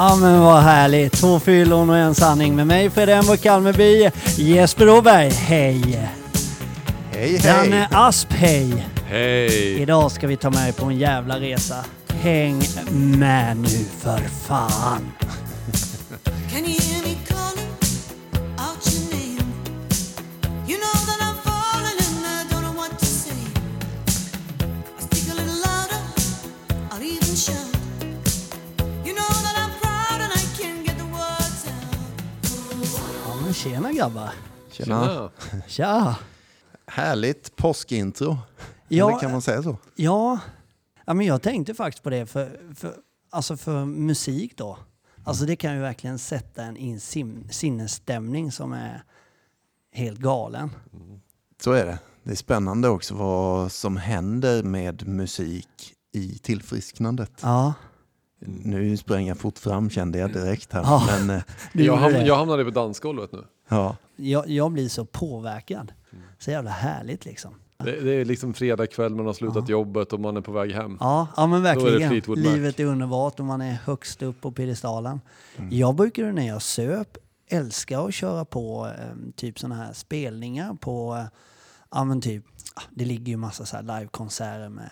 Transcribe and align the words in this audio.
Ja 0.00 0.16
men 0.16 0.40
vad 0.40 0.62
härligt. 0.62 1.12
Två 1.12 1.40
fyllon 1.40 1.90
och 1.90 1.96
en 1.96 2.14
sanning 2.14 2.56
med 2.56 2.66
mig 2.66 2.90
Fredrik 2.90 3.30
och 3.30 3.40
Kalmeby. 3.40 4.10
Jesper 4.36 4.88
Åberg, 4.88 5.30
hej. 5.30 6.08
Hej 7.12 7.38
Danne 7.38 7.76
hej! 7.76 7.88
Asp, 7.90 8.32
hej. 8.32 8.86
Hej! 9.06 9.80
Idag 9.80 10.12
ska 10.12 10.26
vi 10.26 10.36
ta 10.36 10.50
med 10.50 10.68
er 10.68 10.72
på 10.72 10.84
en 10.86 10.98
jävla 10.98 11.40
resa. 11.40 11.76
Häng 12.08 12.62
med 13.18 13.56
nu 13.56 13.84
för 14.00 14.18
fan. 14.46 15.12
Tjena 33.62 33.92
grabbar. 33.92 34.30
Tjena! 34.70 35.30
Tja. 35.66 36.16
Härligt 36.86 37.56
påskintro. 37.56 38.38
Ja, 38.88 39.08
Eller 39.08 39.20
kan 39.20 39.32
man 39.32 39.42
säga 39.42 39.62
så? 39.62 39.76
Ja, 39.94 40.38
ja 41.04 41.14
men 41.14 41.26
jag 41.26 41.42
tänkte 41.42 41.74
faktiskt 41.74 42.02
på 42.02 42.10
det 42.10 42.26
för, 42.26 42.74
för, 42.74 42.94
alltså 43.30 43.56
för 43.56 43.84
musik 43.84 44.56
då. 44.56 44.78
Alltså 45.24 45.44
det 45.44 45.56
kan 45.56 45.74
ju 45.74 45.80
verkligen 45.80 46.18
sätta 46.18 46.62
en 46.62 46.76
i 46.76 46.90
en 46.90 47.00
sim, 47.00 47.48
sinnesstämning 47.50 48.52
som 48.52 48.72
är 48.72 49.04
helt 49.92 50.18
galen. 50.18 50.70
Så 51.62 51.72
är 51.72 51.86
det. 51.86 51.98
Det 52.22 52.30
är 52.30 52.36
spännande 52.36 52.88
också 52.88 53.14
vad 53.14 53.72
som 53.72 53.96
händer 53.96 54.62
med 54.62 55.08
musik 55.08 55.94
i 56.12 56.38
tillfrisknandet. 56.38 57.32
Ja, 57.42 57.74
Nu 58.46 58.96
sprang 58.96 59.26
jag 59.26 59.38
fort 59.38 59.58
fram 59.58 59.90
kände 59.90 60.18
jag 60.18 60.32
direkt 60.32 60.72
här. 60.72 60.82
Ja. 60.82 61.06
Men 61.06 61.36
eh, 61.36 61.42
Jag, 61.72 61.84
gjorde 61.84 62.00
ham 62.00 62.12
det. 62.12 62.26
jag 62.26 62.36
hamnade 62.36 62.64
på 62.64 62.70
dansgolvet 62.70 63.32
nu. 63.32 63.44
ja, 63.68 63.96
Jag, 64.16 64.48
jag 64.48 64.72
blir 64.72 64.88
så 64.88 65.04
påverkad. 65.04 65.92
Så 66.38 66.50
jävla 66.50 66.70
härligt 66.70 67.24
liksom. 67.24 67.54
Det, 67.84 68.00
det 68.00 68.12
är 68.12 68.24
liksom 68.24 68.54
fredag 68.54 68.86
kväll, 68.86 69.14
man 69.14 69.26
har 69.26 69.32
slutat 69.32 69.68
jobbet 69.68 70.12
och 70.12 70.20
man 70.20 70.36
är 70.36 70.40
på 70.40 70.52
väg 70.52 70.72
hem. 70.72 70.96
Ja, 71.00 71.28
ja 71.36 71.46
men 71.46 71.58
är 71.58 71.62
verkligen. 71.62 72.22
Mac. 72.26 72.34
Livet 72.36 72.80
är 72.80 72.84
underbart 72.84 73.40
och 73.40 73.46
man 73.46 73.60
är 73.60 73.72
högst 73.72 74.22
upp 74.22 74.40
på 74.40 74.52
piedestalen. 74.52 75.20
Mm. 75.56 75.70
Jag 75.72 75.94
brukade 75.94 76.32
när 76.32 76.48
jag 76.48 76.62
söp 76.62 77.18
älska 77.48 78.00
att 78.00 78.14
köra 78.14 78.44
på 78.44 78.86
eh, 78.98 79.32
typ 79.36 79.58
sådana 79.58 79.74
här 79.74 79.92
spelningar 79.92 80.74
på, 80.74 81.16
eh, 81.16 81.24
ja 81.90 82.04
men 82.04 82.20
typ, 82.20 82.44
ah, 82.74 82.82
det 82.90 83.04
ligger 83.04 83.26
ju 83.26 83.36
massa 83.36 83.66
så 83.66 83.76
här 83.76 83.82
livekonserter 83.82 84.68
med 84.68 84.90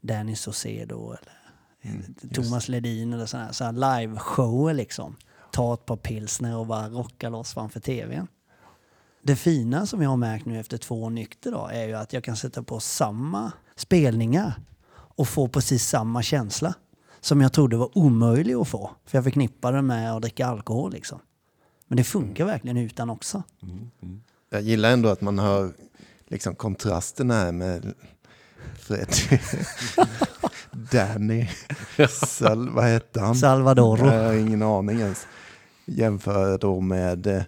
Danny 0.00 0.36
Saucedo 0.36 1.06
eller 1.08 1.41
Mm, 1.82 2.14
Thomas 2.34 2.68
Ledin 2.68 3.12
eller 3.12 3.26
sådana 3.26 3.46
här, 3.46 3.52
så 3.52 3.64
här 3.64 3.72
live-shower 3.72 4.74
liksom. 4.74 5.16
Ta 5.52 5.74
ett 5.74 5.86
par 5.86 5.96
pilsner 5.96 6.56
och 6.56 6.66
bara 6.66 6.88
rocka 6.88 7.28
loss 7.28 7.54
framför 7.54 7.80
tvn. 7.80 8.26
Det 9.22 9.36
fina 9.36 9.86
som 9.86 10.02
jag 10.02 10.10
har 10.10 10.16
märkt 10.16 10.46
nu 10.46 10.60
efter 10.60 10.78
två 10.78 11.02
år 11.02 11.10
nykter 11.10 11.52
då 11.52 11.66
är 11.72 11.86
ju 11.86 11.94
att 11.94 12.12
jag 12.12 12.24
kan 12.24 12.36
sätta 12.36 12.62
på 12.62 12.80
samma 12.80 13.52
spelningar 13.76 14.54
och 14.94 15.28
få 15.28 15.48
precis 15.48 15.88
samma 15.88 16.22
känsla 16.22 16.74
som 17.20 17.40
jag 17.40 17.52
trodde 17.52 17.76
var 17.76 17.98
omöjlig 17.98 18.54
att 18.54 18.68
få. 18.68 18.90
För 19.06 19.18
jag 19.18 19.24
förknippade 19.24 19.76
det 19.76 19.82
med 19.82 20.12
att 20.12 20.22
dricka 20.22 20.46
alkohol 20.46 20.92
liksom. 20.92 21.18
Men 21.86 21.96
det 21.96 22.04
funkar 22.04 22.44
verkligen 22.44 22.76
utan 22.76 23.10
också. 23.10 23.42
jag 24.50 24.62
gillar 24.62 24.90
ändå 24.92 25.08
att 25.08 25.20
man 25.20 25.38
hör 25.38 25.72
liksom 26.28 26.54
kontrasten 26.54 27.30
här 27.30 27.52
med 27.52 27.94
Fred. 28.78 29.08
Danny. 30.72 31.48
Sal, 32.26 32.68
vad 32.68 32.84
hette 32.84 33.20
han? 33.20 33.34
Salvador. 33.34 33.98
Jag 33.98 34.24
har 34.24 34.32
ingen 34.34 34.62
aning 34.62 35.00
ens. 35.00 35.26
Jämför 35.84 36.58
då 36.58 36.80
med, 36.80 37.26
eh, 37.26 37.42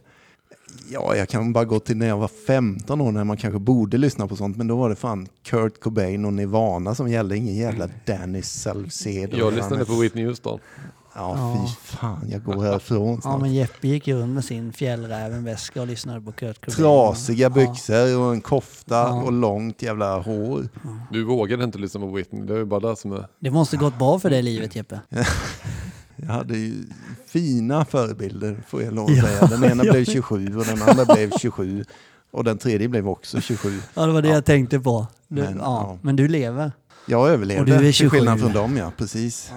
ja 0.91 1.17
jag 1.17 1.29
kan 1.29 1.53
bara 1.53 1.65
gå 1.65 1.81
till 1.81 1.97
när 1.97 2.07
jag 2.07 2.17
var 2.17 2.31
15 2.47 3.01
år 3.01 3.13
när 3.13 3.25
man 3.25 3.37
kanske 3.37 3.59
borde 3.59 3.99
lyssna 3.99 4.29
på 4.29 4.37
sånt. 4.37 4.57
Men 4.57 4.67
då 4.67 4.77
var 4.77 4.89
det 4.89 4.97
fan 4.97 5.29
Kurt 5.43 5.81
Cobain 5.81 6.25
och 6.25 6.33
Nirvana 6.33 6.95
som 6.95 7.09
gällde, 7.09 7.37
ingen 7.37 7.55
jävla 7.55 7.89
Danny 8.07 8.43
Salcedo. 8.43 9.37
Jag 9.37 9.53
lyssnade 9.53 9.85
på 9.85 9.95
Whitney 9.95 10.27
Houston. 10.27 10.59
Ja 11.15 11.37
Ja. 11.39 11.67
fy 11.69 11.97
fan, 11.97 12.27
jag 12.31 12.43
går 12.45 12.63
härifrån 12.63 13.15
Ja 13.15 13.21
snart. 13.21 13.41
men 13.41 13.55
Jeppe 13.55 13.89
gick 13.89 14.09
runt 14.09 14.35
med 14.35 14.45
sin 14.45 14.73
fjällrävenväska 14.73 15.81
och 15.81 15.87
lyssnade 15.87 16.21
på 16.21 16.33
Kurt 16.33 16.61
Cobain. 16.65 16.77
Trasiga 16.77 17.39
Ja. 17.43 17.51
byxor 17.51 18.19
och 18.19 18.33
en 18.33 18.41
kofta 18.41 18.95
Ja. 18.95 19.23
och 19.23 19.33
långt 19.33 19.83
jävla 19.83 20.19
hår. 20.21 20.69
Du 21.11 21.25
vågade 21.25 21.65
inte 21.65 21.79
lyssna 21.79 22.01
på 22.01 22.07
Whitney, 22.07 22.43
det 22.45 22.55
är 22.55 22.59
ju 22.59 22.65
bara 22.65 22.81
det 22.81 22.97
som 22.97 23.13
är... 23.13 23.27
Det 23.41 23.51
måste 23.51 23.77
gått 23.77 23.99
bra 23.99 24.19
för 24.19 24.31
dig 24.31 24.39
i 24.39 24.43
livet 24.43 24.77
Jeppe. 24.77 25.01
Jag 26.17 26.27
hade 26.27 26.59
ju 26.59 26.75
fina 27.27 27.85
förebilder 27.85 28.63
får 28.69 28.83
jag 28.83 28.95
lov 28.95 29.05
att 29.11 29.17
Ja, 29.17 29.23
säga. 29.23 29.47
Den 29.47 29.65
ena 29.65 29.85
ja. 29.85 29.93
blev 29.93 30.05
27 30.05 30.57
och 30.59 30.65
den 30.65 30.83
andra 30.83 31.05
blev 31.15 31.31
27. 31.39 31.85
Och 32.31 32.45
den 32.45 32.59
tredje 32.59 32.89
blev 32.89 33.09
också 33.09 33.41
27. 33.41 33.81
Ja 33.95 34.07
det 34.07 34.13
var 34.13 34.23
det 34.23 34.29
Ja. 34.29 34.35
jag 34.35 34.45
tänkte 34.45 34.81
på. 34.81 35.07
Du, 35.29 35.43
Men, 35.43 35.57
ja, 35.57 35.61
ja. 35.63 35.99
men 36.03 36.17
du 36.17 36.29
lever. 36.29 36.73
Jag 37.07 37.29
överlevde, 37.31 37.61
Och 37.61 37.67
du 37.67 37.75
är 37.75 37.79
till 37.79 37.93
27. 37.93 38.17
skillnad 38.17 38.41
från 38.41 38.53
dem 38.53 38.77
ja, 38.77 38.93
precis. 38.99 39.53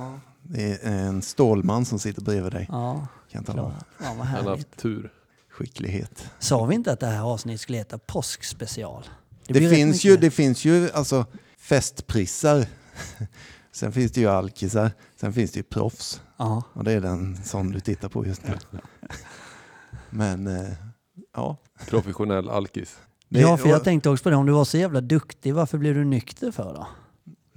Det 0.50 0.84
är 0.86 0.92
en 0.92 1.22
stålman 1.22 1.86
som 1.86 2.00
sitter 2.00 2.22
bredvid 2.22 2.52
dig. 2.52 2.66
Ja, 2.72 3.08
Kan 3.32 3.44
tala 3.44 3.62
om. 3.62 3.72
Ja, 3.72 3.84
vad 4.00 4.08
Han 4.08 4.18
har 4.18 4.26
härligt. 4.26 4.48
haft 4.50 4.78
tur. 4.78 5.14
Skicklighet. 5.50 6.30
Sa 6.40 6.66
vi 6.66 6.76
inte 6.76 6.92
att 6.92 7.00
det 7.00 7.08
här 7.08 7.22
avsnittet 7.22 7.62
skulle 7.62 7.78
heta 7.78 7.98
påskspecial? 7.98 9.04
Det, 9.48 9.54
blir 9.54 9.62
rätt 9.62 9.76
finns 9.76 10.06
ju, 10.06 10.10
mycket. 10.10 10.22
det 10.22 10.32
finns 10.32 10.66
ju 10.66 10.90
alltså 10.92 11.26
festprissar. 11.60 12.66
Sen 13.72 13.92
finns 13.92 14.12
det 14.12 14.22
ju 14.22 14.28
alkisar. 14.28 14.92
Sen 15.20 15.34
finns 15.34 15.52
det 15.52 15.58
ju 15.60 15.64
proffs. 15.64 16.22
Ja. 16.38 16.64
Och 16.74 16.84
det 16.84 16.92
är 16.92 17.02
den 17.02 17.44
som 17.44 17.72
du 17.72 17.80
tittar 17.80 18.10
på 18.10 18.26
just 18.26 18.42
nu. 18.48 18.54
Men 20.10 20.48
eh, 20.48 20.70
ja. 21.36 21.58
Professionell 21.90 22.50
alkis. 22.50 22.98
Det- 23.30 23.40
ja, 23.40 23.58
för 23.58 23.70
jag 23.70 23.84
tänkte 23.84 24.10
också 24.10 24.24
på 24.24 24.30
det. 24.30 24.36
Om 24.36 24.46
du 24.46 24.52
var 24.54 24.66
så 24.66 24.78
jävla 24.78 25.02
duktig, 25.02 25.54
varför 25.54 25.78
blev 25.78 25.96
du 25.96 26.06
nykter 26.06 26.52
för 26.52 26.74
då? 26.74 26.88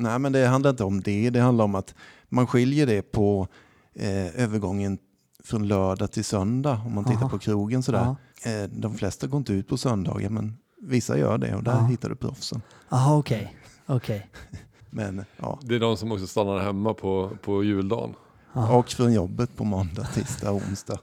Nej, 0.00 0.19
men 0.19 0.33
det 0.33 0.47
handlar 0.47 0.71
inte 0.71 0.84
om 0.84 1.00
det. 1.00 1.31
Det 1.31 1.41
handlar 1.41 1.65
om 1.65 1.75
att 1.75 1.94
man 2.28 2.47
skiljer 2.47 2.87
det 2.87 3.03
på 3.03 3.49
eh, 3.94 4.43
övergången 4.43 4.99
från 5.44 5.69
lördag 5.69 6.12
till 6.12 6.25
söndag. 6.25 6.81
Om 6.87 6.94
man 6.94 7.05
tittar 7.05 7.21
Aha. 7.21 7.28
på 7.28 7.38
krogen 7.38 7.83
sådär. 7.83 8.16
Ja. 8.44 8.50
Eh, 8.50 8.69
de 8.72 8.94
flesta 8.94 9.27
går 9.27 9.38
inte 9.38 9.53
ut 9.53 9.69
på 9.69 9.77
söndagar, 9.77 10.31
men 10.31 10.56
vissa 10.83 11.19
gör 11.19 11.38
det 11.38 11.55
och 11.55 11.62
där 11.62 11.72
Ja. 11.72 11.84
hittar 11.87 12.09
du 12.09 12.16
proffsen. 12.16 12.62
Jaha, 12.88 13.16
okej. 13.19 13.56
Okej. 13.87 14.31
Men 14.91 15.25
ja, 15.37 15.59
Det 15.62 15.75
är 15.75 15.81
de 15.81 15.97
som 15.97 16.12
också 16.12 16.27
stannar 16.27 16.59
hemma 16.59 16.94
på, 16.94 17.31
på 17.43 17.65
juldagen. 17.65 18.15
Ja. 18.53 18.77
och 18.77 18.88
från 18.88 19.12
jobbet 19.12 19.56
på 19.56 19.65
måndag, 19.65 20.05
tisdag, 20.05 20.53
onsdag. 20.53 20.99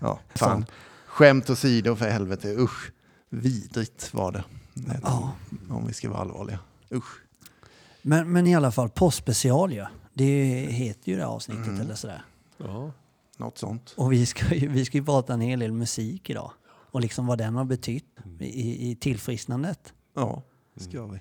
Ja, 0.00 0.18
fan. 0.34 0.48
Fan. 0.50 0.64
Skämt 1.06 1.50
åsido 1.50 1.96
för 1.96 2.08
helvete, 2.10 2.48
usch. 2.58 2.92
Vidrigt 3.30 4.14
var 4.14 4.32
det. 4.32 4.44
det 4.74 5.00
Ja. 5.02 5.32
Om 5.70 5.86
vi 5.86 5.92
ska 5.92 6.08
vara 6.10 6.20
allvarliga. 6.20 6.58
Usch. 6.94 7.22
Men, 8.02 8.32
men 8.32 8.46
i 8.46 8.54
alla 8.54 8.70
fall, 8.72 8.88
påskspecial 8.88 9.72
ju. 9.72 9.84
Det 10.14 10.24
heter 10.70 11.12
ju 11.12 11.18
det 11.18 11.26
avsnittet 11.26 11.66
Mm. 11.66 11.80
eller 11.80 11.94
sådär. 11.94 12.22
Ja. 12.56 12.92
Något 13.36 13.58
sånt. 13.58 13.94
Och 13.96 14.12
vi 14.12 14.26
ska, 14.26 14.54
ju, 14.54 14.68
vi 14.68 14.84
ska 14.84 14.98
ju 14.98 15.04
prata 15.04 15.34
en 15.34 15.40
hel 15.40 15.58
del 15.58 15.72
musik 15.72 16.30
idag. 16.30 16.50
Och 16.90 17.00
liksom 17.00 17.26
vad 17.26 17.38
den 17.38 17.54
har 17.54 17.64
betytt 17.64 18.04
Mm. 18.24 18.40
i, 18.42 18.90
i 18.90 18.96
tillfrisknandet. 18.96 19.92
Ja, 20.14 20.42
ska 20.76 21.06
vi. 21.06 21.20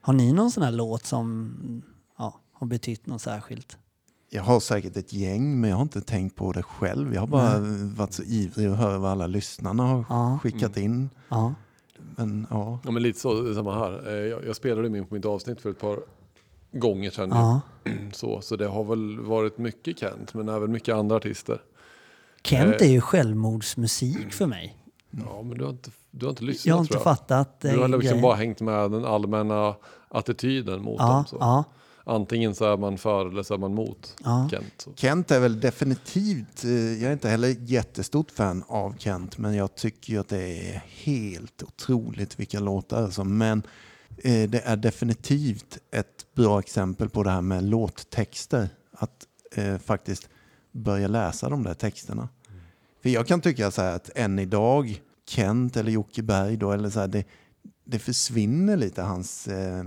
Har 0.00 0.12
ni 0.12 0.32
någon 0.32 0.50
sån 0.50 0.62
här 0.62 0.70
låt 0.72 1.06
som 1.06 1.82
ja, 2.18 2.40
har 2.52 2.66
betytt 2.66 3.06
något 3.06 3.22
särskilt? 3.22 3.78
Jag 4.30 4.42
har 4.42 4.60
säkert 4.60 4.96
ett 4.96 5.12
gäng, 5.12 5.60
men 5.60 5.70
jag 5.70 5.76
har 5.76 5.82
inte 5.82 6.00
tänkt 6.00 6.36
på 6.36 6.52
det 6.52 6.62
själv. 6.62 7.14
Jag 7.14 7.20
har 7.20 7.26
bara 7.28 7.58
varit 7.96 8.12
så 8.12 8.22
ivrig 8.22 8.66
att 8.66 8.78
höra 8.78 8.98
vad 8.98 9.10
alla 9.10 9.26
lyssnarna 9.26 9.82
har 9.82 10.04
Ja. 10.08 10.38
skickat 10.42 10.76
in. 10.76 11.10
Ja. 11.28 11.54
Men 12.16 12.46
ja, 12.50 12.78
ja, 12.84 12.90
men 12.90 13.02
lite 13.02 13.20
så, 13.20 13.54
samma 13.54 13.78
här. 13.78 14.08
Eh, 14.08 14.14
Jag, 14.14 14.46
jag 14.46 14.56
spelade 14.56 14.88
min 14.88 15.06
på 15.06 15.14
mitt 15.14 15.24
avsnitt 15.24 15.60
för 15.60 15.70
ett 15.70 15.80
par 15.80 15.98
gånger 16.72 17.10
sedan. 17.10 17.28
ja. 17.32 17.60
Så, 18.12 18.40
så 18.40 18.56
det 18.56 18.66
har 18.66 18.84
väl 18.84 19.20
varit 19.20 19.58
mycket 19.58 19.98
Kent, 19.98 20.34
men 20.34 20.48
även 20.48 20.72
mycket 20.72 20.94
andra 20.94 21.16
artister. 21.16 21.62
Kent 22.44 22.80
Eh. 22.80 22.86
är 22.88 22.92
ju 22.92 23.00
självmordsmusik 23.00 24.32
för 24.32 24.46
mig. 24.46 24.76
Ja, 25.10 25.42
men 25.42 25.58
du 25.58 25.64
har 25.64 25.70
inte, 25.70 25.90
du 26.10 26.26
har 26.26 26.30
inte 26.30 26.44
lyssnat 26.44 26.66
Jag 26.66 26.74
har 26.74 26.80
inte 26.80 26.94
jag. 26.94 27.02
fattat 27.02 27.64
eh, 27.64 27.72
Du 27.72 27.78
har 27.78 27.88
liksom 27.88 28.00
grejen. 28.00 28.22
bara 28.22 28.34
hängt 28.34 28.60
med 28.60 28.90
den 28.90 29.04
allmänna 29.04 29.74
attityden 30.08 30.82
mot 30.82 30.96
ja, 30.98 31.12
dem. 31.12 31.24
Så. 31.26 31.36
ja, 31.40 31.64
Antingen 32.06 32.54
så 32.54 32.72
är 32.72 32.76
man 32.76 32.98
för 32.98 33.26
eller 33.26 33.42
så 33.42 33.54
är 33.54 33.58
man 33.58 33.74
mot 33.74 34.16
ja. 34.24 34.48
Kent. 34.50 34.74
Så. 34.76 34.92
Kent 34.96 35.30
är 35.30 35.40
väl 35.40 35.60
definitivt, 35.60 36.64
eh, 36.64 36.70
jag 36.70 37.08
är 37.08 37.12
inte 37.12 37.28
heller 37.28 37.56
jättestort 37.60 38.30
fan 38.30 38.64
av 38.68 38.94
Kent, 38.98 39.38
men 39.38 39.54
jag 39.54 39.74
tycker 39.74 40.12
ju 40.12 40.20
att 40.20 40.28
det 40.28 40.70
är 40.70 40.82
helt 40.86 41.62
otroligt 41.62 42.40
vilka 42.40 42.60
låtar. 42.60 43.02
Alltså. 43.02 43.24
Men 43.24 43.62
eh, 44.18 44.50
det 44.50 44.60
är 44.64 44.76
definitivt 44.76 45.78
ett 45.90 46.34
bra 46.34 46.58
exempel 46.58 47.08
på 47.08 47.22
det 47.22 47.30
här 47.30 47.42
med 47.42 47.64
låttexter. 47.64 48.68
Att 48.92 49.26
eh, 49.54 49.78
faktiskt 49.78 50.28
börja 50.72 51.08
läsa 51.08 51.48
de 51.48 51.62
där 51.62 51.74
texterna. 51.74 52.28
För 53.02 53.10
jag 53.10 53.26
kan 53.26 53.40
tycka 53.40 53.70
så 53.70 53.82
här 53.82 53.96
att 53.96 54.10
än 54.14 54.38
idag, 54.38 55.00
Kent 55.28 55.76
eller 55.76 55.92
Jocke 55.92 56.22
Berg 56.22 56.56
då, 56.56 56.72
eller 56.72 56.90
så 56.90 57.00
här, 57.00 57.08
det, 57.08 57.24
det 57.84 57.98
försvinner 57.98 58.76
lite 58.76 59.02
hans 59.02 59.48
eh, 59.48 59.84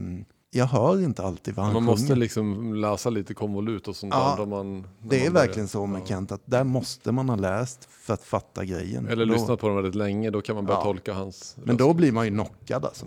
jag 0.57 0.65
hör 0.65 1.03
inte 1.03 1.23
alltid 1.23 1.55
vad 1.55 1.65
han 1.65 1.73
Man 1.73 1.81
sjunger. 1.83 1.91
måste 1.99 2.15
liksom 2.15 2.73
läsa 2.75 3.09
lite 3.09 3.33
konvolut 3.33 3.87
och 3.87 3.95
sånt 3.95 4.13
Ja, 4.13 4.35
där. 4.39 4.45
Man, 4.45 4.81
när 4.81 4.87
det 5.09 5.25
är 5.25 5.31
verkligen 5.31 5.67
så 5.67 5.85
med 5.85 6.01
Ja. 6.01 6.05
Kent 6.05 6.31
att 6.31 6.41
där 6.45 6.63
måste 6.63 7.11
man 7.11 7.29
ha 7.29 7.35
läst 7.35 7.87
för 7.89 8.13
att 8.13 8.23
fatta 8.23 8.65
grejen. 8.65 9.07
Eller 9.07 9.25
då, 9.25 9.33
lyssnat 9.33 9.59
på 9.59 9.67
dem 9.67 9.75
väldigt 9.75 9.95
länge, 9.95 10.29
då 10.29 10.41
kan 10.41 10.55
man 10.55 10.65
börja 10.65 10.79
Ja. 10.79 10.83
tolka 10.83 11.13
hans 11.13 11.55
Men 11.63 11.77
då 11.77 11.93
blir 11.93 12.11
man 12.11 12.25
ju 12.25 12.31
knockad 12.31 12.85
alltså. 12.85 13.05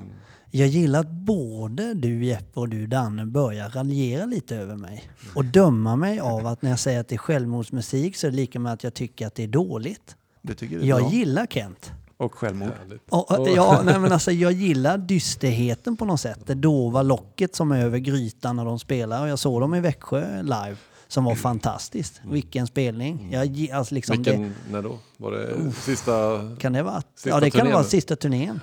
Jag 0.52 0.68
gillar 0.68 1.00
att 1.00 1.10
både 1.10 1.94
du 1.94 2.24
Jeppe 2.24 2.60
och 2.60 2.68
du 2.68 2.86
Danne 2.86 3.26
börjar 3.26 3.68
raljera 3.68 4.24
lite 4.26 4.56
över 4.56 4.76
mig. 4.76 5.10
Och 5.34 5.44
döma 5.44 5.96
mig 5.96 6.20
av 6.20 6.46
att 6.46 6.62
när 6.62 6.70
jag 6.70 6.78
säger 6.78 7.00
att 7.00 7.08
det 7.08 7.14
är 7.14 7.18
självmordsmusik 7.18 8.16
så 8.16 8.26
är 8.26 8.30
det 8.30 8.36
lika 8.36 8.58
med 8.60 8.72
att 8.72 8.84
jag 8.84 8.94
tycker 8.94 9.26
att 9.26 9.34
det 9.34 9.42
är 9.44 9.48
dåligt. 9.48 10.16
Det 10.42 10.62
Jag 10.62 11.00
bra? 11.00 11.10
gillar 11.12 11.46
Kent. 11.46 11.90
Och 12.20 12.34
självmord. 12.34 12.72
Och, 13.10 13.48
ja, 13.56 13.82
nej, 13.84 13.98
men 13.98 14.12
alltså, 14.12 14.32
jag 14.32 14.52
gillar 14.52 14.98
dysterheten 14.98 15.96
på 15.96 16.04
något 16.04 16.20
sätt. 16.20 16.38
Det 16.46 16.54
dova 16.54 17.02
locket 17.02 17.54
som 17.56 17.72
är 17.72 17.84
över 17.84 17.98
grytan 17.98 18.56
när 18.56 18.64
de 18.64 18.78
spelar. 18.78 19.22
Och 19.22 19.28
jag 19.28 19.38
såg 19.38 19.60
dem 19.60 19.74
i 19.74 19.80
Växjö 19.80 20.42
live 20.42 20.76
som 21.08 21.24
var 21.24 21.34
fantastiskt. 21.34 22.20
Vilken 22.24 22.66
spelning. 22.66 23.28
Jag, 23.32 23.46
gi- 23.46 23.72
alltså, 23.72 23.94
liksom 23.94 24.22
det, 24.22 24.30
Vilken, 24.30 24.54
när 24.70 24.82
då? 24.82 24.98
Var 25.16 25.30
det 25.32 25.72
sista? 25.72 26.12
kan 26.58 26.72
det 26.72 26.82
vara? 26.82 27.02
Sista 27.14 27.28
Ja, 27.28 27.40
det 27.40 27.50
kan 27.50 27.60
turnén 27.60 27.74
vara 27.74 27.84
sista 27.84 28.16
turnén. 28.16 28.60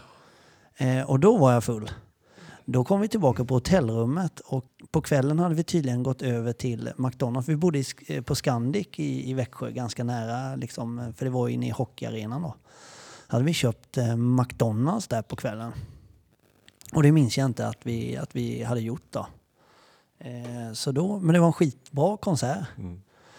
Eh, 0.78 1.02
och 1.10 1.20
då 1.20 1.38
var 1.38 1.54
jag 1.54 1.64
full. 1.64 1.92
Då 2.66 2.84
kom 2.84 3.02
vi 3.02 3.08
tillbaka 3.08 3.46
på 3.46 3.54
hotellrummet 3.54 4.40
och 4.40 4.66
på 4.92 5.02
kvällen 5.02 5.40
hade 5.40 5.56
vi 5.56 5.64
tydligen 5.64 6.04
gått 6.04 6.22
över 6.22 6.54
till 6.54 6.90
McDonalds. 6.98 7.50
Vi 7.50 7.56
bodde 7.56 7.84
eh, 8.08 8.22
på 8.22 8.36
Scandic 8.36 8.88
i, 8.96 9.30
i 9.30 9.34
Växjö, 9.34 9.72
ganska 9.72 10.04
nära, 10.04 10.56
liksom, 10.56 11.14
för 11.18 11.26
det 11.26 11.32
var 11.32 11.50
inne 11.50 11.68
i 11.68 11.70
hockeyarenan 11.70 12.42
då. 12.42 12.56
Hade 13.28 13.44
vi 13.44 13.54
köpt 13.54 13.98
eh, 13.98 14.16
McDonalds 14.16 15.08
där 15.08 15.22
på 15.22 15.36
kvällen. 15.36 15.72
Och 16.94 17.04
det 17.04 17.12
minns 17.12 17.38
jag 17.38 17.46
inte 17.46 17.68
att 17.68 17.80
vi, 17.84 18.18
att 18.18 18.36
vi 18.36 18.64
hade 18.64 18.82
gjort 18.82 19.06
då. 19.10 19.28
Eh, 20.20 20.74
så 20.74 20.92
då. 20.92 21.20
Men 21.20 21.34
det 21.34 21.40
var 21.40 21.48
en 21.48 21.54
skitbra 21.54 22.18
konsert. 22.18 22.66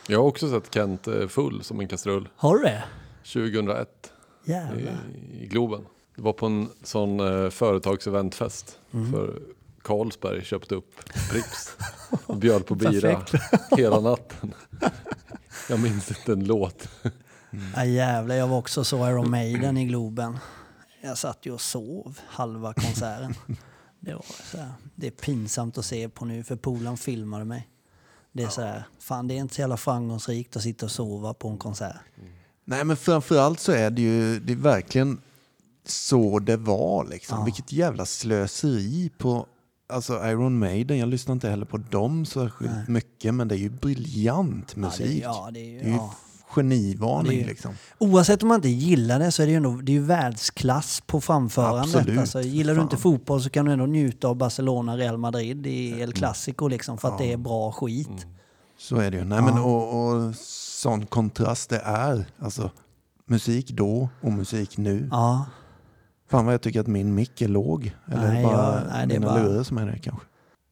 Jag 0.09 0.19
har 0.19 0.27
också 0.27 0.51
sett 0.51 0.75
Kent 0.75 1.09
eh, 1.09 1.27
full 1.29 1.65
som 1.65 1.81
en 1.81 1.89
kastrull. 1.89 2.29
Har 2.37 2.57
du 2.57 2.63
det? 2.65 2.85
2001 3.33 4.13
Jävlar. 4.45 4.77
i, 4.79 5.43
i 5.43 5.47
Globen. 5.47 5.87
Det 6.17 6.23
var 6.23 6.33
på 6.33 6.47
en 6.47 6.69
sån 6.83 7.21
eh, 7.21 7.51
företagseventfest. 7.51 8.79
Mm. 8.93 9.13
För 9.13 9.43
Carlsberg 9.83 10.45
köpte 10.45 10.75
upp 10.75 10.95
Pripps 11.31 11.77
och 12.27 12.37
bjöd 12.37 12.67
på 12.67 12.75
bira 12.75 13.25
hela 13.77 14.01
natten. 14.01 14.55
Jag 15.69 15.81
minns 15.81 16.11
inte 16.11 16.33
en 16.33 16.45
låt. 16.45 16.89
Ja 17.77 17.85
jävlar, 17.85 18.35
jag 18.35 18.49
var 18.49 18.59
också 18.59 18.85
så 18.85 19.09
Iron 19.09 19.31
Maiden 19.31 19.77
i 19.77 19.85
Globen. 19.85 20.39
Jag 21.01 21.19
satt 21.19 21.47
ju 21.47 21.53
och 21.53 21.61
sov 21.61 22.19
halva 22.27 22.73
konserten. 22.73 23.35
Det, 24.01 24.15
var 24.15 24.25
så 24.51 24.59
här, 24.59 24.73
det 24.95 25.07
är 25.07 25.11
pinsamt 25.11 25.79
att 25.79 25.85
se 25.85 26.09
på 26.09 26.25
nu 26.25 26.45
för 26.45 26.57
polaren 26.57 26.97
filmade 26.97 27.45
mig. 27.45 27.69
Det 28.33 28.43
är 28.43 28.49
så 28.49 28.61
här, 28.61 28.85
fan 28.99 29.29
det 29.29 29.35
är 29.35 29.37
inte 29.39 29.55
så 29.55 29.61
jävla 29.61 29.77
framgångsrikt 29.77 30.57
att 30.57 30.63
sitta 30.63 30.87
och 30.87 30.93
sova 30.93 31.35
på 31.35 31.49
en 31.49 31.59
konsert. 31.59 31.97
Nej 32.65 32.85
men 32.85 32.97
framförallt 32.97 33.61
så 33.61 33.73
är 33.73 33.91
det 33.91 34.03
ju 34.03 34.41
det 34.41 34.53
är 34.53 34.57
verkligen 34.57 35.21
så 35.85 36.39
det 36.39 36.57
var 36.57 37.05
liksom. 37.05 37.39
Ja. 37.39 37.45
Vilket 37.45 37.73
jävla 37.73 38.07
slöseri 38.07 39.11
på 39.19 39.47
alltså 39.89 40.27
Iron 40.29 40.59
Maiden. 40.59 40.99
Jag 40.99 41.09
lyssnar 41.09 41.33
inte 41.33 41.49
heller 41.49 41.67
på 41.67 41.77
dem 41.77 42.27
särskilt 42.27 42.73
Nej. 42.73 42.85
mycket 42.89 43.35
men 43.35 43.49
det 43.49 43.55
är 43.55 43.59
ju 43.59 43.71
briljant 43.71 44.77
musik. 44.77 45.23
Ja, 45.25 45.31
det, 45.31 45.41
ja, 45.45 45.51
det 45.51 45.61
är 45.61 45.65
ju, 45.65 45.79
det 45.79 45.85
är 45.85 45.89
ju 45.89 45.97
ja. 45.97 46.15
Genivarning 46.55 47.33
Det 47.39 47.43
är 47.43 47.47
liksom. 47.47 47.75
Oavsett 47.99 48.43
om 48.43 48.49
man 48.49 48.55
inte 48.57 48.69
gillar 48.69 49.19
det 49.19 49.33
så 49.33 49.43
är 49.43 49.47
det 49.47 49.51
ju 49.51 49.57
ändå, 49.57 49.71
det 49.83 49.93
är 49.93 49.95
ju 49.95 50.03
världsklass 50.03 51.03
på 51.07 51.21
framförandet. 51.21 51.97
Absolut. 51.97 52.19
Alltså, 52.19 52.41
gillar 52.41 52.75
du 52.75 52.81
inte 52.81 52.97
fotboll 52.97 53.43
så 53.43 53.51
kan 53.51 53.65
du 53.67 53.73
ändå 53.73 53.87
njuta 53.87 54.29
av 54.29 54.37
Barcelona, 54.37 54.97
Real 54.97 55.19
Madrid 55.19 55.67
i 55.67 56.01
El 56.01 56.13
Clasico 56.13 56.69
liksom 56.69 56.99
för 56.99 57.09
att 57.09 57.19
det 57.19 57.33
är 57.33 57.37
bra 57.37 57.73
skit. 57.73 58.27
Så 58.79 58.97
är 58.97 59.11
det 59.11 59.17
ju. 59.17 59.25
Nej, 59.25 59.43
men, 59.43 59.59
och, 59.59 60.07
och 60.09 60.35
sån 60.81 61.07
kontrast 61.07 61.71
det 61.71 61.79
är. 61.85 62.25
Alltså 62.39 62.71
musik 63.27 63.71
då 63.71 64.09
och 64.21 64.33
musik 64.33 64.77
nu. 64.79 65.09
Ja, 65.11 65.45
Fan 66.31 66.45
vad 66.45 66.55
jag 66.55 66.61
tycker 66.63 66.81
att 66.81 66.87
min 66.87 67.15
mick 67.15 67.41
är 67.43 67.49
låg. 67.49 67.93
Eller 68.07 68.33
Nej, 68.33 68.45
bara 68.45 68.75
jag- 68.75 68.83
nej, 68.93 69.07
det 69.07 69.15
är 69.15 69.21
mina 69.21 69.33
bara- 69.33 69.43
lurar 69.43 69.63
som 69.63 69.79
är 69.79 69.87
det 69.87 69.99
kanske. 69.99 70.27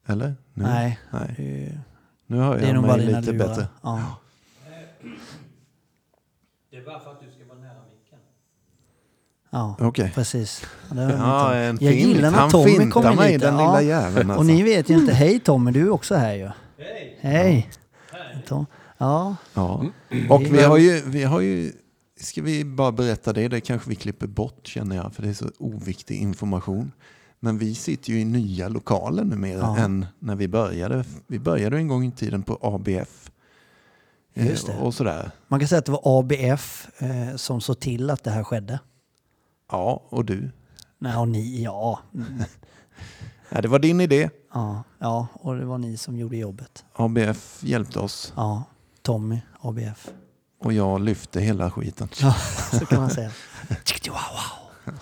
Eller? 0.07 0.35
Nu? 0.53 0.63
nej. 0.63 0.99
nej. 1.11 1.33
det- 1.37 1.79
Nu 2.27 2.37
hör 2.41 2.55
Det 2.57 2.61
är 2.63 2.67
jag 2.67 2.75
nog 2.75 2.83
bara 2.83 2.97
mig 2.97 3.05
lite 3.05 3.31
lurar. 3.31 3.47
bättre. 3.47 3.67
Ja. 3.83 4.01
Det 6.77 6.81
är 6.81 6.85
bara 6.85 6.99
för 6.99 7.11
att 7.11 7.21
du 7.21 7.31
ska 7.31 7.45
vara 7.53 7.59
nära 7.59 7.79
micken. 7.89 8.19
Ja, 9.49 9.75
Okej. 9.79 10.11
precis. 10.15 10.65
Ja, 10.95 11.11
Ja, 11.11 11.53
en 11.53 11.77
jag 11.81 11.93
fint. 11.93 12.07
gillar 12.07 12.31
när 12.31 12.37
Han 12.37 12.49
Tommy 12.49 12.69
fintar 12.71 12.89
kommer 12.89 13.15
mig, 13.15 13.33
lite. 13.33 13.45
den 13.45 13.57
lilla 13.57 13.81
jäveln, 13.81 14.29
alltså. 14.31 14.39
Och 14.39 14.45
ni 14.45 14.63
vet 14.63 14.89
ju 14.89 14.93
inte, 14.93 15.13
hej 15.13 15.39
Tommy, 15.39 15.71
du 15.71 15.81
är 15.81 15.89
också 15.89 16.15
här 16.15 16.33
ju. 16.33 16.49
Hej! 16.77 17.17
Hej! 17.21 17.69
Tom. 18.47 18.65
Ja, 18.97 19.35
Ja. 19.53 19.85
Och 20.29 20.41
vi 20.41 20.63
har 20.63 20.77
ju, 20.77 21.01
vi 21.05 21.23
har 21.23 21.41
ju, 21.41 21.71
ska 22.19 22.41
vi 22.41 22.65
bara 22.65 22.91
berätta 22.91 23.33
det, 23.33 23.47
det 23.47 23.61
kanske 23.61 23.89
vi 23.89 23.95
klipper 23.95 24.27
bort 24.27 24.67
känner 24.67 24.95
jag, 24.95 25.13
för 25.13 25.23
det 25.23 25.29
är 25.29 25.33
så 25.33 25.49
oviktig 25.59 26.15
information. 26.17 26.91
Men 27.39 27.57
vi 27.57 27.75
sitter 27.75 28.09
ju 28.11 28.19
i 28.19 28.25
nya 28.25 28.67
lokaler 28.67 29.23
numera 29.23 29.59
Ja. 29.59 29.77
än 29.77 30.05
när 30.19 30.35
vi 30.35 30.47
började. 30.47 31.03
Vi 31.27 31.39
började 31.39 31.77
en 31.77 31.87
gång 31.87 32.05
i 32.05 32.11
tiden 32.11 32.43
på 32.43 32.57
ABF. 32.61 33.31
Eh, 34.37 34.47
Just 34.47 34.67
det. 34.67 34.77
Och 34.77 34.93
sådär. 34.93 35.31
man 35.47 35.59
kan 35.59 35.67
säga 35.69 35.79
att 35.79 35.85
det 35.85 35.91
var 35.91 36.19
ABF 36.19 36.87
eh, 37.01 37.35
som 37.35 37.61
såg 37.61 37.79
till 37.79 38.09
att 38.09 38.23
det 38.23 38.31
här 38.31 38.43
skedde. 38.43 38.79
Ja, 39.71 40.03
och 40.09 40.25
du. 40.25 40.51
Nej, 40.99 41.17
och 41.17 41.27
ni, 41.27 41.63
ja. 41.63 41.99
Mm, 42.13 42.27
Ja, 43.49 43.61
det 43.61 43.67
var 43.67 43.79
din 43.79 44.01
idé. 44.01 44.29
ja. 44.53 44.83
Ja, 44.99 45.27
och 45.33 45.55
det 45.55 45.65
var 45.65 45.77
ni 45.77 45.97
som 45.97 46.17
gjorde 46.17 46.37
jobbet. 46.37 46.85
ABF 46.93 47.59
hjälpte 47.63 47.99
oss 47.99 48.33
Ja, 48.35 48.63
Tommy, 49.01 49.39
ABF. 49.61 50.07
och 50.59 50.73
jag 50.73 51.01
lyfte 51.01 51.39
hela 51.39 51.71
skiten. 51.71 52.09
Ja, 52.21 52.33
så 52.79 52.85
kan 52.85 52.99
man 53.01 53.09
säga. 53.09 53.31
Wow, 54.07 54.13
wow. 54.85 54.93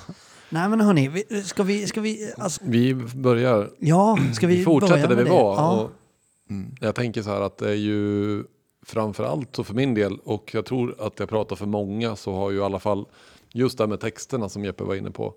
Nej 0.49 0.69
men 0.69 0.81
hörni, 0.81 1.23
ska 1.45 1.63
vi, 1.63 1.87
ska 1.87 2.01
vi, 2.01 2.33
alltså, 2.37 2.61
Vi 2.65 2.93
börjar, 2.95 3.69
ja, 3.79 4.17
ska 4.33 4.47
vi 4.47 4.55
vi 4.57 4.63
fortsätter 4.63 4.93
börja 5.07 5.07
där 5.15 5.23
vi 5.23 5.29
var. 5.29 5.55
Ja. 5.55 5.71
Och 5.81 5.91
jag 6.79 6.95
tänker 6.95 7.21
så 7.23 7.29
här 7.29 7.41
att 7.41 7.57
det 7.57 7.69
är 7.69 7.73
ju 7.75 8.43
framförallt 8.85 9.55
så 9.55 9.63
för 9.63 9.73
min 9.73 9.93
del 9.93 10.19
och 10.23 10.51
jag 10.53 10.65
tror 10.65 10.95
att 10.99 11.19
jag 11.19 11.29
pratar 11.29 11.55
för 11.55 11.65
många 11.65 12.15
så 12.15 12.33
har 12.33 12.51
ju 12.51 12.57
i 12.57 12.61
alla 12.61 12.79
fall 12.79 13.05
just 13.49 13.77
det 13.77 13.83
här 13.83 13.89
med 13.89 13.99
texterna 13.99 14.49
som 14.49 14.65
Jeppe 14.65 14.83
var 14.83 14.95
inne 14.95 15.11
på. 15.11 15.33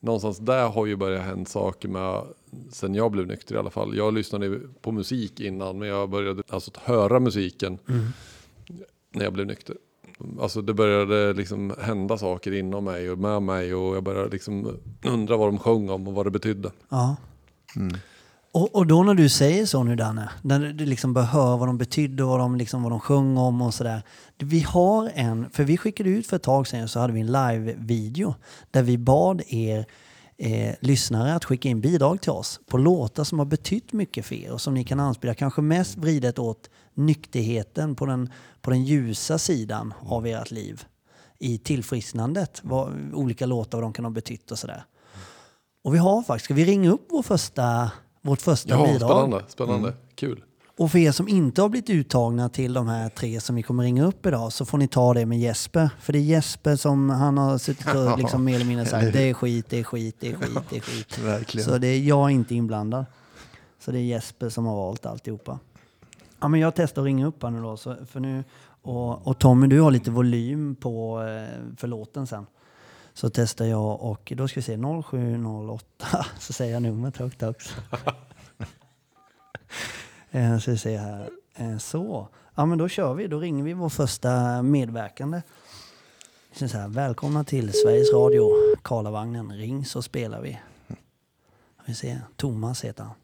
Någonstans 0.00 0.38
där 0.38 0.68
har 0.68 0.86
ju 0.86 0.96
börjat 0.96 1.24
hända 1.24 1.44
saker 1.44 1.88
med 1.88 2.22
sen 2.70 2.94
jag 2.94 3.12
blev 3.12 3.26
nykter 3.26 3.54
i 3.54 3.58
alla 3.58 3.70
fall. 3.70 3.96
Jag 3.96 4.14
lyssnade 4.14 4.60
på 4.80 4.92
musik 4.92 5.40
innan 5.40 5.78
men 5.78 5.88
jag 5.88 6.10
började 6.10 6.42
alltså 6.48 6.70
att 6.70 6.76
höra 6.76 7.20
musiken 7.20 7.78
när 9.12 9.24
jag 9.24 9.32
blev 9.32 9.46
nykter. 9.46 9.76
Alltså 10.40 10.62
det 10.62 10.74
började 10.74 11.32
liksom 11.32 11.74
hända 11.80 12.18
saker 12.18 12.52
inom 12.52 12.84
mig 12.84 13.10
och 13.10 13.18
med 13.18 13.42
mig 13.42 13.74
och 13.74 13.96
jag 13.96 14.02
började 14.02 14.28
liksom 14.28 14.76
undra 15.04 15.36
vad 15.36 15.48
de 15.48 15.58
sjöng 15.58 15.90
om 15.90 16.08
och 16.08 16.14
vad 16.14 16.26
det 16.26 16.30
betydde. 16.30 16.72
Ja. 16.88 17.16
Mm. 17.76 17.96
Och, 18.58 18.74
och 18.74 18.86
då 18.86 19.02
när 19.02 19.14
du 19.14 19.28
säger 19.28 19.66
så 19.66 19.82
nu 19.82 19.96
Danne, 19.96 20.30
när 20.42 20.58
du- 20.60 20.86
liksom 20.86 21.14
bör 21.14 21.22
höra 21.22 21.56
vad 21.56 21.68
de 21.68 21.78
betydde 21.78 22.22
och 22.24 22.28
vad 22.28 22.40
de, 22.40 22.56
liksom, 22.56 22.82
vad 22.82 22.92
de 22.92 23.00
sjöng 23.00 23.36
om 23.36 23.62
och 23.62 23.74
sådär. 23.74 24.02
Vi 24.38 24.60
har 24.60 25.10
en, 25.14 25.50
för 25.50 25.64
vi 25.64 25.76
skickade 25.76 26.10
ut 26.10 26.26
för 26.26 26.36
ett 26.36 26.42
tag 26.42 26.66
sedan 26.66 26.88
så 26.88 27.00
hade 27.00 27.12
vi 27.12 27.20
en 27.20 27.26
live-video 27.26 28.34
där 28.70 28.82
vi 28.82 28.98
bad 28.98 29.42
er 29.48 29.86
eh, 30.36 30.74
lyssnare 30.80 31.34
att 31.34 31.44
skicka 31.44 31.68
in 31.68 31.80
bidrag 31.80 32.20
till 32.20 32.30
oss 32.30 32.60
på 32.66 32.78
låtar 32.78 33.24
som 33.24 33.38
har 33.38 33.46
betytt 33.46 33.92
mycket 33.92 34.26
för 34.26 34.34
er 34.34 34.52
och 34.52 34.60
som 34.60 34.74
ni 34.74 34.84
kan 34.84 35.00
anspela, 35.00 35.34
kanske 35.34 35.62
mest 35.62 35.96
vridet 35.96 36.38
åt 36.38 36.70
nykterheten 36.94 37.94
på 37.94 38.06
den, 38.06 38.30
på 38.60 38.70
den 38.70 38.84
ljusa 38.84 39.38
sidan 39.38 39.94
av 40.00 40.26
ert 40.26 40.50
liv. 40.50 40.84
I 41.38 41.58
tillfrisknandet, 41.58 42.60
vad, 42.64 43.14
olika 43.14 43.46
låtar 43.46 43.78
vad 43.78 43.84
de 43.84 43.92
kan 43.92 44.04
ha 44.04 44.12
betytt 44.12 44.50
och 44.50 44.58
sådär. 44.58 44.84
Och 45.84 45.94
vi 45.94 45.98
har 45.98 46.22
faktiskt, 46.22 46.44
ska 46.44 46.54
vi 46.54 46.64
ringa 46.64 46.90
upp 46.90 47.06
vår 47.10 47.22
första, 47.22 47.90
vårt 48.28 48.40
första 48.42 48.70
Ja, 48.70 48.86
bidrag? 48.86 49.10
spännande, 49.10 49.44
spännande, 49.48 49.92
kul. 50.14 50.42
Och 50.78 50.90
för 50.90 50.98
er 50.98 51.12
som 51.12 51.28
inte 51.28 51.62
har 51.62 51.68
blivit 51.68 51.90
uttagna 51.90 52.48
till 52.48 52.72
de 52.72 52.88
här 52.88 53.08
tre 53.08 53.40
som 53.40 53.56
vi 53.56 53.62
kommer 53.62 53.82
ringa 53.82 54.04
upp 54.04 54.26
idag 54.26 54.52
så 54.52 54.64
får 54.64 54.78
ni 54.78 54.88
ta 54.88 55.14
det 55.14 55.26
med 55.26 55.38
Jesper. 55.38 55.90
För 56.00 56.12
det 56.12 56.18
är 56.18 56.22
Jesper 56.22 56.76
som 56.76 57.10
han 57.10 57.38
har 57.38 57.58
suttit 57.58 57.94
och 57.94 58.18
liksom 58.18 58.44
mer 58.44 58.54
eller 58.54 58.64
mindre 58.64 58.86
sagt 58.86 59.12
det 59.12 59.22
är 59.30 59.34
skit, 59.34 59.66
det 59.68 59.78
är 59.78 59.84
skit, 59.84 60.16
det 60.20 60.28
är 60.30 60.34
skit, 60.36 60.58
det 60.70 60.76
är 60.76 60.80
skit. 60.80 61.18
Verkligen. 61.24 61.64
Så 61.64 61.78
det 61.78 61.86
är 61.86 61.98
jag 62.00 62.30
inte 62.30 62.54
inblandad. 62.54 63.04
Så 63.78 63.90
det 63.90 63.98
är 63.98 64.02
Jesper 64.02 64.48
som 64.48 64.66
har 64.66 64.76
valt 64.76 65.06
alltihopa. 65.06 65.58
Ja, 66.40 66.48
men 66.48 66.60
jag 66.60 66.74
testar 66.74 67.02
att 67.02 67.06
ringa 67.06 67.26
upp 67.26 67.42
här 67.42 67.50
nu 67.50 67.62
då. 67.62 67.76
Så, 67.76 67.96
för 68.10 68.20
nu 68.20 68.44
och, 68.82 69.26
och 69.26 69.38
Tommy, 69.38 69.66
du 69.66 69.80
har 69.80 69.90
lite 69.90 70.10
volym 70.10 70.76
på 70.76 71.22
eh, 71.22 71.76
för 71.76 71.88
låten 71.88 72.26
sen. 72.26 72.46
Så 73.18 73.30
testar 73.30 73.64
jag 73.64 74.02
och 74.02 74.32
då 74.36 74.48
ska 74.48 74.60
vi 74.60 74.64
se 74.64 74.78
0708 75.10 76.26
så 76.38 76.52
säger 76.52 76.72
jag 76.72 76.82
numret 76.82 77.16
högt 77.16 77.42
också. 77.42 77.74
Eh, 80.30 80.54
så 80.54 80.60
ska 80.60 80.70
vi 80.70 80.78
se 80.78 80.96
här. 80.96 81.30
Eh, 81.54 81.78
så, 81.78 82.28
ja 82.54 82.66
men 82.66 82.78
då 82.78 82.88
kör 82.88 83.14
vi. 83.14 83.26
Då 83.26 83.38
ringer 83.38 83.64
vi 83.64 83.72
vår 83.72 83.88
första 83.88 84.62
medverkande. 84.62 85.42
Så 86.52 86.66
här, 86.66 86.88
välkomna 86.88 87.44
till 87.44 87.72
Sveriges 87.72 88.12
Radio, 88.12 88.50
Karlavagnen. 88.82 89.52
Ring 89.52 89.84
så 89.84 90.02
spelar 90.02 90.40
vi. 90.40 90.58
Vi 91.86 91.94
ser, 91.94 92.20
Thomas 92.36 92.84
heter 92.84 93.04
han. 93.04 93.14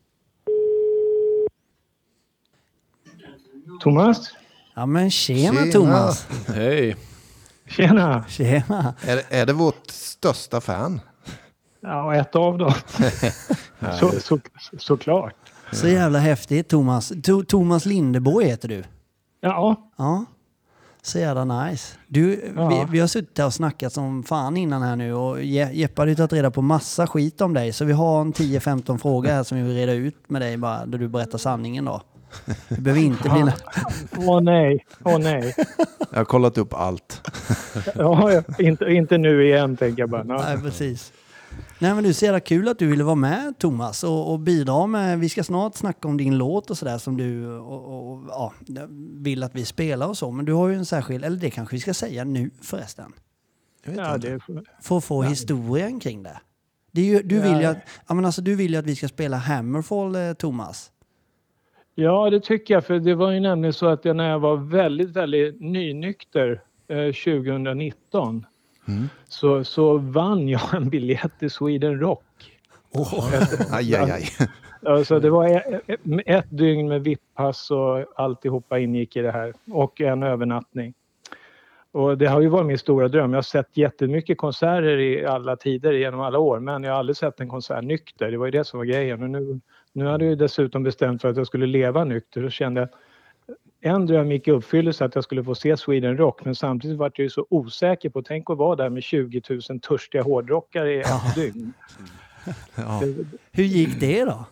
Thomas? 3.81 4.31
Ja 4.75 4.87
men 4.87 5.11
tjena, 5.11 5.59
tjena. 5.59 5.73
Thomas! 5.73 6.27
Hej! 6.47 6.97
Tjena! 7.77 8.25
Tjena! 8.29 8.95
Är, 9.07 9.21
är 9.31 9.47
det 9.47 9.53
vårt 9.53 9.91
största 9.91 10.61
fan? 10.61 11.01
Ja, 11.81 12.15
ett 12.15 12.37
av 12.37 12.59
dem. 12.59 12.73
så, 14.01 14.11
så, 14.21 14.39
såklart. 14.79 15.35
Så 15.73 15.89
jävla 15.89 16.19
häftigt 16.19 16.69
Thomas. 16.69 17.13
To- 17.13 17.45
Thomas 17.45 17.87
Lindeborg 17.87 18.47
heter 18.47 18.69
du. 18.69 18.85
Ja, 19.41 19.91
Ja. 19.99 20.25
Så 21.03 21.19
jävla 21.19 21.45
nice. 21.45 21.97
Du, 22.09 22.53
Ja. 22.57 22.69
vi, 22.69 22.87
vi 22.93 23.01
har 23.01 23.07
suttit 23.07 23.39
här 23.39 23.47
och 23.47 23.55
snackat 23.55 23.93
som 23.93 24.23
fan 24.23 24.57
innan 24.57 24.83
här 24.83 24.97
nu 24.97 25.15
och 25.15 25.39
Je- 25.43 25.73
Jeppe 25.73 26.01
hade 26.03 26.11
ju 26.11 26.17
tagit 26.17 26.33
reda 26.33 26.51
på 26.51 26.63
massa 26.63 27.07
skit 27.07 27.41
om 27.41 27.55
dig. 27.55 27.73
Så 27.73 27.85
vi 27.85 27.93
har 27.93 28.21
en 28.21 28.33
10-15 28.33 28.99
frågor 28.99 29.29
här 29.31 29.43
som 29.43 29.59
vi 29.59 29.65
vill 29.65 29.77
reda 29.77 29.93
ut 29.93 30.31
med 30.31 30.43
dig 30.43 30.57
bara 30.57 30.87
då 30.87 30.99
du 30.99 31.09
berättar 31.09 31.39
sanningen 31.39 31.85
då. 31.85 32.03
Det 32.69 32.81
behöver 32.81 33.03
inte 33.03 33.29
bli... 33.29 33.53
åh 34.27 34.41
nej, 34.41 34.87
åh 35.05 35.19
nej. 35.19 35.55
Jag 36.11 36.19
har 36.19 36.25
kollat 36.25 36.59
upp 36.59 36.75
allt. 36.75 37.31
Ja, 37.95 38.43
inte, 38.59 38.85
inte 38.85 39.19
nu 39.19 39.45
igen 39.45 39.77
tänker 39.77 40.03
jag 40.03 40.11
bara. 40.11 40.23
Nej, 40.23 40.59
precis. 40.59 41.13
Nej 41.79 41.95
men 41.95 42.05
du, 42.05 42.15
så 42.15 42.25
jävla 42.25 42.41
kul 42.41 42.69
att 42.69 42.79
du 42.79 42.87
ville 42.87 43.05
vara 43.05 43.15
med 43.15 43.59
Thomas 43.59 44.05
och, 44.05 44.33
och 44.33 44.41
bidra 44.41 44.87
med, 44.87 45.19
vi 45.19 45.29
ska 45.29 45.45
snart 45.45 45.77
snacka 45.77 46.09
om 46.09 46.17
din 46.17 46.39
låt 46.39 46.71
och 46.71 46.79
sådär 46.79 46.99
som 46.99 47.17
du 47.17 47.57
och, 47.57 48.13
och, 48.13 48.25
ja, 48.29 48.53
vill 49.15 49.43
att 49.43 49.55
vi 49.55 49.65
spelar 49.65 50.07
och 50.07 50.19
så. 50.19 50.31
Men 50.31 50.45
du 50.45 50.53
har 50.53 50.69
ju 50.69 50.75
en 50.75 50.87
särskild, 50.87 51.25
eller 51.25 51.37
det 51.37 51.51
kanske 51.51 51.77
vi 51.77 51.81
ska 51.81 51.95
säga 51.95 52.25
nu 52.25 52.51
förresten. 52.63 53.13
Ja, 53.97 54.19
det, 54.19 54.41
För 54.81 54.99
att 54.99 55.05
få 55.05 55.23
historien 55.23 56.01
kring 56.01 56.23
det. 56.23 56.41
det 56.93 57.01
är 57.01 57.05
ju, 57.05 57.23
du, 57.23 57.41
vill 57.41 57.61
ju 57.61 57.65
att, 57.65 57.79
ja, 58.09 58.15
men 58.15 58.25
alltså, 58.25 58.43
du 58.43 58.55
vill 58.55 58.73
ju 58.73 58.79
att 58.79 58.87
vi 58.87 58.97
ska 58.97 59.09
spela 59.09 59.37
Hammerfall, 59.37 60.17
eh, 60.17 60.33
Thomas. 60.33 60.91
Ja, 61.95 62.31
det 62.31 62.41
tycker 62.41 62.75
jag. 62.75 62.85
För 62.85 62.99
det 62.99 63.15
var 63.15 63.31
ju 63.31 63.41
nämligen 63.41 63.73
så 63.73 63.87
att 63.87 64.05
jag, 64.05 64.17
när 64.17 64.31
jag 64.31 64.39
var 64.39 64.57
väldigt, 64.57 65.11
väldigt 65.11 65.61
nynykter 65.61 66.61
eh, 66.89 67.13
2019 67.13 68.47
så, 69.29 69.65
så 69.65 69.99
vann 69.99 70.49
jag 70.49 70.61
en 70.75 70.89
biljett 70.89 71.39
till 71.39 71.51
Sweden 71.51 72.01
Rock. 72.01 72.25
Aj, 73.71 73.95
aj, 73.95 74.11
aj. 74.11 74.49
Alltså 74.87 75.21
det 75.21 75.31
var 75.31 75.49
e- 75.49 75.81
e- 75.87 75.97
ett 76.27 76.47
dygn 76.51 76.89
med 76.89 77.03
VIP-pass 77.03 77.71
och 77.71 78.21
alltihopa 78.21 78.79
ingick 78.79 79.17
i 79.17 79.23
det 79.23 79.31
här 79.31 79.55
och 79.71 80.01
en 80.01 80.23
övernattning. 80.23 80.95
Och 81.93 82.19
det 82.19 82.27
har 82.27 82.41
ju 82.41 82.49
varit 82.49 82.67
min 82.67 82.79
stora 82.79 83.09
dröm. 83.09 83.31
Jag 83.33 83.37
har 83.37 83.43
sett 83.43 83.77
jättemycket 83.77 84.39
konserter 84.39 84.99
i 84.99 85.27
alla 85.27 85.57
tider 85.57 85.93
genom 85.93 86.21
alla 86.21 86.39
år 86.39 86.61
men 86.61 86.83
jag 86.83 86.93
har 86.93 86.99
aldrig 86.99 87.17
sett 87.17 87.41
en 87.41 87.49
konsert 87.49 87.85
nykter. 87.85 88.31
Det 88.31 88.37
var 88.37 88.47
ju 88.47 88.51
det 88.51 88.65
som 88.65 88.79
var 88.79 88.85
grejen. 88.85 89.23
Och 89.23 89.31
nu, 89.31 89.61
nu 89.95 90.07
hade 90.07 90.25
jag 90.25 90.31
ju 90.31 90.37
dessutom 90.37 90.83
bestämt 90.83 91.23
för 91.23 91.29
att 91.29 91.37
jag 91.37 91.47
skulle 91.47 91.67
leva 91.67 92.05
nykter. 92.05 92.43
Då 92.43 92.51
kände 92.51 92.81
jag 92.81 92.89
en 93.81 94.07
dröm 94.07 94.33
gick 94.33 94.49
i 94.49 94.51
uppfyllelse 94.51 95.05
att 95.05 95.15
jag 95.15 95.25
skulle 95.25 95.45
få 95.45 95.55
se 95.55 95.77
Sweden 95.77 96.17
Rock 96.17 96.45
men 96.45 96.55
samtidigt 96.55 96.99
var 96.99 97.07
jag 97.15 97.25
ju 97.25 97.31
så 97.31 97.47
osäker 97.51 98.11
på, 98.11 98.23
tänk 98.23 98.51
att 98.51 98.59
vara 98.59 98.77
där 98.77 98.91
med 98.91 99.03
20 99.03 99.43
000 99.71 99.81
törstiga 99.81 100.23
hårdrockare 100.23 100.95
i 100.95 101.01
ett 101.01 101.35
dygn. 101.35 101.73
Ja. 102.75 103.03
Hur 103.53 103.65
gick 103.65 104.01
det 104.01 104.25
då? 104.25 104.45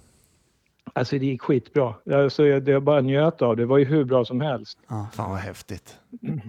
Alltså 0.92 1.18
det 1.18 1.26
gick 1.26 1.42
skitbra. 1.42 1.94
Alltså, 2.12 2.46
jag, 2.46 2.68
jag 2.68 2.82
bara 2.82 3.00
njöt 3.00 3.42
av 3.42 3.56
det. 3.56 3.62
Det 3.62 3.66
var 3.66 3.78
ju 3.78 3.84
hur 3.84 4.04
bra 4.04 4.24
som 4.24 4.40
helst. 4.40 4.78
Fan 4.88 5.30
vad 5.30 5.38
häftigt. 5.38 5.98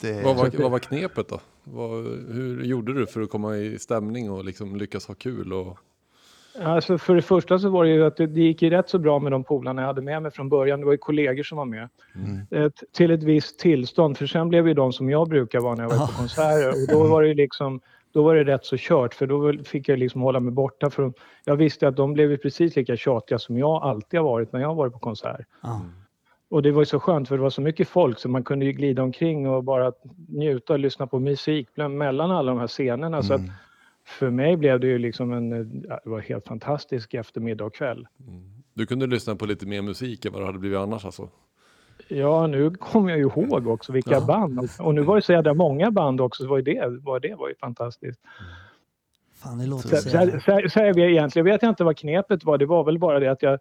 Det, 0.00 0.22
Vad 0.22 0.36
var, 0.36 0.50
vad 0.58 0.70
var 0.70 0.78
knepet 0.78 1.28
då? 1.28 1.40
Vad, 1.64 2.04
hur 2.28 2.64
gjorde 2.64 2.94
du 2.94 3.06
för 3.06 3.20
att 3.20 3.30
komma 3.30 3.56
i 3.56 3.78
stämning 3.78 4.30
och 4.30 4.44
liksom 4.44 4.76
lyckas 4.76 5.06
ha 5.06 5.14
kul? 5.14 5.52
Och... 5.52 5.78
Alltså 6.58 6.98
för 6.98 7.14
det 7.14 7.22
första 7.22 7.58
så 7.58 7.68
var 7.68 7.84
det 7.84 7.90
ju 7.90 8.04
att 8.04 8.16
det, 8.16 8.26
det 8.26 8.40
gick 8.40 8.62
ju 8.62 8.70
rätt 8.70 8.88
så 8.88 8.98
bra 8.98 9.18
med 9.18 9.32
de 9.32 9.44
polarna 9.44 9.82
jag 9.82 9.86
hade 9.86 10.02
med 10.02 10.22
mig 10.22 10.30
från 10.30 10.48
början. 10.48 10.80
Det 10.80 10.86
var 10.86 10.92
ju 10.92 10.98
kollegor 10.98 11.42
som 11.42 11.58
var 11.58 11.64
med. 11.64 11.88
Ett, 12.50 12.82
till 12.92 13.10
ett 13.10 13.22
visst 13.22 13.58
tillstånd. 13.58 14.18
För 14.18 14.26
sen 14.26 14.48
blev 14.48 14.68
ju 14.68 14.74
de 14.74 14.92
som 14.92 15.10
jag 15.10 15.28
brukar 15.28 15.60
vara 15.60 15.74
när 15.74 15.82
jag 15.82 15.90
var 15.90 16.06
på 16.06 16.12
konserter. 16.12 16.68
Och 16.68 16.98
då 16.98 17.08
var 17.08 17.22
det 17.22 17.28
ju 17.28 17.34
liksom 17.34 17.80
då 18.12 18.22
var 18.22 18.34
det 18.34 18.44
rätt 18.44 18.64
så 18.64 18.76
kört 18.78 19.14
för 19.14 19.26
då 19.26 19.64
fick 19.64 19.88
jag 19.88 19.98
liksom 19.98 20.20
hålla 20.20 20.40
mig 20.40 20.52
borta 20.52 20.90
från... 20.90 21.12
Jag 21.44 21.56
visste 21.56 21.88
att 21.88 21.96
de 21.96 22.12
blev 22.12 22.30
ju 22.30 22.38
precis 22.38 22.76
lika 22.76 22.96
tjatiga 22.96 23.38
som 23.38 23.58
jag 23.58 23.82
alltid 23.82 24.20
har 24.20 24.24
varit 24.24 24.52
när 24.52 24.60
jag 24.60 24.68
har 24.68 24.74
varit 24.74 24.92
på 24.92 24.98
konsert. 24.98 25.46
Ja. 25.62 25.80
Och 26.48 26.62
det 26.62 26.72
var 26.72 26.82
ju 26.82 26.86
så 26.86 27.00
skönt 27.00 27.28
för 27.28 27.36
det 27.36 27.42
var 27.42 27.50
så 27.50 27.60
mycket 27.60 27.88
folk 27.88 28.18
så 28.18 28.28
man 28.28 28.44
kunde 28.44 28.64
ju 28.64 28.72
glida 28.72 29.02
omkring 29.02 29.48
och 29.48 29.64
bara 29.64 29.92
njuta 30.28 30.72
och 30.72 30.78
lyssna 30.78 31.06
på 31.06 31.18
musik 31.18 31.68
mellan 31.76 32.30
alla 32.30 32.52
de 32.52 32.58
här 32.58 32.66
scenerna. 32.66 33.22
Så 33.22 33.34
att 33.34 33.40
för 34.18 34.30
mig 34.30 34.56
blev 34.56 34.80
det 34.80 34.86
ju 34.86 34.98
liksom 34.98 35.32
en, 35.32 35.82
ja, 35.88 36.00
det 36.04 36.10
var 36.10 36.20
helt 36.20 36.46
fantastisk 36.46 37.14
eftermiddag 37.14 37.64
och 37.64 37.74
kväll. 37.74 38.06
Du 38.74 38.86
kunde 38.86 39.06
lyssna 39.06 39.36
på 39.36 39.46
lite 39.46 39.66
mer 39.66 39.82
musik 39.82 40.24
än 40.24 40.32
vad 40.32 40.42
det 40.42 40.46
hade 40.46 40.58
blivit 40.58 40.78
annars 40.78 41.04
alltså? 41.04 41.28
Ja, 42.08 42.46
nu 42.46 42.70
kommer 42.70 43.10
jag 43.10 43.18
ju 43.18 43.24
ihåg 43.24 43.66
också 43.66 43.92
vilka 43.92 44.20
band. 44.20 44.68
Och, 44.78 44.94
nu 44.94 45.02
var 45.02 45.16
det 45.16 45.22
så 45.22 45.32
jävla 45.32 45.54
många 45.54 45.90
band 45.90 46.20
också, 46.20 46.42
så 46.42 46.48
var 46.48 46.62
det, 46.62 46.86
var 46.86 47.20
det 47.20 47.34
var 47.34 47.48
ju 47.48 47.54
fantastiskt. 47.54 48.20
Fan, 49.34 49.58
det 49.58 49.66
låter 49.66 49.88
Så, 49.88 49.96
så 49.96 50.08
så, 50.08 50.16
jävla... 50.16 50.40
så, 50.40 50.68
så 50.68 50.78
jag 50.78 50.94
vet, 50.94 51.10
egentligen 51.10 51.46
vet 51.46 51.62
jag 51.62 51.70
inte 51.70 51.84
vad 51.84 51.96
knepet 51.96 52.44
var. 52.44 52.58
Det 52.58 52.66
var 52.66 52.84
väl 52.84 52.98
bara 52.98 53.20
det 53.20 53.28
att 53.28 53.42
jag 53.42 53.58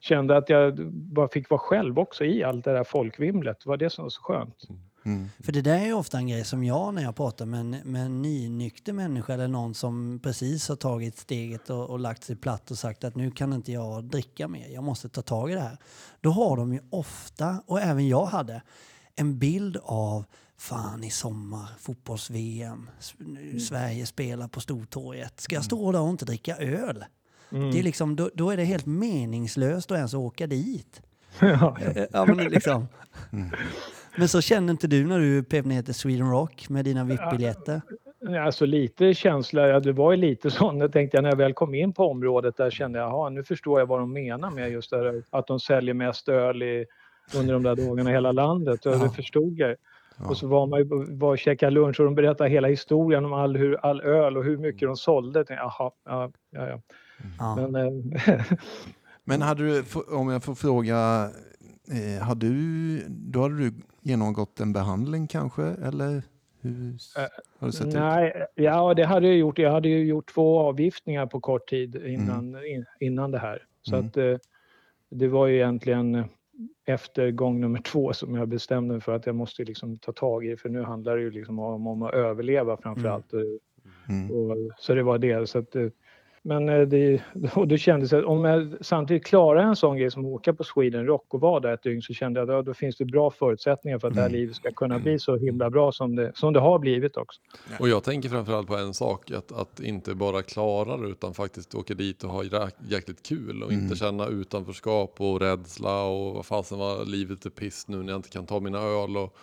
kände 0.00 0.36
att 0.36 0.48
jag 0.48 0.90
bara 0.92 1.28
fick 1.28 1.50
vara 1.50 1.60
själv 1.60 1.98
också 1.98 2.24
i 2.24 2.44
allt 2.44 2.64
det 2.64 2.72
där 2.72 2.84
folkvimlet. 2.84 3.56
Det 3.64 3.68
var 3.68 3.76
det 3.76 3.90
som 3.90 4.04
var 4.04 4.10
så 4.10 4.22
skönt. 4.22 4.68
För 5.40 5.52
det 5.52 5.62
där 5.62 5.78
är 5.78 5.86
ju 5.86 5.92
ofta 5.92 6.18
en 6.18 6.28
grej 6.28 6.44
som 6.44 6.64
jag 6.64 6.94
när 6.94 7.02
jag 7.02 7.16
pratar 7.16 7.46
med 7.46 7.60
en, 7.60 7.70
med 7.70 8.06
en 8.06 8.22
nynykter 8.22 8.92
människa 8.92 9.34
eller 9.34 9.48
någon 9.48 9.74
som 9.74 10.20
precis 10.22 10.68
har 10.68 10.76
tagit 10.76 11.18
steget 11.18 11.70
och, 11.70 11.90
och 11.90 11.98
lagt 11.98 12.24
sig 12.24 12.36
platt 12.36 12.70
och 12.70 12.78
sagt 12.78 13.04
att 13.04 13.14
nu 13.14 13.30
kan 13.30 13.52
inte 13.52 13.72
jag 13.72 14.04
dricka 14.04 14.48
mer, 14.48 14.68
jag 14.68 14.84
måste 14.84 15.08
ta 15.08 15.22
tag 15.22 15.50
i 15.50 15.54
det 15.54 15.60
här. 15.60 15.78
Då 16.20 16.30
har 16.30 16.56
de 16.56 16.72
ju 16.72 16.80
ofta, 16.90 17.62
och 17.66 17.80
även 17.80 18.08
jag 18.08 18.26
hade, 18.26 18.62
en 19.16 19.38
bild 19.38 19.76
av 19.82 20.24
fan 20.58 21.04
i 21.04 21.10
sommar, 21.10 21.68
fotbolls-VM, 21.78 22.90
nu 23.18 23.60
Sverige 23.60 24.06
spelar 24.06 24.48
på 24.48 24.60
Stortorget. 24.60 25.40
Ska 25.40 25.54
jag 25.54 25.64
stå 25.64 25.92
där 25.92 26.00
och 26.00 26.10
inte 26.10 26.24
dricka 26.24 26.56
öl? 26.56 27.04
Det 27.50 27.78
är 27.78 27.82
liksom, 27.82 28.16
då, 28.16 28.30
då 28.34 28.50
är 28.50 28.56
det 28.56 28.64
helt 28.64 28.86
meningslöst 28.86 29.90
att 29.90 29.96
ens 29.96 30.14
åka 30.14 30.46
dit. 30.46 31.02
Ja. 31.40 31.78
Ja, 32.12 32.24
men 32.24 32.36
liksom. 32.36 32.86
Men 34.16 34.28
så 34.28 34.40
kände 34.40 34.70
inte 34.70 34.86
du 34.86 35.04
när 35.06 35.18
du 35.18 35.62
ner 35.62 35.82
till 35.82 35.94
Sweden 35.94 36.30
Rock 36.30 36.68
med 36.68 36.84
dina 36.84 37.04
VIP-biljetter? 37.04 37.80
Alltså 38.44 38.66
lite 38.66 39.14
känsla, 39.14 39.68
ja, 39.68 39.80
det 39.80 39.92
var 39.92 40.12
ju 40.12 40.16
lite 40.16 40.50
sån, 40.50 40.78
det 40.78 40.88
tänkte 40.88 41.16
jag 41.16 41.22
när 41.22 41.30
jag 41.30 41.36
väl 41.36 41.54
kom 41.54 41.74
in 41.74 41.92
på 41.92 42.10
området 42.10 42.56
där 42.56 42.70
kände 42.70 42.98
jag, 42.98 43.08
jaha 43.08 43.28
nu 43.30 43.44
förstår 43.44 43.80
jag 43.80 43.86
vad 43.86 44.00
de 44.00 44.12
menar 44.12 44.50
med 44.50 44.70
just 44.70 44.90
det 44.90 44.96
här, 44.96 45.22
att 45.30 45.46
de 45.46 45.60
säljer 45.60 45.94
mest 45.94 46.28
öl 46.28 46.62
i, 46.62 46.86
under 47.36 47.52
de 47.54 47.62
där 47.62 47.76
dagarna 47.76 48.10
i 48.10 48.12
hela 48.12 48.32
landet. 48.32 48.86
Och 48.86 48.98
det 48.98 49.10
förstod 49.10 49.58
jag. 49.58 49.76
Och 50.18 50.36
så 50.36 50.46
var 50.46 50.66
man 50.66 50.78
ju 50.78 50.84
var 51.16 51.30
och 51.30 51.38
käkade 51.38 51.72
lunch 51.72 52.00
och 52.00 52.04
de 52.06 52.14
berättade 52.14 52.50
hela 52.50 52.68
historien 52.68 53.24
om 53.24 53.32
all, 53.32 53.56
hur, 53.56 53.76
all 53.76 54.00
öl 54.00 54.36
och 54.36 54.44
hur 54.44 54.56
mycket 54.56 54.88
de 54.88 54.96
sålde. 54.96 55.38
Jag 55.38 55.46
tänkte, 55.46 55.64
Jaha, 55.64 55.90
ja, 56.04 56.30
ja, 56.50 56.68
ja. 56.68 56.80
Ja. 57.38 57.68
Men, 57.68 57.74
eh, 57.74 58.42
Men 59.24 59.42
hade 59.42 59.62
du, 59.62 59.84
om 60.08 60.28
jag 60.28 60.44
får 60.44 60.54
fråga, 60.54 61.30
eh, 61.90 62.26
har 62.26 62.34
du, 62.34 63.04
då 63.08 63.42
hade 63.42 63.56
du 63.56 63.72
genomgått 64.06 64.60
en 64.60 64.72
behandling 64.72 65.26
kanske? 65.26 65.62
Eller 65.62 66.22
hur 66.60 66.96
har 67.58 67.66
det 67.66 67.72
sett 67.72 67.86
ut? 67.86 67.94
nej, 67.94 68.46
ja 68.54 68.94
det 68.94 69.04
hade 69.04 69.26
jag 69.26 69.36
gjort. 69.36 69.58
Jag 69.58 69.72
hade 69.72 69.88
ju 69.88 70.04
gjort 70.04 70.34
två 70.34 70.58
avgiftningar 70.58 71.26
på 71.26 71.40
kort 71.40 71.68
tid 71.68 71.96
innan, 71.96 72.66
in, 72.66 72.84
innan 73.00 73.30
det 73.30 73.38
här. 73.38 73.66
Så 73.82 73.96
att 73.96 74.16
eh, 74.16 74.36
det 75.10 75.28
var 75.28 75.46
ju 75.46 75.56
egentligen 75.56 76.24
efter 76.86 77.30
gång 77.30 77.60
nummer 77.60 77.80
två 77.80 78.12
som 78.12 78.34
jag 78.34 78.48
bestämde 78.48 78.94
mig 78.94 79.00
för 79.00 79.12
att 79.12 79.26
jag 79.26 79.34
måste 79.34 79.64
liksom 79.64 79.98
ta 79.98 80.12
tag 80.12 80.46
i 80.46 80.48
det. 80.48 80.56
För 80.56 80.68
nu 80.68 80.82
handlar 80.82 81.16
det 81.16 81.22
ju 81.22 81.30
liksom 81.30 81.58
om, 81.58 81.86
om 81.86 82.02
att 82.02 82.14
överleva 82.14 82.76
framför 82.76 83.08
allt. 83.08 83.32
Mm. 84.08 84.30
Och, 84.30 84.56
så 84.78 84.94
det 84.94 85.02
var 85.02 85.18
det. 85.18 85.48
Så 85.48 85.58
att, 85.58 85.76
eh, 85.76 85.88
men 86.46 86.68
eh, 86.68 86.80
det, 86.80 87.22
och 87.54 87.68
det 87.68 87.78
kändes 87.78 88.12
att 88.12 88.24
om 88.24 88.44
jag 88.44 88.74
samtidigt 88.80 89.24
klarar 89.26 89.62
en 89.62 89.76
sån 89.76 89.96
grej 89.96 90.10
som 90.10 90.24
att 90.24 90.32
åka 90.32 90.54
på 90.54 90.64
Sweden 90.64 91.06
Rock 91.06 91.34
och 91.34 91.40
vara 91.40 91.60
där 91.60 91.74
ett 91.74 91.82
dygn 91.82 92.02
så 92.02 92.14
kände 92.14 92.40
jag 92.40 92.50
att 92.50 92.66
då 92.66 92.74
finns 92.74 92.96
det 92.96 93.04
bra 93.04 93.30
förutsättningar 93.30 93.98
för 93.98 94.08
att 94.08 94.14
det 94.14 94.20
här 94.20 94.30
livet 94.30 94.56
ska 94.56 94.72
kunna 94.72 94.98
bli 94.98 95.18
så 95.18 95.36
himla 95.36 95.70
bra 95.70 95.92
som 95.92 96.16
det, 96.16 96.32
som 96.34 96.52
det 96.52 96.60
har 96.60 96.78
blivit 96.78 97.16
också. 97.16 97.40
Och 97.80 97.88
jag 97.88 98.04
tänker 98.04 98.28
framförallt 98.28 98.68
på 98.68 98.76
en 98.76 98.94
sak, 98.94 99.30
att, 99.30 99.52
att 99.52 99.80
inte 99.80 100.14
bara 100.14 100.42
klara 100.42 100.96
det 100.96 101.08
utan 101.08 101.34
faktiskt 101.34 101.74
åka 101.74 101.94
dit 101.94 102.24
och 102.24 102.30
ha 102.30 102.42
jä- 102.42 102.70
jäkligt 102.88 103.22
kul 103.22 103.62
och 103.62 103.72
inte 103.72 103.96
känna 103.96 104.26
utanförskap 104.26 105.20
och 105.20 105.40
rädsla 105.40 106.04
och 106.04 106.34
vad 106.34 106.46
fasen 106.46 106.78
var 106.78 107.04
livet 107.04 107.46
är 107.46 107.50
piss 107.50 107.88
nu 107.88 107.96
när 107.96 108.12
jag 108.12 108.18
inte 108.18 108.28
kan 108.28 108.46
ta 108.46 108.60
mina 108.60 108.78
öl. 108.78 109.16
Och, 109.16 109.36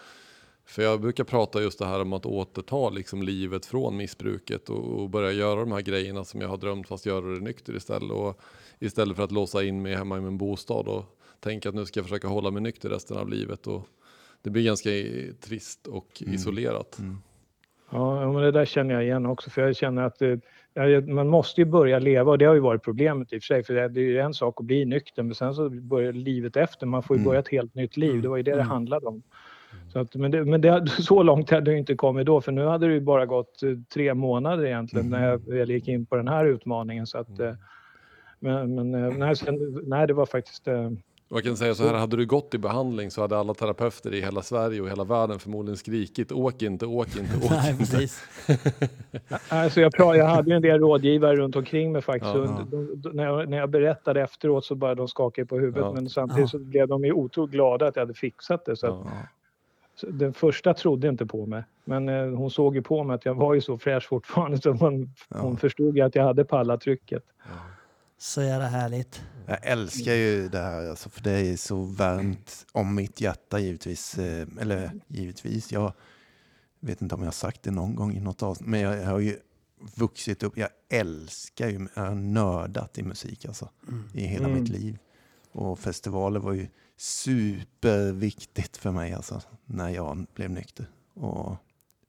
för 0.65 0.81
jag 0.83 1.01
brukar 1.01 1.23
prata 1.23 1.61
just 1.61 1.79
det 1.79 1.85
här 1.85 2.01
om 2.01 2.13
att 2.13 2.25
återta 2.25 2.89
liksom 2.89 3.23
livet 3.23 3.65
från 3.65 3.97
missbruket 3.97 4.69
och, 4.69 5.01
och 5.01 5.09
börja 5.09 5.31
göra 5.31 5.59
de 5.59 5.71
här 5.71 5.81
grejerna 5.81 6.23
som 6.23 6.41
jag 6.41 6.47
har 6.47 6.57
drömt 6.57 6.87
fast 6.87 7.05
göra 7.05 7.25
det 7.25 7.39
nykter 7.39 7.75
istället. 7.75 8.11
Och 8.11 8.41
istället 8.79 9.15
för 9.15 9.23
att 9.23 9.31
låsa 9.31 9.63
in 9.63 9.81
mig 9.81 9.95
hemma 9.95 10.17
i 10.17 10.21
min 10.21 10.37
bostad 10.37 10.87
och 10.87 11.03
tänka 11.39 11.69
att 11.69 11.75
nu 11.75 11.85
ska 11.85 11.99
jag 11.99 12.05
försöka 12.05 12.27
hålla 12.27 12.51
mig 12.51 12.61
nykter 12.61 12.89
resten 12.89 13.17
av 13.17 13.29
livet. 13.29 13.67
Och 13.67 13.87
det 14.41 14.49
blir 14.49 14.63
ganska 14.65 14.89
trist 15.41 15.87
och 15.87 16.07
isolerat. 16.25 16.99
Ja, 17.89 18.31
men 18.31 18.41
det 18.41 18.51
där 18.51 18.65
känner 18.65 18.93
jag 18.93 19.03
igen 19.03 19.25
också. 19.25 19.49
För 19.49 19.61
jag 19.61 19.75
känner 19.75 20.03
att 20.03 20.21
eh, 20.21 21.01
man 21.07 21.27
måste 21.27 21.61
ju 21.61 21.65
börja 21.65 21.99
leva 21.99 22.31
och 22.31 22.37
det 22.37 22.45
har 22.45 22.53
ju 22.53 22.59
varit 22.59 22.83
problemet 22.83 23.33
i 23.33 23.37
och 23.37 23.41
för 23.41 23.45
sig. 23.45 23.63
För 23.63 23.73
det 23.73 23.87
det 23.87 23.99
är 23.99 24.05
ju 24.05 24.19
en 24.19 24.33
sak 24.33 24.59
att 24.59 24.65
bli 24.65 24.85
nykter 24.85 25.23
men 25.23 25.35
sen 25.35 25.53
så 25.53 25.69
börjar 25.69 26.13
livet 26.13 26.57
efter. 26.57 26.85
Man 26.85 27.03
får 27.03 27.15
ju 27.15 27.19
Mm. 27.19 27.27
börja 27.29 27.39
ett 27.39 27.49
helt 27.49 27.75
nytt 27.75 27.97
liv. 27.97 28.21
Det 28.21 28.27
var 28.27 28.37
ju 28.37 28.43
det 28.43 28.51
det 28.51 28.55
Mm. 28.57 28.67
handlade 28.67 29.05
om. 29.05 29.23
Så 29.93 29.99
att, 29.99 30.15
men 30.15 30.31
det, 30.31 30.45
men 30.45 30.61
det, 30.61 30.87
så 30.99 31.23
långt 31.23 31.49
hade 31.49 31.71
det 31.71 31.77
inte 31.77 31.95
kommit 31.95 32.25
då 32.25 32.41
för 32.41 32.51
nu 32.51 32.65
hade 32.65 32.87
det 32.87 32.93
ju 32.93 32.99
bara 33.01 33.25
gått 33.25 33.63
eh, 33.63 33.69
tre 33.93 34.13
månader 34.13 34.65
egentligen 34.65 35.09
när 35.09 35.29
jag 35.29 35.37
väl 35.47 35.71
gick 35.71 35.87
in 35.87 36.05
på 36.05 36.15
den 36.15 36.27
här 36.27 36.45
utmaningen. 36.45 37.07
Så 37.07 37.17
att, 37.17 37.39
eh, 37.39 37.53
men 38.39 38.75
men 38.75 38.93
eh, 38.95 39.17
nej, 39.17 39.35
sen, 39.35 39.81
nej, 39.83 40.07
det 40.07 40.13
var 40.13 40.25
faktiskt... 40.25 40.67
jag 41.29 41.43
kan 41.43 41.57
säga 41.57 41.75
så 41.75 41.87
här, 41.87 41.93
hade 41.93 42.17
du 42.17 42.25
gått 42.25 42.53
i 42.53 42.57
behandling 42.57 43.11
så 43.11 43.21
hade 43.21 43.37
alla 43.37 43.53
terapeuter 43.53 44.13
i 44.13 44.21
hela 44.21 44.41
Sverige 44.41 44.81
och 44.81 44.89
hela 44.89 45.03
världen 45.03 45.39
förmodligen 45.39 45.77
skrikit 45.77 46.31
åk 46.31 46.61
inte, 46.61 46.85
åk 46.85 47.07
inte, 47.17 47.37
åk 47.37 47.43
Nej, 47.51 47.71
inte. 47.71 47.79
precis. 47.79 48.23
Alltså 49.49 49.81
jag, 49.81 49.91
jag 49.97 50.25
hade 50.25 50.49
ju 50.49 50.55
en 50.55 50.61
del 50.61 50.79
rådgivare 50.79 51.35
runt 51.35 51.55
omkring 51.55 51.91
mig 51.91 52.01
faktiskt. 52.01 52.35
Ja. 52.35 52.65
de, 52.71 53.09
när, 53.13 53.23
jag, 53.23 53.49
när 53.49 53.57
jag 53.57 53.69
berättade 53.69 54.21
efteråt 54.21 54.65
så 54.65 54.75
började 54.75 55.01
de 55.01 55.07
skaka 55.07 55.45
på 55.45 55.59
huvudet. 55.59 55.81
Ja. 55.83 55.93
Men 55.93 56.09
samtidigt 56.09 56.41
Ja. 56.41 56.47
så 56.47 56.59
blev 56.59 56.87
de 56.87 57.05
ju 57.05 57.13
otroligt 57.13 57.51
glada 57.51 57.87
att 57.87 57.95
jag 57.95 58.01
hade 58.01 58.13
fixat 58.13 58.65
det. 58.65 58.75
Så 58.75 58.87
att, 58.87 59.01
Ja. 59.05 59.11
Den 60.01 60.33
första 60.33 60.73
trodde 60.73 61.07
inte 61.09 61.25
på 61.25 61.45
mig. 61.45 61.63
Men 61.85 62.09
eh, 62.09 62.25
hon 62.25 62.51
såg 62.51 62.75
ju 62.75 62.81
på 62.81 63.03
mig 63.03 63.15
att 63.15 63.25
jag 63.25 63.35
var 63.35 63.53
ju 63.53 63.61
så 63.61 63.77
fräsch 63.77 64.07
fortfarande 64.09 64.61
så 64.61 64.71
hon, 64.71 65.13
hon 65.29 65.57
förstod 65.57 65.97
ju 65.97 66.01
att 66.03 66.15
jag 66.15 66.23
hade 66.23 66.45
pallat 66.45 66.81
trycket. 66.81 67.23
Så 68.17 68.41
jävla 68.41 68.67
härligt. 68.67 69.23
Jag 69.47 69.57
älskar 69.61 70.13
ju 70.13 70.49
det 70.49 70.59
här, 70.59 70.89
alltså, 70.89 71.09
för 71.09 71.21
det 71.23 71.31
är 71.31 71.57
så 71.57 71.75
varmt 71.81 72.65
om 72.71 72.95
mitt 72.95 73.21
hjärta 73.21 73.59
givetvis. 73.59 74.17
Eh, 74.17 74.47
eller 74.61 74.91
givetvis, 75.07 75.71
jag 75.71 75.93
vet 76.79 77.01
inte 77.01 77.15
om 77.15 77.21
jag 77.21 77.27
har 77.27 77.31
sagt 77.31 77.63
det 77.63 77.71
någon 77.71 77.95
gång 77.95 78.13
i 78.13 78.19
något 78.19 78.43
avsnitt, 78.43 78.69
men 78.69 78.79
jag 78.79 79.05
har 79.05 79.19
ju 79.19 79.37
vuxit 79.95 80.43
upp. 80.43 80.57
Jag 80.57 80.69
älskar 80.89 81.67
ju, 81.69 81.87
jag 81.95 82.03
har 82.03 82.15
nördat 82.15 82.97
i 82.97 83.03
musik 83.03 83.45
alltså, 83.45 83.69
i 84.13 84.21
hela 84.25 84.47
Mm. 84.47 84.59
mitt 84.61 84.69
liv. 84.69 84.97
Och 85.51 85.79
festivaler 85.79 86.39
var 86.39 86.53
ju 86.53 86.67
superviktigt 87.03 88.77
för 88.77 88.91
mig 88.91 89.13
alltså, 89.13 89.41
när 89.65 89.89
jag 89.89 90.25
blev 90.35 90.51
nykter. 90.51 90.85
Och 91.13 91.55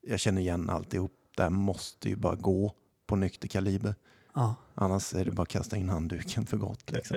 jag 0.00 0.20
känner 0.20 0.40
igen 0.40 0.70
alltihop. 0.70 1.12
Det 1.36 1.42
här 1.42 1.50
måste 1.50 2.08
ju 2.08 2.16
bara 2.16 2.34
gå 2.34 2.72
på 3.06 3.16
nykter 3.16 3.48
kaliber. 3.48 3.94
Ja. 4.34 4.54
Annars 4.74 5.14
är 5.14 5.24
det 5.24 5.30
bara 5.30 5.42
att 5.42 5.48
kasta 5.48 5.76
in 5.76 5.88
handduken 5.88 6.46
för 6.46 6.56
gott. 6.56 6.92
Liksom. 6.92 7.16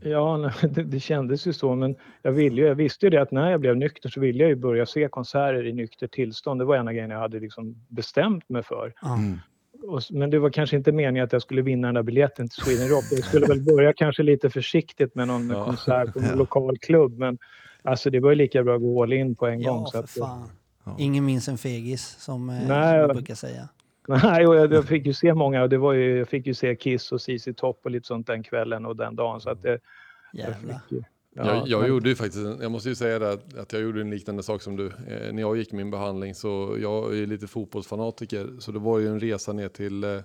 Ja, 0.00 0.52
det, 0.62 0.82
det 0.82 1.00
kändes 1.00 1.46
ju 1.46 1.52
så. 1.52 1.74
Men 1.74 1.96
jag, 2.22 2.32
ville 2.32 2.60
ju, 2.60 2.66
jag 2.66 2.74
visste 2.74 3.06
ju 3.06 3.10
det 3.10 3.22
att 3.22 3.32
när 3.32 3.50
jag 3.50 3.60
blev 3.60 3.76
nykter 3.76 4.08
så 4.08 4.20
ville 4.20 4.42
jag 4.42 4.48
ju 4.48 4.56
börja 4.56 4.86
se 4.86 5.08
konserter 5.08 5.66
i 5.66 5.72
nykter 5.72 6.06
tillstånd. 6.06 6.60
Det 6.60 6.64
var 6.64 6.76
en 6.76 6.88
av 6.88 6.94
grejerna 6.94 7.14
jag 7.14 7.20
hade 7.20 7.40
liksom 7.40 7.84
bestämt 7.88 8.48
mig 8.48 8.62
för. 8.62 8.94
Mm. 9.04 9.38
Och, 9.82 10.02
men 10.10 10.30
det 10.30 10.38
var 10.38 10.50
kanske 10.50 10.76
inte 10.76 10.92
meningen 10.92 11.24
att 11.24 11.32
jag 11.32 11.42
skulle 11.42 11.62
vinna 11.62 11.88
den 11.88 11.94
där 11.94 12.02
biljetten 12.02 12.48
till 12.48 12.62
Sweden 12.62 12.88
Rock. 12.88 13.04
Jag 13.10 13.24
skulle 13.24 13.46
väl 13.46 13.60
börja 13.60 13.92
kanske 13.96 14.22
lite 14.22 14.50
försiktigt 14.50 15.14
med 15.14 15.26
någon 15.26 15.50
Ja. 15.50 15.64
konsert 15.64 16.12
på 16.12 16.18
en 16.18 16.24
Ja. 16.30 16.34
lokal 16.34 16.78
klubb. 16.78 17.18
Men 17.18 17.38
alltså 17.82 18.10
det 18.10 18.20
var 18.20 18.30
ju 18.30 18.36
lika 18.36 18.62
bra 18.62 18.74
att 18.74 18.80
gå 18.80 19.02
all 19.02 19.12
in 19.12 19.34
på 19.34 19.46
en 19.46 19.62
gång. 19.62 19.80
Ja, 19.82 19.86
Så 19.86 19.92
för 19.92 19.98
att, 19.98 20.10
fan. 20.10 20.48
Ja. 20.84 20.96
Ingen 20.98 21.24
minns 21.24 21.48
en 21.48 21.58
fegis, 21.58 22.16
som, 22.18 22.50
eh, 22.50 22.54
Nej, 22.54 22.64
som 22.66 22.92
vi 22.92 23.08
ja. 23.08 23.14
brukar 23.14 23.34
säga. 23.34 23.68
Nej, 24.08 24.46
och 24.46 24.56
jag, 24.56 24.72
jag 24.72 24.84
fick 24.84 25.06
ju 25.06 25.12
se 25.12 25.34
många. 25.34 25.62
Och 25.62 25.68
det 25.68 25.78
var 25.78 25.92
ju, 25.92 26.18
jag 26.18 26.28
fick 26.28 26.46
ju 26.46 26.54
se 26.54 26.76
Kiss 26.76 27.12
och 27.12 27.20
ZZ 27.20 27.48
Top 27.56 27.80
och 27.84 27.90
lite 27.90 28.06
sånt 28.06 28.26
den 28.26 28.42
kvällen 28.42 28.86
och 28.86 28.96
den 28.96 29.16
dagen. 29.16 29.40
Så 29.40 29.50
att 29.50 29.62
det, 29.62 29.78
jag 30.32 30.48
Jävlar. 30.50 30.74
fick 30.88 30.92
ju, 30.92 31.02
ja, 31.34 31.46
jag, 31.56 31.68
jag 31.68 31.80
men- 31.80 31.88
gjorde 31.88 32.08
ju 32.08 32.14
faktiskt, 32.16 32.44
en- 32.46 32.58
jag 32.60 32.70
måste 32.70 32.88
ju 32.88 32.94
säga 32.94 33.18
det 33.18 33.32
att- 33.32 33.56
att 33.56 33.72
jag 33.72 33.82
gjorde 33.82 34.00
en 34.00 34.10
liknande 34.10 34.42
sak 34.42 34.62
som 34.62 34.76
du. 34.76 34.86
Eh, 34.86 35.32
när 35.32 35.40
jag 35.40 35.56
gick 35.56 35.72
min 35.72 35.90
behandling 35.90 36.34
så, 36.34 36.76
jag 36.80 37.18
är 37.18 37.26
lite 37.26 37.46
fotbollsfanatiker, 37.46 38.50
så 38.58 38.72
det 38.72 38.78
var 38.78 38.98
ju 38.98 39.08
en 39.08 39.20
resa 39.20 39.52
ner 39.52 39.68
till 39.68 40.04
eh, 40.04 40.18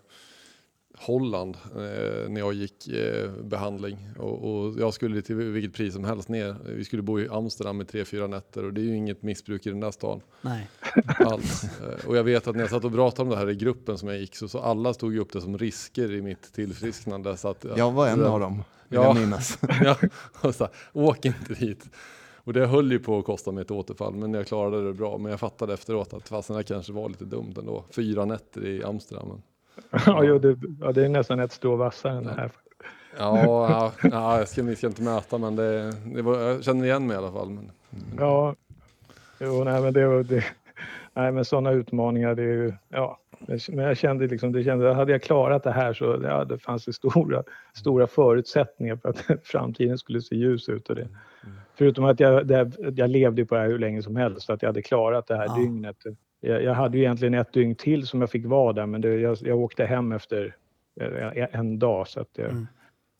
Holland 0.99 1.57
eh, 1.75 2.29
när 2.29 2.37
jag 2.39 2.53
gick 2.53 2.87
eh, 2.87 3.31
behandling. 3.43 3.97
Och, 4.17 4.45
och 4.65 4.79
jag 4.79 4.93
skulle 4.93 5.21
till 5.21 5.35
vilket 5.35 5.73
pris 5.73 5.93
som 5.93 6.03
helst 6.03 6.29
ner. 6.29 6.55
Vi 6.75 6.85
skulle 6.85 7.01
bo 7.01 7.19
i 7.19 7.27
Amsterdam 7.29 7.81
i 7.81 7.85
tre, 7.85 8.05
fyra 8.05 8.27
nätter 8.27 8.65
och 8.65 8.73
det 8.73 8.81
är 8.81 8.85
ju 8.85 8.95
inget 8.95 9.23
missbruk 9.23 9.65
i 9.65 9.69
den 9.69 9.79
där 9.79 9.91
stan 9.91 10.21
Nej. 10.41 10.67
alls. 11.19 11.63
Eh, 11.63 12.07
och 12.09 12.17
jag 12.17 12.23
vet 12.23 12.47
att 12.47 12.55
när 12.55 12.63
jag 12.63 12.69
satt 12.69 12.83
och 12.85 12.93
pratade 12.93 13.21
om 13.23 13.29
det 13.29 13.35
här 13.37 13.49
i 13.49 13.55
gruppen 13.55 13.97
som 13.97 14.07
jag 14.09 14.19
gick 14.19 14.35
så, 14.35 14.47
så 14.47 14.59
alla 14.59 14.93
stod 14.93 15.13
ju 15.13 15.19
upp 15.19 15.33
det 15.33 15.41
som 15.41 15.57
risker 15.57 16.11
i 16.11 16.21
mitt 16.21 16.53
tillfrisknande. 16.53 17.37
Så 17.37 17.47
att, 17.47 17.65
Jag 17.77 17.91
var 17.91 18.07
en 18.07 18.19
så- 18.19 18.25
av 18.25 18.39
dem, 18.39 18.63
vill 18.89 18.99
Ja. 18.99 19.03
jag 19.03 19.15
minnas. 19.15 19.59
ja, 19.83 19.95
och 20.41 20.55
så 20.55 20.63
här, 20.63 20.73
åk 20.93 21.25
inte 21.25 21.53
dit. 21.53 21.89
Och 22.43 22.53
det 22.53 22.65
höll 22.67 22.91
ju 22.91 22.99
på 22.99 23.19
att 23.19 23.25
kosta 23.25 23.51
mig 23.51 23.61
ett 23.61 23.71
återfall, 23.71 24.13
men 24.15 24.33
jag 24.33 24.47
klarade 24.47 24.85
det 24.87 24.93
bra. 24.93 25.17
Men 25.17 25.31
jag 25.31 25.39
fattade 25.39 25.73
efteråt 25.73 26.13
att 26.13 26.29
fasen 26.29 26.55
det 26.57 26.63
kanske 26.63 26.93
var 26.93 27.09
lite 27.09 27.25
dumt 27.25 27.53
ändå. 27.57 27.83
Fyra 27.95 28.25
nätter 28.25 28.65
i 28.65 28.83
Amsterdam. 28.83 29.41
ja, 30.05 30.23
jo, 30.23 30.39
det, 30.39 30.57
ja, 30.81 30.91
det 30.91 31.05
är 31.05 31.09
nästan 31.09 31.39
ett 31.39 31.51
strå 31.51 31.75
vassare 31.75 32.17
än 32.17 32.23
det 32.23 32.33
här. 32.33 32.51
Ja, 33.17 33.37
ja, 33.69 33.91
ja 34.11 34.37
jag 34.39 34.47
ska, 34.47 34.63
vi 34.63 34.75
ska 34.75 34.87
inte 34.87 35.01
mäta, 35.01 35.37
men 35.37 35.55
det, 35.55 35.91
det 36.15 36.21
var, 36.21 36.39
jag 36.39 36.63
känner 36.63 36.85
igen 36.85 37.07
mig 37.07 37.15
i 37.15 37.17
alla 37.17 37.31
fall. 37.31 37.49
Men, 37.49 37.71
Ja, 38.19 38.55
jo, 39.39 39.63
nej, 39.63 39.81
men 39.81 39.93
det 39.93 40.07
var 40.07 40.23
det. 40.23 40.43
Nej, 41.13 41.31
men 41.31 41.45
sådana 41.45 41.71
utmaningar, 41.71 42.35
det 42.35 42.41
är 42.43 42.47
ju, 42.47 42.73
ja. 42.89 43.19
Men 43.69 43.85
jag 43.85 43.97
kände 43.97 44.27
liksom, 44.27 44.51
det 44.51 44.63
kände, 44.63 44.93
hade 44.93 45.11
jag 45.11 45.21
klarat 45.21 45.63
det 45.63 45.71
här 45.71 45.93
så 45.93 46.19
ja, 46.23 46.45
det 46.45 46.57
fanns 46.59 46.85
det 46.85 46.93
stora, 46.93 47.43
stora 47.73 48.07
förutsättningar 48.07 48.95
för 48.95 49.09
att 49.09 49.25
framtiden 49.43 49.97
skulle 49.97 50.21
se 50.21 50.35
ljus 50.35 50.69
ut. 50.69 50.89
Och 50.89 50.95
det. 50.95 51.07
Förutom 51.75 52.05
att 52.05 52.19
jag, 52.19 52.47
det, 52.47 52.71
jag 52.95 53.09
levde 53.09 53.45
på 53.45 53.55
det 53.55 53.61
här 53.61 53.67
hur 53.67 53.79
länge 53.79 54.01
som 54.03 54.15
helst, 54.15 54.49
att 54.49 54.61
jag 54.61 54.69
hade 54.69 54.81
klarat 54.81 55.27
det 55.27 55.35
här 55.35 55.45
Ja. 55.45 55.55
dygnet. 55.57 55.97
Jag, 56.41 56.63
jag 56.63 56.73
hade 56.73 56.97
ju 56.97 57.03
egentligen 57.03 57.33
ett 57.33 57.53
dygn 57.53 57.75
till 57.75 58.07
som 58.07 58.21
jag 58.21 58.29
fick 58.31 58.45
vara 58.45 58.73
där, 58.73 58.85
men 58.85 59.01
det, 59.01 59.15
jag, 59.15 59.37
jag 59.41 59.59
åkte 59.59 59.85
hem 59.85 60.11
efter 60.11 60.55
eh, 61.01 61.59
en 61.59 61.79
dag 61.79 62.07
så 62.07 62.19
att 62.19 62.33
det, 62.33 62.51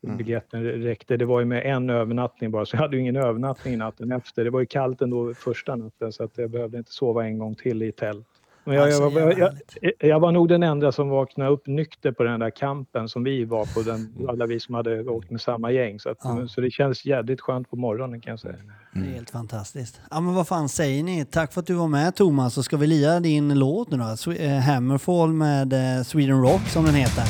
Mm. 0.04 0.18
biljetten 0.18 0.64
räckte. 0.64 1.18
Det 1.18 1.26
var 1.26 1.40
ju 1.40 1.46
med 1.46 1.66
en 1.66 1.90
övernattning 1.90 2.52
bara, 2.52 2.66
så 2.66 2.76
jag 2.76 2.82
hade 2.82 2.96
ju 2.96 3.02
ingen 3.02 3.16
övernattning 3.16 3.78
natten 3.78 4.12
efter. 4.12 4.44
Det 4.44 4.50
var 4.50 4.60
ju 4.60 4.66
kallt 4.66 5.02
ändå 5.02 5.34
första 5.34 5.76
natten 5.76 6.12
så 6.12 6.24
att 6.24 6.38
jag 6.38 6.50
behövde 6.50 6.78
inte 6.78 6.92
sova 6.92 7.26
en 7.26 7.38
gång 7.38 7.56
till 7.56 7.84
i 7.84 7.92
tält. 7.92 8.28
Men 8.68 8.76
jag, 8.76 8.86
Alltså, 8.86 9.02
jag, 9.04 9.10
var- 9.10 9.20
jävla 9.22 9.38
jag, 9.40 9.54
jag, 10.00 10.10
jag 10.10 10.20
var 10.20 10.32
nog 10.32 10.50
den 10.50 10.64
enda 10.64 10.92
som 10.92 11.10
vaknade 11.10 11.50
upp 11.52 11.68
nykter 11.68 12.12
på 12.12 12.24
den 12.24 12.40
där 12.40 12.50
kampen 12.50 13.10
som 13.10 13.24
vi 13.24 13.46
var 13.46 13.66
på, 13.66 13.82
den, 13.82 14.14
alla 14.30 14.46
vi 14.46 14.60
som 14.60 14.76
hade 14.76 15.04
åkt 15.04 15.32
med 15.32 15.42
samma 15.42 15.72
gäng. 15.72 16.00
Så, 16.00 16.10
att, 16.10 16.18
Ja. 16.24 16.48
så 16.48 16.62
det 16.62 16.72
känns 16.72 17.06
jävligt 17.06 17.42
skönt 17.42 17.70
på 17.70 17.76
morgonen 17.76 18.22
kan 18.22 18.32
jag 18.32 18.40
säga. 18.40 18.56
Det 18.94 19.00
är 19.00 19.14
helt 19.14 19.30
fantastiskt. 19.30 20.02
Ja 20.12 20.20
men 20.20 20.34
vad 20.36 20.48
fan 20.48 20.70
säger 20.70 21.04
ni? 21.04 21.26
Tack 21.26 21.54
för 21.54 21.60
att 21.62 21.68
du 21.68 21.74
var 21.74 21.88
med 21.88 22.16
Thomas. 22.16 22.54
Så 22.54 22.64
ska 22.64 22.78
vi 22.78 22.88
lira 22.88 23.20
din 23.20 23.60
låt 23.60 23.92
nu 23.92 23.98
då. 23.98 24.32
Eh, 24.32 24.52
Hammerfall 24.60 25.34
med 25.34 25.74
eh, 25.98 26.04
Sweden 26.04 26.42
Rock 26.42 26.62
som 26.70 26.86
den 26.86 26.96
heter. 26.96 27.24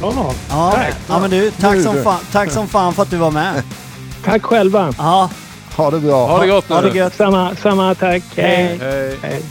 Ja, 0.00 0.32
Ja, 0.50 0.72
tack. 0.74 0.96
ja 1.08 1.18
men 1.20 1.30
du, 1.30 1.50
tack 1.50 1.80
som, 1.80 1.94
fan, 1.94 2.20
tack 2.32 2.50
som 2.50 2.66
fan 2.66 2.92
för 2.92 3.02
att 3.02 3.10
du 3.10 3.16
var 3.16 3.30
med. 3.30 3.62
Tack 4.24 4.42
själva! 4.42 4.92
Ja, 4.98 5.30
Ha 5.76 5.90
det 5.90 6.00
bra. 6.00 6.26
ha 6.26 6.40
det 6.40 6.48
gott 6.48 6.68
nu! 6.68 6.74
ha 6.74 6.82
det 6.82 6.96
gött. 6.98 7.14
Samma, 7.14 7.54
samma 7.56 7.94
tack! 7.94 8.22
Hej! 8.36 8.78
Hej! 8.80 9.16
Hej. 9.22 9.42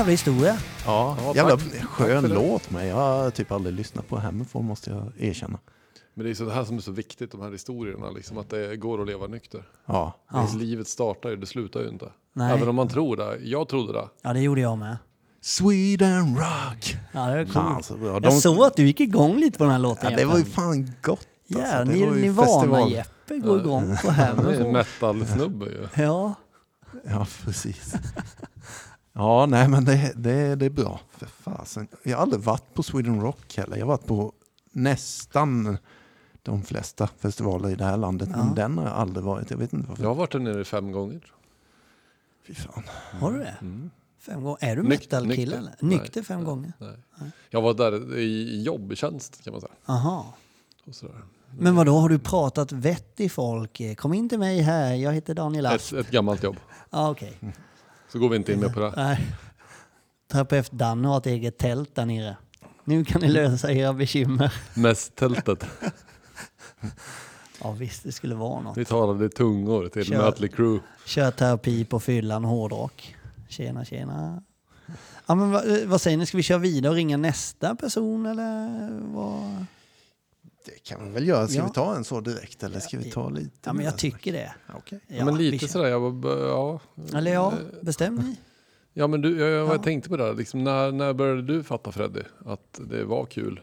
Jävla 0.00 0.10
historia. 0.10 0.56
Ja, 0.86 1.16
Ja, 1.24 1.34
jävla 1.34 1.56
tack. 1.56 1.84
Skön 1.84 2.28
låt 2.28 2.70
med. 2.70 2.88
Jag 2.88 2.94
har 2.96 3.30
typ 3.30 3.52
aldrig 3.52 3.74
lyssnat 3.74 4.08
på 4.08 4.18
Hammerfall 4.18 4.62
måste 4.62 4.90
jag 4.90 5.12
erkänna. 5.18 5.58
Men 6.14 6.24
det 6.24 6.30
är 6.30 6.34
så 6.34 6.44
det 6.44 6.52
här 6.52 6.64
som 6.64 6.76
är 6.76 6.80
så 6.80 6.92
viktigt, 6.92 7.32
de 7.32 7.40
här 7.40 7.50
historierna, 7.52 8.10
liksom, 8.10 8.38
att 8.38 8.50
det 8.50 8.76
går 8.76 9.00
att 9.00 9.06
leva 9.06 9.26
nykter. 9.26 9.62
Ja, 9.86 10.12
Ja. 10.32 10.48
Livet 10.58 10.88
startar 10.88 11.30
ju, 11.30 11.36
det 11.36 11.46
slutar 11.46 11.80
ju 11.80 11.88
inte. 11.88 12.08
Nej. 12.32 12.52
Även 12.56 12.68
om 12.68 12.74
man 12.74 12.88
tror 12.88 13.16
det. 13.16 13.36
Jag 13.42 13.68
trodde 13.68 13.92
det. 13.92 14.08
Ja, 14.22 14.32
det 14.32 14.40
gjorde 14.40 14.60
jag 14.60 14.78
med. 14.78 14.96
Sweden 15.42 16.36
Rock! 16.36 16.96
Ja, 17.12 17.26
det 17.26 17.46
Fan 17.46 17.74
coolt. 17.74 17.84
så 17.84 17.96
bra. 17.96 18.12
Jag 18.12 18.22
De, 18.22 18.30
såg 18.32 18.58
att 18.64 18.76
du 18.76 18.86
gick 18.86 19.00
igång 19.00 19.36
lite 19.36 19.58
på 19.58 19.64
den 19.64 19.72
här 19.72 19.78
låten. 19.78 20.10
ja, 20.10 20.16
det 20.18 20.24
var 20.24 20.38
ju 20.38 20.44
fan 20.44 20.92
gott. 21.02 21.26
Ja, 21.46 21.58
alltså. 21.62 21.84
Det 21.84 21.92
ni, 22.00 22.06
var 22.06 22.14
ju 22.16 22.22
Nirvana 22.22 22.46
festival. 22.48 22.90
Jeppe 22.92 23.38
går 23.38 23.58
igång 23.60 23.96
på 24.04 24.10
Han 24.10 24.38
är 24.46 24.72
metal-snubbe 24.72 25.66
ju. 25.66 26.02
Ja, 26.02 26.34
Ja, 27.04 27.26
precis. 27.44 27.94
Ja, 29.12 29.46
nej 29.46 29.68
men 29.68 29.84
det, 29.84 30.12
det, 30.16 30.54
det 30.54 30.66
är 30.66 30.70
bra. 30.70 31.00
För 31.10 31.26
fasen. 31.26 31.88
Jag 32.02 32.16
har 32.16 32.22
aldrig 32.22 32.42
varit 32.42 32.74
på 32.74 32.82
Sweden 32.82 33.20
Rock 33.20 33.56
heller. 33.56 33.76
Jag 33.76 33.86
har 33.86 33.92
varit 33.92 34.06
på 34.06 34.32
nästan 34.72 35.78
de 36.42 36.62
flesta 36.62 37.06
festivaler 37.06 37.70
i 37.70 37.74
det 37.74 37.84
här 37.84 37.96
landet. 37.96 38.28
Ja. 38.32 38.44
Men 38.44 38.54
den 38.54 38.78
har 38.78 38.84
jag 38.84 38.94
aldrig 38.94 39.24
varit. 39.24 39.50
Jag 39.50 39.58
vet 39.58 39.72
inte 39.72 39.88
varför. 39.88 40.02
Jag 40.02 40.10
har 40.10 40.14
varit 40.14 40.32
där 40.32 40.38
nere 40.38 40.64
fem 40.64 40.92
gånger. 40.92 41.32
Fy 42.46 42.54
fan. 42.54 42.82
har 43.20 43.32
du 43.32 43.38
det? 43.38 43.56
Mm. 43.60 43.90
Fem 44.18 44.42
gånger? 44.44 44.58
Är 44.60 44.76
du 44.76 44.82
metal-kille 44.82 45.56
nykter. 45.56 45.76
Nej, 45.80 45.98
Nykter 45.98 46.22
fem 46.22 46.38
nej, 46.38 46.46
gånger? 46.46 46.72
Nej. 46.78 47.30
Jag 47.50 47.62
var 47.62 47.74
där 47.74 48.18
i 48.18 48.62
jobb, 48.62 48.92
i 48.92 48.96
tjänst 48.96 49.44
kan 49.44 49.52
man 49.52 49.60
säga. 49.60 49.72
Aha. 49.86 50.34
Och 50.86 50.94
sådär. 50.94 51.22
Men 51.58 51.74
vad 51.74 51.86
då 51.86 51.98
har 51.98 52.08
du 52.08 52.18
pratat 52.18 52.72
vett 52.72 53.20
i 53.20 53.28
folk? 53.28 53.96
Kom 53.96 54.14
in 54.14 54.28
till 54.28 54.38
mig 54.38 54.60
här, 54.60 54.94
jag 54.94 55.12
heter 55.12 55.34
Daniel 55.34 55.66
Ett, 55.66 55.72
Asp. 55.72 55.92
ett 55.92 56.10
gammalt 56.10 56.42
jobb. 56.42 56.56
Ah, 56.92 57.10
okej. 57.10 57.38
Så 58.12 58.18
går 58.18 58.28
vi 58.28 58.36
inte 58.36 58.52
in 58.52 58.60
mer 58.60 58.68
på 58.68 58.80
det. 58.80 58.92
Nej. 58.96 59.26
Terapeut 60.32 60.70
Danne 60.70 61.08
har 61.08 61.18
ett 61.18 61.26
eget 61.26 61.58
tält 61.58 61.94
där 61.94 62.06
nere. 62.06 62.36
Nu 62.84 63.04
kan 63.04 63.20
ni 63.20 63.28
lösa 63.28 63.72
era 63.72 63.92
bekymmer. 63.92 64.54
Mest 64.74 65.14
tältet. 65.14 65.66
Ja 67.62 67.72
visst, 67.72 68.02
det 68.02 68.12
skulle 68.12 68.34
vara 68.34 68.60
något. 68.60 68.76
Vi 68.76 68.84
talade 68.84 69.28
tungor 69.28 69.88
till 69.88 70.04
Kör. 70.04 70.18
Mötley 70.18 70.50
Crüe. 70.50 70.80
Kör 71.06 71.30
terapi 71.30 71.84
på 71.84 72.00
fyllan 72.00 72.44
hårdrock. 72.44 73.16
Tjena, 73.48 73.84
tjena. 73.84 74.42
Ja, 75.26 75.34
men 75.34 75.50
vad, 75.50 75.64
vad 75.86 76.00
säger 76.00 76.16
ni, 76.16 76.26
ska 76.26 76.36
vi 76.36 76.42
köra 76.42 76.58
vidare 76.58 76.90
och 76.90 76.96
ringa 76.96 77.16
nästa 77.16 77.76
person 77.76 78.26
eller 78.26 78.88
vad? 79.02 79.66
Det 80.74 80.78
kan 80.82 81.04
vi 81.04 81.10
väl 81.10 81.28
göra. 81.28 81.46
Ska 81.48 81.58
Ja. 81.58 81.64
vi 81.66 81.72
ta 81.72 81.94
en 81.96 82.04
så 82.04 82.20
direkt 82.20 82.62
eller 82.62 82.80
ska 82.80 82.98
vi 82.98 83.10
ta 83.10 83.28
lite 83.28 83.50
Ja, 83.64 83.72
men 83.72 83.84
jag 83.84 83.98
tycker 83.98 84.32
det. 84.32 84.52
Okej. 84.78 85.00
Ja, 85.08 85.24
men 85.24 85.36
lite 85.36 85.68
sådär, 85.68 85.88
jag 85.88 86.00
var, 86.00 86.36
ja. 86.36 86.80
Eller 87.18 87.32
ja, 87.32 87.52
bestäm 87.80 88.14
ni. 88.14 88.36
Ja 88.92 89.06
men 89.06 89.20
du, 89.20 89.38
jag, 89.40 89.48
jag, 89.50 89.66
Ja. 89.66 89.72
jag 89.72 89.82
tänkte 89.82 90.08
på 90.10 90.16
det 90.16 90.24
här, 90.24 90.34
liksom, 90.34 90.64
när, 90.64 90.92
när 90.92 91.12
började 91.12 91.42
du 91.42 91.62
fatta 91.62 91.92
Freddy? 91.92 92.20
Att 92.46 92.80
det 92.90 93.04
var 93.04 93.24
kul? 93.26 93.60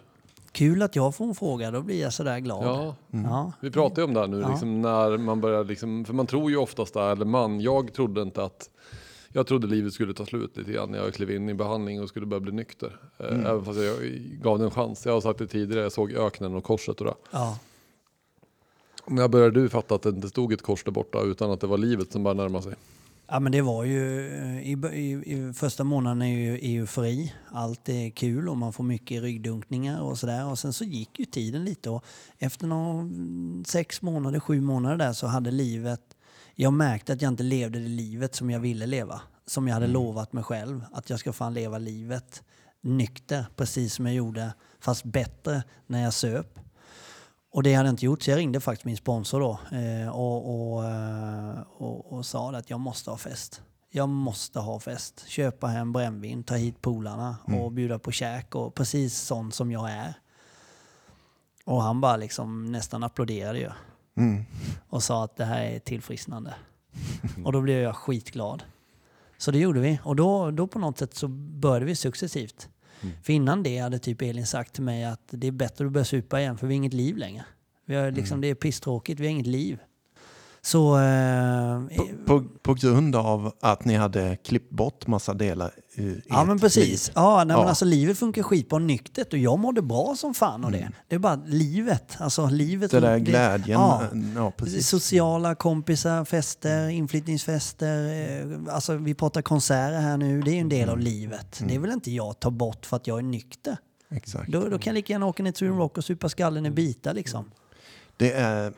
Kul 0.51 0.81
att 0.81 0.95
jag 0.95 1.15
får 1.15 1.25
en 1.25 1.35
fråga, 1.35 1.71
då 1.71 1.81
blir 1.81 2.01
jag 2.01 2.13
sådär 2.13 2.39
glad. 2.39 2.65
Ja, 2.65 2.95
Ja. 3.11 3.51
vi 3.61 3.71
pratar 3.71 4.01
ju 4.01 4.07
om 4.07 4.13
det 4.13 4.19
här 4.19 4.27
nu, 4.27 4.39
Ja. 4.41 4.49
liksom, 4.49 4.81
när 4.81 5.17
man 5.17 5.41
börjar 5.41 5.63
liksom, 5.63 6.05
för 6.05 6.13
man 6.13 6.27
tror 6.27 6.51
ju 6.51 6.57
oftast 6.57 6.93
där, 6.93 7.11
eller 7.11 7.25
man, 7.25 7.61
jag 7.61 7.93
trodde 7.93 8.21
inte 8.21 8.43
att 8.43 8.69
jag 9.37 9.47
trodde 9.47 9.67
livet 9.67 9.93
skulle 9.93 10.13
ta 10.13 10.25
slut 10.25 10.57
lite 10.57 10.71
grann 10.71 10.91
när 10.91 10.97
jag 10.97 11.13
klev 11.13 11.31
in 11.31 11.49
i 11.49 11.53
behandling 11.53 12.01
och 12.01 12.09
skulle 12.09 12.25
börja 12.25 12.41
bli 12.41 12.51
nykter. 12.51 12.99
Eh, 13.17 13.27
Mm. 13.27 13.45
Även 13.45 13.65
fast 13.65 13.79
jag 13.79 13.97
gav 14.41 14.59
det 14.59 14.65
en 14.65 14.71
chans. 14.71 15.05
Jag 15.05 15.13
har 15.13 15.21
sagt 15.21 15.39
det 15.39 15.47
tidigare, 15.47 15.83
jag 15.83 15.91
såg 15.91 16.11
öknen 16.11 16.55
och 16.55 16.63
korset 16.63 17.01
och 17.01 17.05
det. 17.05 17.13
Ja. 17.31 17.59
När 19.07 19.27
började 19.27 19.61
du 19.61 19.69
fatta 19.69 19.95
att 19.95 20.01
det 20.01 20.09
inte 20.09 20.29
stod 20.29 20.53
ett 20.53 20.61
kors 20.61 20.83
där 20.83 20.91
borta 20.91 21.21
utan 21.21 21.51
att 21.51 21.61
det 21.61 21.67
var 21.67 21.77
livet 21.77 22.11
som 22.11 22.23
bara 22.23 22.33
närmade 22.33 22.63
sig? 22.63 22.73
Ja 23.27 23.39
men 23.39 23.51
det 23.51 23.61
var 23.61 23.83
ju, 23.83 24.27
eh, 24.27 24.59
i, 24.59 24.71
i, 24.93 25.33
i 25.33 25.53
första 25.53 25.83
månaden 25.83 26.21
är 26.21 26.37
ju 26.37 26.57
eufori, 26.57 27.33
allt 27.51 27.89
är 27.89 28.09
kul 28.09 28.49
och 28.49 28.57
man 28.57 28.73
får 28.73 28.83
mycket 28.83 29.21
ryggdunkningar 29.21 30.01
och 30.01 30.17
sådär. 30.17 30.49
Och 30.49 30.59
sen 30.59 30.73
så 30.73 30.83
gick 30.83 31.19
ju 31.19 31.25
tiden 31.25 31.65
lite 31.65 31.89
och 31.89 32.03
efter 32.37 32.67
någon, 32.67 32.99
mm, 32.99 33.65
sex 33.65 34.01
månader, 34.01 34.39
sju 34.39 34.61
månader 34.61 34.97
där 34.97 35.13
så 35.13 35.27
hade 35.27 35.51
livet, 35.51 36.06
jag 36.59 36.73
märkte 36.73 37.13
att 37.13 37.21
jag 37.21 37.31
inte 37.31 37.43
levde 37.43 37.79
det 37.79 37.87
livet 37.87 38.35
som 38.35 38.49
jag 38.49 38.59
ville 38.59 38.85
leva. 38.85 39.21
Som 39.45 39.67
jag 39.67 39.73
hade 39.73 39.87
lovat 39.87 40.33
mig 40.33 40.43
själv, 40.43 40.85
att 40.91 41.09
jag 41.09 41.19
ska 41.19 41.33
fan 41.33 41.53
leva 41.53 41.77
livet 41.77 42.43
nykter, 42.81 43.45
precis 43.55 43.93
som 43.93 44.05
jag 44.05 44.15
gjorde, 44.15 44.53
fast 44.79 45.03
bättre 45.03 45.63
när 45.87 46.03
jag 46.03 46.13
söp. 46.13 46.59
Och 47.51 47.63
det 47.63 47.73
hade 47.73 47.87
jag 47.87 47.93
inte 47.93 48.05
gjort, 48.05 48.21
så 48.21 48.29
jag 48.29 48.37
ringde 48.37 48.59
faktiskt 48.59 48.85
min 48.85 48.97
sponsor 48.97 49.39
då 49.39 49.77
eh, 49.77 50.09
och, 50.09 50.73
och, 50.73 50.85
eh, 50.85 51.59
och, 51.77 52.13
och 52.13 52.25
sa 52.25 52.55
att 52.55 52.69
jag 52.69 52.79
måste 52.79 53.09
ha 53.09 53.17
fest. 53.17 53.61
Jag 53.89 54.09
måste 54.09 54.59
ha 54.59 54.79
fest. 54.79 55.23
Köpa 55.27 55.67
hem 55.67 55.93
brännvin, 55.93 56.43
ta 56.43 56.55
hit 56.55 56.81
polarna 56.81 57.37
och 57.45 57.71
bjuda 57.71 57.99
på 57.99 58.11
käk 58.11 58.55
och 58.55 58.75
precis 58.75 59.17
sån 59.17 59.51
som 59.51 59.71
jag 59.71 59.91
är. 59.91 60.13
Och 61.65 61.83
han 61.83 62.01
bara 62.01 62.17
liksom 62.17 62.71
nästan 62.71 63.03
applåderade 63.03 63.59
ju 63.59 63.71
Mm. 64.17 64.45
och 64.89 65.03
sa 65.03 65.23
att 65.23 65.35
det 65.35 65.45
här 65.45 65.61
är 65.61 65.79
tillfrisknande. 65.79 66.53
Och 67.45 67.51
då 67.51 67.61
blev 67.61 67.77
jag 67.77 67.95
skitglad. 67.95 68.63
Så 69.37 69.51
det 69.51 69.59
gjorde 69.59 69.79
vi. 69.79 69.99
Och 70.03 70.15
då, 70.15 70.51
då 70.51 70.67
på 70.67 70.79
något 70.79 70.97
sätt 70.97 71.13
så 71.13 71.27
började 71.27 71.85
vi 71.85 71.95
successivt. 71.95 72.69
För 73.23 73.33
innan 73.33 73.63
det 73.63 73.77
hade 73.77 73.99
typ 73.99 74.21
Elin 74.21 74.45
sagt 74.45 74.73
till 74.73 74.83
mig 74.83 75.05
att 75.05 75.21
det 75.29 75.47
är 75.47 75.51
bättre 75.51 75.85
att 75.85 75.91
börja 75.91 76.05
supa 76.05 76.39
igen 76.39 76.57
för 76.57 76.67
vi 76.67 76.73
har 76.73 76.77
inget 76.77 76.93
liv 76.93 77.17
längre. 77.17 77.45
Vi 77.85 77.95
har 77.95 78.11
liksom, 78.11 78.41
Det 78.41 78.47
är 78.47 78.55
pisstråkigt, 78.55 79.19
vi 79.19 79.25
har 79.25 79.31
inget 79.31 79.47
liv. 79.47 79.79
Så... 80.67 80.97
Eh, 80.99 81.81
På, 81.97 82.07
på, 82.25 82.43
på 82.61 82.73
grund 82.73 83.15
av 83.15 83.51
att 83.61 83.85
ni 83.85 83.95
hade 83.95 84.35
klippt 84.43 84.69
bort 84.71 85.07
massa 85.07 85.33
delar 85.33 85.71
ur 85.95 86.21
Ja 86.25 86.45
men 86.45 86.59
precis. 86.59 87.07
liv. 87.07 87.13
Ja, 87.15 87.37
nej, 87.37 87.45
Men 87.45 87.55
Ja. 87.57 87.69
alltså, 87.69 87.85
livet 87.85 88.17
funkar 88.17 88.43
skitbra 88.43 88.79
nyktert 88.79 89.33
och 89.33 89.39
jag 89.39 89.59
mådde 89.59 89.81
bra 89.81 90.15
som 90.17 90.33
fan 90.33 90.65
av 90.65 90.71
det. 90.71 90.89
Det 91.07 91.15
är 91.15 91.19
bara 91.19 91.35
livet. 91.45 92.15
Alltså 92.19 92.45
livet. 92.49 92.91
Det 92.91 92.99
där 92.99 93.13
det- 93.13 93.19
glädjen. 93.19 93.79
Ja. 93.79 94.03
Ja, 94.35 94.51
precis. 94.51 94.87
Sociala 94.87 95.55
kompisar, 95.55 96.25
fester, 96.25 96.89
inflyttningsfester. 96.89 98.09
eh, 98.67 98.73
Alltså 98.75 98.95
vi 98.97 99.13
pratar 99.13 99.41
konserter 99.41 99.99
här 99.99 100.17
nu. 100.17 100.41
Det 100.41 100.51
är 100.51 100.55
ju 100.55 100.59
en 100.61 100.69
del 100.69 100.89
av 100.89 100.99
livet. 100.99 101.61
Det 101.67 101.77
vill 101.77 101.91
inte 101.91 102.11
jag 102.11 102.39
ta 102.39 102.49
bort 102.51 102.85
för 102.85 102.95
att 102.97 103.07
jag 103.07 103.17
är 103.19 103.23
nykter. 103.23 103.77
Exakt. 104.11 104.51
Då, 104.51 104.59
då 104.69 104.77
kan 104.79 104.91
jag 104.91 104.93
lika 104.95 105.13
gärna 105.13 105.25
åka 105.25 105.43
ner 105.43 105.51
till 105.51 105.67
Rock 105.67 105.97
och 105.97 106.03
supa 106.03 106.29
skallen 106.29 106.65
i 106.65 106.71
bitar 106.71 107.13
liksom. 107.13 107.51
Det 108.17 108.31
är, 108.33 108.73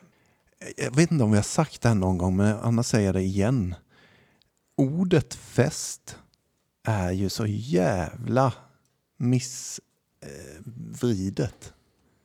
jag 0.77 0.95
vet 0.95 1.11
inte 1.11 1.23
om 1.23 1.31
vi 1.31 1.37
har 1.37 1.43
sagt 1.43 1.81
det 1.81 1.87
här 1.87 1.95
någon 1.95 2.17
gång, 2.17 2.35
men 2.35 2.59
annars 2.59 2.85
säger 2.85 3.05
jag 3.05 3.15
det 3.15 3.21
igen. 3.21 3.75
Ordet 4.75 5.33
fest 5.33 6.17
är 6.83 7.11
ju 7.11 7.29
så 7.29 7.45
jävla 7.45 8.53
missvridet. 9.17 9.83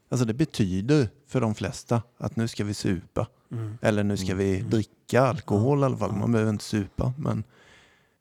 Alltså 0.08 0.24
det 0.24 0.34
betyder 0.34 1.08
för 1.26 1.40
de 1.40 1.54
flesta 1.54 2.02
att 2.18 2.36
nu 2.36 2.48
ska 2.48 2.64
vi 2.64 2.74
supa. 2.74 3.28
Mm. 3.52 3.78
Eller 3.82 4.04
nu 4.04 4.16
ska 4.16 4.34
vi 4.34 4.60
dricka 4.60 5.22
alkohol 5.22 5.80
i 5.80 5.84
alla 5.84 5.96
fall. 5.96 6.16
Man 6.16 6.32
behöver 6.32 6.52
inte 6.52 6.64
supa. 6.64 7.12
Men 7.18 7.44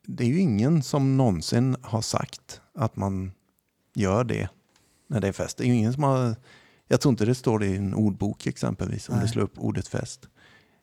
det 0.06 0.24
är 0.24 0.28
ju 0.28 0.40
ingen 0.40 0.84
som 0.84 1.18
någonsin 1.18 1.76
har 1.82 2.02
sagt 2.02 2.62
att 2.74 2.96
man 2.96 3.32
gör 3.96 4.24
det 4.24 4.50
när 5.08 5.22
det 5.22 5.28
är 5.28 5.32
fest. 5.32 5.58
Det 5.58 5.64
är 5.64 5.68
ju 5.68 5.76
ingen 5.76 5.94
som 5.94 6.04
har... 6.04 6.36
Jag 6.88 7.02
tror 7.02 7.10
inte 7.10 7.26
det 7.26 7.36
står 7.36 7.60
det 7.60 7.66
i 7.66 7.76
en 7.76 7.94
ordbok 7.94 8.48
exempelvis 8.48 9.10
om 9.10 9.16
Nej. 9.16 9.26
du 9.26 9.32
slår 9.32 9.44
upp 9.44 9.54
ordet 9.60 9.88
fest. 9.88 10.28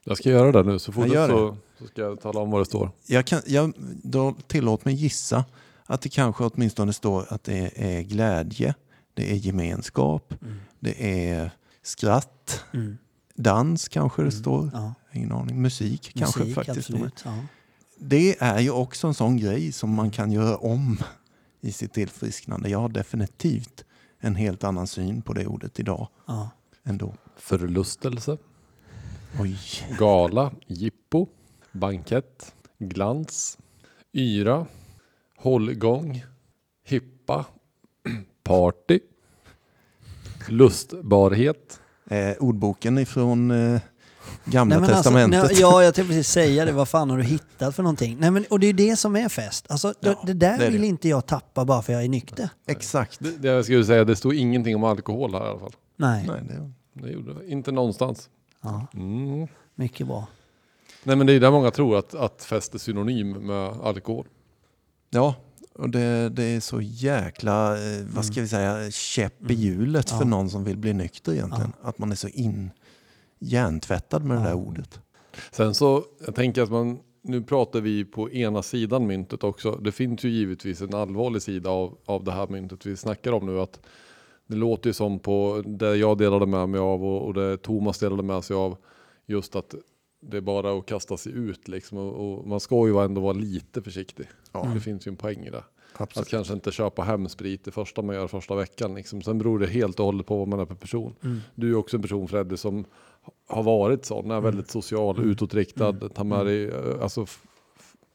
Jag 0.05 0.17
ska 0.17 0.31
göra 0.31 0.53
det 0.53 0.63
nu, 0.73 0.79
så 0.79 0.93
fort 0.93 1.07
Jag 1.09 1.31
så, 1.31 1.57
så 1.79 1.87
ska 1.87 2.01
jag 2.03 2.21
tala 2.21 2.41
om 2.41 2.51
vad 2.51 2.61
det 2.61 2.65
står. 2.65 2.91
Jag 3.07 3.27
kan, 3.27 3.43
jag, 3.47 3.73
då 4.03 4.35
tillåt 4.47 4.85
mig 4.85 4.95
gissa 4.95 5.45
att 5.87 6.01
det 6.01 6.09
kanske 6.09 6.45
åtminstone 6.45 6.93
står 6.93 7.27
att 7.33 7.45
det 7.45 7.71
är 7.75 8.03
glädje, 8.03 8.75
det 9.15 9.33
är 9.33 9.37
gemenskap, 9.37 10.35
det 10.81 11.21
är 11.29 11.51
skratt, 11.83 12.65
Mm. 12.73 12.99
dans 13.35 13.89
kanske 13.89 14.23
det 14.23 14.31
står. 14.33 14.71
Ja. 14.73 14.95
Ingen 15.13 15.33
aning. 15.33 15.63
Musik, 15.63 16.13
kanske 16.19 16.41
Musik, 16.41 16.55
faktiskt. 16.55 16.85
står 16.85 16.99
med. 16.99 17.07
absolut. 17.07 17.23
Ja. 17.41 17.47
Det 17.99 18.37
är 18.43 18.61
ju 18.61 18.71
också 18.71 19.07
en 19.07 19.15
sån 19.15 19.37
grej 19.37 19.73
som 19.73 19.95
man 19.95 20.11
kan 20.11 20.33
göra 20.33 20.57
om 20.57 20.99
i 21.61 21.73
sitt 21.73 21.93
tillfrisknande. 21.93 22.69
Jag 22.69 22.79
har 22.79 22.89
definitivt 22.89 23.85
en 24.21 24.35
helt 24.35 24.65
annan 24.65 24.87
syn 24.87 25.23
på 25.23 25.33
det 25.33 25.47
ordet 25.47 25.79
idag 25.81 26.09
Ja. 26.27 26.51
ändå. 26.85 27.15
Förlustelse, 27.37 28.39
Oj. 29.41 29.57
gala, 29.99 30.53
jippo, 30.67 31.27
bankett, 31.73 32.55
glans, 32.79 33.59
yra, 34.13 34.67
hållgång, 35.37 36.25
hippa, 36.85 37.45
party, 38.43 39.01
lustbarhet. 40.49 41.81
Eh, 42.07 42.37
ordboken 42.41 42.99
ifrån 42.99 43.51
eh, 43.51 43.81
Gamla 44.45 44.75
Nej, 44.75 44.85
alltså, 44.85 44.97
Testamentet. 44.97 45.43
nej, 45.51 45.61
ja, 45.61 45.83
jag 45.85 45.95
tänkte 45.95 46.09
precis 46.15 46.29
säga 46.33 46.65
det. 46.65 46.73
Vad 46.73 46.89
fan 46.89 47.11
har 47.11 47.17
du 47.19 47.25
hittat 47.25 47.77
för 47.77 47.83
någonting? 47.83 48.17
Nej, 48.21 48.31
men, 48.31 48.45
och 48.51 48.61
det 48.61 48.67
är 48.67 48.73
det 48.73 48.97
som 48.97 49.17
är 49.17 49.29
fest. 49.29 49.67
Alltså, 49.69 49.95
det, 50.01 50.09
Ja, 50.09 50.23
det 50.27 50.33
där 50.33 50.59
det 50.59 50.71
vill 50.71 50.81
det. 50.81 50.87
inte 50.87 51.09
jag 51.09 51.27
tappa 51.27 51.65
bara 51.65 51.83
för 51.83 51.93
jag 51.93 52.05
är 52.05 52.09
nykter. 52.09 52.49
Exakt. 52.67 53.21
Det, 53.21 53.31
det 53.31 53.49
jag 53.49 53.65
skulle 53.65 53.85
säga, 53.85 54.05
det 54.05 54.17
stod 54.17 54.35
ingenting 54.35 54.77
om 54.77 54.85
alkohol 54.85 55.33
här 55.35 55.47
i 55.47 55.49
alla 55.49 55.59
fall. 55.59 55.73
Nej. 55.97 56.25
Nej, 56.29 56.41
det, 56.49 57.03
Det 57.07 57.13
gjorde 57.13 57.35
det. 57.35 57.47
Inte 57.51 57.73
någonstans. 57.73 58.29
Ja, 58.63 58.87
Mm. 58.95 59.49
mycket 59.75 60.07
bra. 60.07 60.27
Nej 61.05 61.17
men 61.17 61.27
det 61.27 61.33
är 61.33 61.41
där 61.41 61.51
många 61.51 61.71
tror 61.71 61.99
att, 61.99 62.15
att 62.15 62.45
fest 62.45 62.75
är 62.75 62.79
synonym 62.79 63.31
med 63.33 63.57
alkohol. 63.83 64.27
ja, 65.11 65.35
Och 65.75 65.91
det, 65.91 66.29
det 66.29 66.43
är 66.45 66.61
så 66.61 66.81
jäkla, 66.81 67.75
eh, 67.75 68.05
vad 68.15 68.25
ska 68.25 68.41
vi 68.41 68.49
säga, 68.49 68.91
käpp 68.91 69.51
i 69.51 69.55
hjulet 69.55 70.07
Ja. 70.11 70.19
för 70.19 70.25
någon 70.25 70.51
som 70.51 70.65
vill 70.65 70.77
bli 70.79 70.93
nykter 70.93 71.33
egentligen. 71.33 71.73
Att 71.83 71.99
man 71.99 72.13
är 72.13 72.17
så 72.17 72.29
in, 72.29 72.71
hjärntvättad 73.41 74.25
med 74.25 74.37
det 74.37 74.43
där 74.43 74.55
ordet. 74.55 75.01
Sen 75.51 75.75
så, 75.75 76.05
jag 76.27 76.35
tänker 76.35 76.63
att 76.63 76.71
man, 76.71 76.99
nu 77.23 77.43
pratar 77.43 77.81
vi 77.81 78.05
på 78.05 78.31
ena 78.31 78.63
sidan 78.63 79.07
myntet 79.07 79.45
också. 79.45 79.73
Det 79.73 79.93
finns 79.93 80.25
ju 80.25 80.29
givetvis 80.29 80.81
en 80.81 80.95
allvarlig 80.95 81.43
sida 81.43 81.71
av, 81.71 81.99
av 82.05 82.25
det 82.25 82.33
här 82.33 82.49
myntet 82.49 82.87
vi 82.87 82.97
snackar 82.97 83.33
om 83.33 83.47
nu. 83.47 83.61
Att 83.61 83.81
det 84.47 84.57
låter 84.57 84.91
ju 84.91 84.95
som 84.95 85.19
på 85.19 85.63
det 85.67 85.97
jag 85.97 86.19
delade 86.19 86.47
med 86.47 86.69
mig 86.69 86.81
av 86.81 87.05
och, 87.05 87.27
och 87.27 87.35
det 87.35 87.57
Thomas 87.57 87.99
delade 87.99 88.23
med 88.23 88.45
sig 88.45 88.57
av. 88.57 88.77
Just 89.27 89.57
att 89.57 89.75
det 90.23 90.37
är 90.37 90.41
bara 90.41 90.79
att 90.79 90.87
kasta 90.87 91.17
sig 91.17 91.33
ut 91.33 91.69
liksom. 91.69 91.99
Och, 91.99 92.39
och 92.39 92.47
man 92.47 92.61
ska 92.61 92.87
ju 92.87 93.05
ändå 93.05 93.21
vara 93.21 93.33
lite 93.33 93.83
försiktig. 93.83 94.27
Det 94.75 94.81
finns 94.81 95.07
ju 95.07 95.11
en 95.11 95.17
poäng 95.17 95.47
i 95.47 95.51
det. 95.51 95.65
Att 95.93 96.01
Absolut. 96.01 96.29
kanske 96.29 96.55
inte 96.55 96.73
köpa 96.73 97.03
hem 97.03 97.29
sprit 97.29 97.65
det 97.65 97.71
första 97.71 98.03
man 98.03 98.17
gör 98.17 98.27
första 98.27 98.55
veckan. 98.55 98.95
Liksom. 98.95 99.23
Sen 99.23 99.39
beror 99.39 99.59
det 99.59 99.67
helt 99.67 100.01
och 100.01 100.07
hållet 100.07 100.27
på 100.27 100.39
vad 100.39 100.49
man 100.49 100.61
är 100.61 100.67
för 100.67 100.75
person. 100.75 101.15
Du 101.55 101.71
är 101.71 101.75
också 101.75 101.97
en 101.97 102.03
person 102.03 102.29
Freddy 102.29 102.57
som 102.57 102.85
har 103.49 103.63
varit 103.63 104.05
sån, 104.05 104.31
är 104.31 104.41
väldigt 104.41 104.71
social, 104.71 105.25
utåtriktad, 105.25 105.93
tar 105.93 106.25
med 106.25 106.47
dig 106.47 106.69
eh, 106.69 107.03
alltså, 107.03 107.27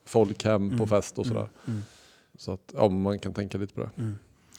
folk 0.06 0.44
hem 0.44 0.78
på 0.78 0.88
fest 0.88 1.20
och 1.20 1.26
sådär. 1.26 1.50
Så 2.38 2.52
att 2.52 2.74
ja, 2.74 2.90
man 2.90 3.20
kan 3.20 3.34
tänka 3.34 3.58
lite 3.58 3.74
på 3.74 3.82
det. 3.82 3.90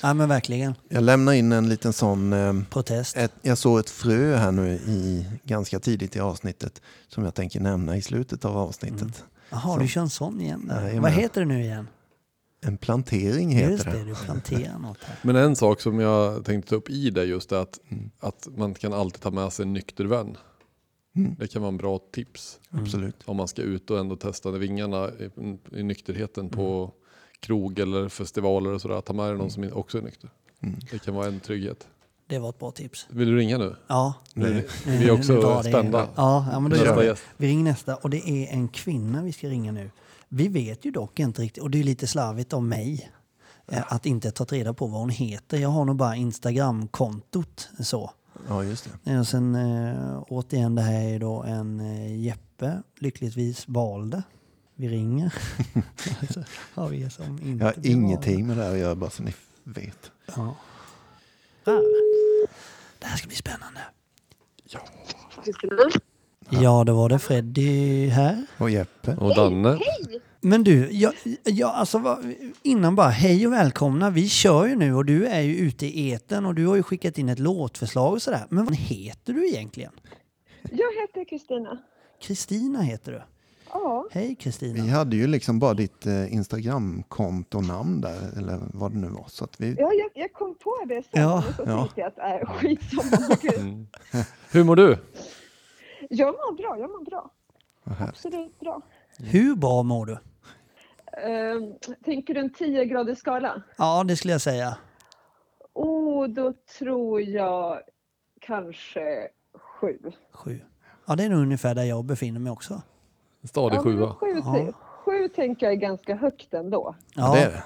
Ja 0.03 0.15
men 0.15 0.29
verkligen. 0.29 0.75
Jag 0.89 1.03
lämnar 1.03 1.33
in 1.33 1.53
en 1.53 1.69
liten 1.69 1.93
sån, 1.93 2.33
eh, 2.33 2.55
Protest. 2.71 3.17
ett, 3.17 3.33
jag 3.43 3.59
såg 3.59 3.79
ett 3.79 3.91
frö 3.91 4.37
här 4.37 4.53
nu 4.53 4.69
i, 4.73 5.27
ganska 5.45 5.81
tidigt 5.81 6.17
i 6.17 6.21
avsnittet 6.21 6.83
som 7.09 7.25
jag 7.25 7.35
tänker 7.35 7.61
nämna 7.61 7.97
i 7.97 8.03
slutet 8.03 8.45
av 8.45 8.57
avsnittet. 8.57 9.25
Jaha, 9.51 9.79
du 9.79 9.89
kör 9.89 10.01
en 10.01 10.11
sån 10.11 10.41
igen 10.41 10.67
där. 10.69 10.81
Jajamän. 10.81 11.03
Vad 11.03 11.13
heter 11.13 11.41
det 11.41 11.47
nu 11.47 11.63
igen? 11.63 11.89
En 12.67 12.77
plantering 12.77 13.51
heter 13.51 13.71
Just 13.71 13.85
det. 13.85 13.91
det, 13.91 14.05
du 14.05 14.15
planterar 14.15 14.79
något 14.79 14.99
här. 15.05 15.17
Men 15.23 15.37
en 15.37 15.57
sak 15.57 15.81
som 15.81 16.01
jag 16.01 16.45
tänkte 16.45 16.71
ta 16.71 16.77
upp 16.77 16.91
i 16.91 17.11
det 17.11 17.25
just 17.25 17.53
är 17.53 17.57
att, 17.57 17.81
att 18.21 18.49
man 18.57 18.75
kan 18.75 18.93
alltid 18.93 19.21
ta 19.21 19.31
med 19.31 19.53
sig 19.53 19.63
en 19.63 19.73
nykter 19.73 20.05
vän. 20.05 20.37
Det 21.39 21.49
kan 21.49 21.63
vara 21.63 21.69
en 21.69 21.77
bra 21.77 22.01
tips 22.13 22.61
Absolut. 22.71 23.17
om 23.25 23.37
man 23.37 23.49
ska 23.49 23.63
ut 23.63 23.91
och 23.91 23.99
ändå 23.99 24.17
testa 24.17 24.51
vingarna 24.51 25.11
i, 25.11 25.31
i 25.79 25.83
nykterheten 25.83 26.49
på 26.49 26.93
krog 27.41 27.79
eller 27.79 28.09
festivaler 28.09 28.71
och 28.73 28.81
sådär. 28.81 29.01
Ta 29.01 29.13
med 29.13 29.27
dig 29.27 29.37
någon 29.37 29.51
som 29.51 29.71
också 29.73 29.99
är 29.99 30.03
nykter. 30.03 30.31
Det 30.91 30.99
kan 30.99 31.15
vara 31.15 31.27
en 31.27 31.41
trygghet. 31.41 31.89
Det 32.27 32.39
var 32.39 32.49
ett 32.49 32.59
bra 32.59 32.71
tips. 32.71 33.07
Vill 33.11 33.29
du 33.29 33.37
ringa 33.37 33.59
nu? 33.59 33.77
Ja. 33.87 34.15
Nu, 34.35 34.67
vi 34.87 35.09
är 35.09 35.11
också 35.11 35.63
spända. 35.63 36.09
Ja, 36.17 36.47
ja 36.53 36.61
men 36.61 36.71
då 36.71 36.77
Nästa 36.77 36.91
gör 36.91 37.01
vi. 37.01 37.07
gäst. 37.07 37.23
Vi 37.37 37.49
ringer 37.49 37.65
nästa 37.65 37.97
och 37.97 38.11
det 38.11 38.29
är 38.29 38.53
en 38.53 38.69
kvinna 38.69 39.23
vi 39.23 39.33
ska 39.33 39.49
ringa 39.49 39.73
nu. 39.73 39.91
Vi 40.29 40.49
vet 40.49 40.85
ju 40.85 40.91
dock 40.91 41.21
inte 41.21 41.43
riktigt, 41.43 41.63
och 41.63 41.71
det 41.71 41.79
är 41.81 41.85
lite 41.85 42.07
slarvigt 42.07 42.53
av 42.53 42.63
mig, 42.65 43.11
eh, 43.69 43.93
att 43.93 44.07
inte 44.07 44.31
ta 44.31 44.45
reda 44.45 44.75
på 44.75 44.87
vad 44.87 45.01
hon 45.01 45.11
heter. 45.11 45.59
Jag 45.59 45.69
har 45.69 45.85
nog 45.85 45.97
bara 45.97 46.17
Instagram-kontot 46.17 47.69
så. 47.81 48.11
Ja, 48.49 48.65
just 48.65 48.89
det. 49.05 49.11
Eh, 49.13 49.21
Och 49.21 49.29
sen 49.29 49.55
eh, 49.55 50.23
återigen, 50.29 50.75
det 50.75 50.83
här 50.83 51.01
är 51.09 51.19
då 51.19 51.43
en 51.43 51.81
Jeppe 52.23 52.83
lyckligtvis 52.99 53.69
valde. 53.69 54.23
Vi 54.75 54.89
ringer. 54.89 55.35
så 56.31 56.45
har 56.75 56.89
vi 56.89 57.11
som 57.11 57.39
inte 57.43 57.65
Jag 57.65 57.73
har 57.73 57.87
ingenting 57.87 58.47
med 58.47 58.57
det 58.57 58.63
här 58.65 58.73
att 58.73 58.79
göra, 58.79 58.95
bara 58.95 59.11
så 59.11 59.23
ni 59.23 59.35
vet. 59.65 60.11
Ja. 60.27 60.57
Där. 61.65 61.83
Det 62.99 63.07
här 63.07 63.17
ska 63.17 63.27
bli 63.27 63.37
spännande. 63.37 63.81
Ja, 64.69 64.81
då 66.51 66.95
var 66.95 67.09
det 67.09 67.19
Freddy 67.19 68.09
här. 68.09 68.47
Och 68.59 68.71
Jeppe. 68.71 69.17
Och 69.17 69.35
Danne. 69.35 69.79
Men 70.41 70.65
du, 70.65 70.91
jag, 70.93 71.13
jag, 71.45 71.71
alltså, 71.71 72.19
innan 72.63 72.95
bara, 72.97 73.09
hej 73.09 73.47
och 73.47 73.53
välkomna. 73.53 74.11
Vi 74.11 74.29
kör 74.29 74.67
ju 74.67 74.77
nu 74.77 74.95
och 74.95 75.05
du 75.05 75.27
är 75.27 75.41
ju 75.41 75.57
ute 75.57 75.87
i 75.87 76.11
eten 76.11 76.47
och 76.47 76.55
du 76.55 76.67
har 76.67 76.77
ju 76.77 76.83
skickat 76.83 77.19
in 77.19 77.29
ett 77.29 77.39
låtförslag 77.39 78.13
och 78.13 78.23
sådär. 78.23 78.47
Men 78.49 78.65
vad 78.65 78.75
heter 78.77 79.33
du 79.33 79.49
egentligen? 79.49 79.93
Jag 80.63 80.93
heter 81.01 81.25
Kristina. 81.29 81.79
Kristina 82.23 82.83
heter 82.83 83.13
du. 83.13 83.23
Ja, 83.73 84.07
Hej 84.11 84.29
Vi 84.29 84.35
Kristina. 84.35 84.93
hade 84.93 85.17
ju 85.17 85.27
liksom 85.27 85.59
bara 85.59 85.75
ditt 85.75 86.07
eh, 86.07 86.35
Instagramkontonamn 86.35 88.01
där, 88.01 88.39
eller 88.39 88.59
vad 88.75 88.93
det 88.93 88.99
nu 88.99 89.09
var. 89.09 89.25
Så 89.29 89.45
att 89.45 89.61
vi, 89.61 89.75
ja 89.79 89.91
jag, 89.93 90.11
jag 90.15 90.33
kom 90.33 90.55
på 90.55 90.77
det 90.89 91.03
sen 91.13 91.23
Ja, 91.23 91.45
och 91.49 91.55
så 91.57 91.63
ja. 91.67 91.79
tänkte 91.79 92.01
jag 92.01 92.09
att 92.09 92.43
äh, 92.43 92.49
skitsamma. 92.49 93.37
Gud. 93.43 93.87
Hur 94.51 94.65
mår 94.65 94.77
du? 94.77 94.99
Jag 96.11 96.27
mår 96.35 96.57
bra, 96.57 96.77
jag 96.79 96.91
mår 96.91 97.05
bra. 97.05 97.31
Absolut 98.01 98.61
bra. 98.61 98.83
Hur 99.19 99.57
bra 99.57 99.83
mår 99.83 100.07
du? 100.07 100.19
Ehm, 101.23 101.75
tänker 102.05 102.35
du 102.35 102.41
en 102.41 102.53
10 102.53 102.85
graders 102.85 103.19
skala? 103.19 103.63
Ja, 103.79 104.05
det 104.05 104.17
skulle 104.17 104.33
jag 104.35 104.41
säga. 104.41 104.77
Oh, 105.73 106.27
då 106.29 106.53
tror 106.79 107.21
jag 107.23 107.81
kanske 108.41 109.29
sju. 109.55 109.99
Sju. 110.33 110.61
Ja, 111.07 111.17
det 111.17 111.25
är 111.25 111.29
nog 111.31 111.39
ungefär 111.41 111.75
där 111.75 111.83
jag 111.85 112.05
befinner 112.05 112.41
mig 112.41 112.53
också. 112.53 112.83
En 113.43 113.49
stadig 113.49 113.77
Ja, 113.77 113.83
sjua. 113.83 114.15
sju, 114.15 114.27
Ja. 114.45 114.73
sju 115.05 115.29
tänker 115.29 115.67
jag 115.67 115.73
är 115.73 115.77
ganska 115.77 116.15
högt 116.17 116.55
ändå. 116.55 116.95
Ja, 117.15 117.33
det 117.35 117.41
är 117.41 117.51
det. 117.51 117.65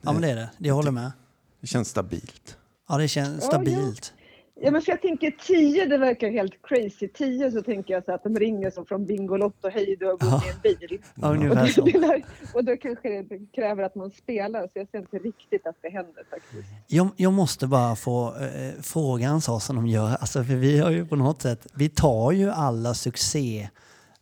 Ja, 0.00 0.12
men 0.12 0.22
det 0.22 0.30
är 0.30 0.36
det. 0.36 0.50
Jag 0.58 0.74
håller 0.74 0.90
med. 0.90 1.12
Det 1.60 1.66
känns 1.66 1.88
stabilt. 1.88 2.56
Ja, 2.88 2.98
det 2.98 3.08
känns 3.08 3.28
Ja, 3.28 3.34
ja. 3.42 3.46
stabilt. 3.48 4.14
Ja, 4.60 4.70
men 4.70 4.82
för 4.82 4.92
jag 4.92 5.02
tänker 5.02 5.30
10, 5.30 5.86
det 5.86 5.98
verkar 5.98 6.30
helt 6.30 6.54
crazy. 6.62 7.08
10 7.08 7.50
så 7.50 7.62
tänker 7.62 7.94
jag 7.94 8.04
så 8.04 8.12
att 8.12 8.22
de 8.22 8.36
ringer 8.38 8.70
som 8.70 8.86
från 8.86 9.06
Bingolotto, 9.06 9.68
hej 9.68 9.96
du 10.00 10.06
har 10.06 10.18
vunnit 10.18 10.54
en 10.54 10.60
bil. 10.62 11.02
Ja, 11.14 11.28
Och, 11.28 11.34
ungefär 11.34 11.66
så. 11.66 11.82
och 12.58 12.64
då 12.64 12.76
kanske 12.76 13.22
det 13.22 13.38
kräver 13.54 13.82
att 13.82 13.94
man 13.94 14.10
spelar, 14.10 14.62
så 14.62 14.70
jag 14.74 14.88
ser 14.88 14.98
inte 14.98 15.18
riktigt 15.18 15.66
att 15.66 15.76
det 15.82 15.88
händer 15.88 16.24
faktiskt. 16.30 16.68
Jag, 16.86 17.08
jag 17.16 17.32
måste 17.32 17.66
bara 17.66 17.96
få 17.96 18.26
eh, 18.28 18.82
fråga 18.82 19.28
en 19.28 19.40
sak 19.40 19.62
som 19.62 19.76
de 19.76 19.86
gör. 19.86 20.08
Alltså, 20.08 20.44
för 20.44 20.54
vi 20.54 20.78
har 20.78 20.90
ju 20.90 21.06
på 21.06 21.16
något 21.16 21.42
sätt, 21.42 21.66
vi 21.74 21.88
tar 21.88 22.32
ju 22.32 22.50
alla 22.50 22.94
succé, 22.94 23.68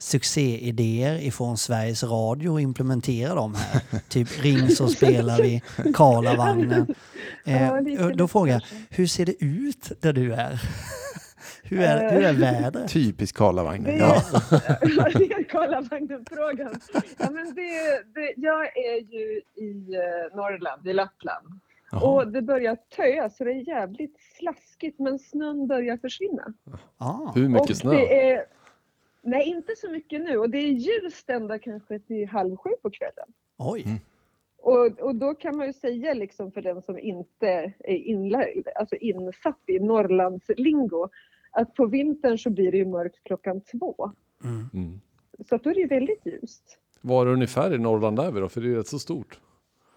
succéidéer 0.00 1.18
ifrån 1.26 1.56
Sveriges 1.56 2.04
Radio 2.04 2.48
och 2.50 2.60
implementerar 2.60 3.36
dem 3.36 3.54
här. 3.54 4.00
typ 4.08 4.44
ring 4.44 4.68
så 4.68 4.88
spelar 4.88 5.36
vi, 5.42 5.62
Karlavagnen. 5.94 6.94
Eh, 7.44 7.72
och 8.06 8.16
då 8.16 8.28
frågar 8.28 8.52
jag, 8.52 8.62
hur 8.90 9.06
ser 9.06 9.26
det 9.26 9.44
ut 9.44 9.92
där 10.00 10.12
du 10.12 10.32
är? 10.34 10.62
hur, 11.62 11.80
är 11.80 12.12
hur 12.12 12.24
är 12.24 12.32
vädret? 12.32 12.90
Typisk 12.90 13.36
Karlavagnen. 13.36 13.98
Ja. 13.98 14.22
det 15.14 15.32
är 15.32 15.42
Karlavagnen-frågan. 15.42 16.80
Ja, 17.18 17.30
men 17.30 17.54
det, 17.54 18.02
det, 18.14 18.34
jag 18.36 18.66
är 18.76 19.12
ju 19.12 19.40
i 19.66 19.94
eh, 19.94 20.36
Norrland, 20.36 20.88
i 20.88 20.92
Lappland. 20.92 21.60
Jaha. 21.92 22.00
Och 22.00 22.28
det 22.28 22.42
börjar 22.42 22.76
töa 22.96 23.30
så 23.30 23.44
det 23.44 23.50
är 23.50 23.68
jävligt 23.68 24.16
slaskigt 24.38 24.98
men 24.98 25.18
snön 25.18 25.66
börjar 25.66 25.96
försvinna. 25.96 26.44
Ah, 26.98 27.32
Hur 27.34 27.48
mycket 27.48 27.70
och 27.70 27.76
snö? 27.76 27.90
Det 27.90 28.30
är, 28.30 28.44
nej, 29.22 29.48
inte 29.48 29.76
så 29.76 29.90
mycket 29.90 30.20
nu 30.20 30.38
och 30.38 30.50
det 30.50 30.58
är 30.58 30.68
ljust 30.68 31.30
ända 31.30 31.58
kanske 31.58 31.98
till 31.98 32.28
halv 32.28 32.56
sju 32.56 32.70
på 32.82 32.90
kvällen. 32.90 33.28
oj, 33.58 33.84
Och, 34.58 35.00
och 35.00 35.14
då 35.14 35.34
kan 35.34 35.56
man 35.56 35.66
ju 35.66 35.72
säga 35.72 36.14
liksom 36.14 36.52
för 36.52 36.62
den 36.62 36.82
som 36.82 36.98
inte 36.98 37.72
är 37.78 37.96
inlärd, 37.96 38.68
alltså 38.74 38.96
insatt 38.96 39.60
i 39.66 39.78
Norrlandslingo 39.78 41.08
att 41.50 41.74
på 41.74 41.86
vintern 41.86 42.38
så 42.38 42.50
blir 42.50 42.72
det 42.72 42.78
ju 42.78 42.86
mörkt 42.86 43.24
klockan 43.24 43.60
två. 43.60 44.10
Mm. 44.44 45.00
Så 45.48 45.54
att 45.54 45.64
då 45.64 45.70
är 45.70 45.74
det 45.74 45.80
ju 45.80 45.86
väldigt 45.86 46.26
ljust. 46.26 46.78
Var 47.00 47.26
ungefär 47.26 47.74
i 47.74 47.78
Norrland 47.78 48.18
är 48.18 48.32
vi 48.32 48.40
då? 48.40 48.48
För 48.48 48.60
det 48.60 48.68
är 48.68 48.76
rätt 48.76 48.86
så 48.86 48.98
stort. 48.98 49.40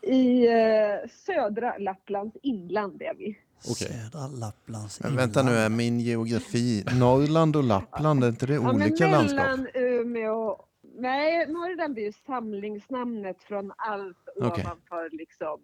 I 0.01 0.47
eh, 0.47 1.09
södra 1.09 1.77
Lapplands 1.77 2.38
inland 2.41 3.01
är 3.01 3.13
vi. 3.17 3.38
Okej. 3.71 3.88
södra 3.88 4.28
Lapplands 4.28 4.99
Men 5.04 5.15
vänta 5.15 5.43
nu, 5.43 5.52
är 5.52 5.69
min 5.69 5.99
geografi... 5.99 6.86
Norrland 6.99 7.56
och 7.56 7.63
Lappland, 7.63 8.23
är 8.23 8.28
inte 8.28 8.45
det 8.45 8.54
Ja, 8.54 8.62
men 8.62 8.76
olika 8.76 9.08
landskap? 9.08 9.45
mellan 9.45 9.67
Umeå 9.73 10.65
Nej, 10.95 11.47
Norrland 11.47 11.97
är 11.97 12.02
ju 12.02 12.12
samlingsnamnet 12.12 13.43
från 13.43 13.73
allt 13.78 14.30
Okej. 14.36 14.63
ovanför 14.65 15.10
liksom 15.17 15.60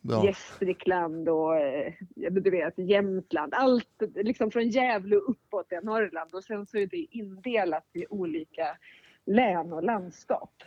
Bra. 0.00 0.24
Gästrikland 0.24 1.28
och 1.28 1.56
eh, 1.56 1.92
du 2.30 2.50
vet, 2.50 2.74
Jämtland. 2.78 3.54
Allt 3.54 4.02
liksom 4.14 4.50
från 4.50 4.68
Gävle 4.68 5.16
uppåt 5.16 5.72
är 5.72 5.82
Norrland 5.82 6.34
och 6.34 6.44
sen 6.44 6.66
så 6.66 6.78
är 6.78 6.86
det 6.86 7.06
indelat 7.10 7.86
i 7.92 8.06
olika 8.10 8.76
län 9.26 9.72
och 9.72 9.82
landskap. 9.82 10.62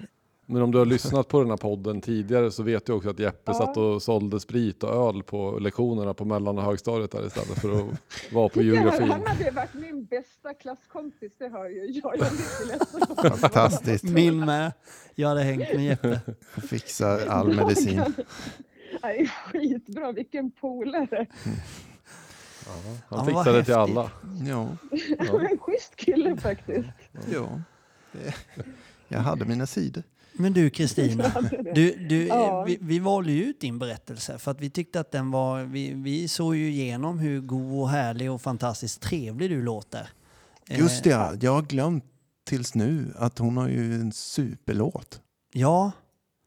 Men 0.54 0.62
om 0.62 0.72
du 0.72 0.78
har 0.78 0.86
lyssnat 0.86 1.28
på 1.28 1.39
den 1.42 1.50
här 1.50 1.58
podden 1.58 2.02
tidigare 2.02 2.52
så 2.52 2.63
vet 2.63 2.86
du 2.86 2.94
också 2.94 3.10
att 3.10 3.20
Jeppe 3.20 3.42
Ja. 3.46 3.54
satt 3.54 3.78
och 3.78 4.02
sålde 4.02 4.39
sprit 4.39 4.84
och 4.84 5.10
öl 5.10 5.24
på 5.24 5.60
lektionerna 5.60 6.13
på 6.13 6.26
mellan 6.26 6.58
och 6.58 6.63
högstadiet 6.63 7.12
där 7.12 7.28
istället 7.28 7.60
för 7.62 7.72
att 7.80 7.86
vara 8.34 8.50
på 8.50 8.62
Ja, 8.62 8.74
geografin. 8.74 9.12
han 9.12 9.26
hade 9.28 9.52
varit 9.52 9.74
min 9.74 10.06
bästa 10.06 10.54
klasskompis, 10.54 11.32
det 11.38 11.48
hör 11.50 11.70
ju 11.70 12.02
jag. 12.04 12.18
Jag. 13.22 13.38
Fantastiskt. 13.39 14.04
Min 14.04 14.46
med. 14.46 14.72
Jag 15.16 15.28
hade 15.30 15.42
hängt 15.44 15.74
med 15.74 15.86
Jeppe. 15.86 16.20
Fixar 16.70 17.28
all 17.28 17.56
medicin. 17.56 18.02
Nej, 19.04 19.28
skitbra, 19.52 20.12
vilken 20.12 20.52
polare. 20.52 21.28
Han 22.66 22.78
Ja, 23.10 23.16
vad 23.18 23.26
fixade 23.28 23.58
det 23.58 23.63
till 23.63 23.74
alla. 23.74 24.12
Ja, 24.50 24.68
En 25.52 25.58
schysst 25.58 25.96
kille 25.96 26.38
faktiskt. 26.38 26.88
ja. 27.32 27.62
Jag 29.08 29.20
hade 29.20 29.46
mina 29.46 29.66
sidor. 29.68 30.04
Men 30.34 30.54
du 30.54 30.69
Kristina, 30.69 31.32
du, 31.76 31.96
du, 32.10 32.28
Ja. 32.28 32.63
vi, 32.63 32.78
vi 32.82 33.00
valde 33.00 33.32
ju 33.32 33.43
ut 33.43 33.60
din 33.62 33.80
berättelse 33.80 34.38
för 34.39 34.52
att 34.52 34.62
vi 34.62 34.69
tyckte 34.69 35.00
att 35.00 35.12
den 35.12 35.32
var, 35.32 35.63
vi, 35.63 35.93
vi 35.93 36.28
såg 36.28 36.56
ju 36.56 36.69
igenom 36.69 37.19
hur 37.19 37.41
god 37.41 37.82
och 37.82 37.89
härlig 37.89 38.32
och 38.32 38.41
fantastiskt 38.41 39.02
trevlig 39.02 39.50
du 39.50 39.62
låter. 39.62 40.10
Eh, 40.69 40.80
Just 40.80 41.04
det, 41.04 41.10
ja. 41.10 41.34
jag 41.41 41.52
har 41.54 41.62
glömt 41.62 42.04
tills 42.46 42.76
nu 42.76 43.13
att 43.15 43.38
hon 43.39 43.58
har 43.58 43.67
ju 43.69 43.96
en 43.96 44.12
superlåt. 44.12 45.22
Ja, 45.54 45.91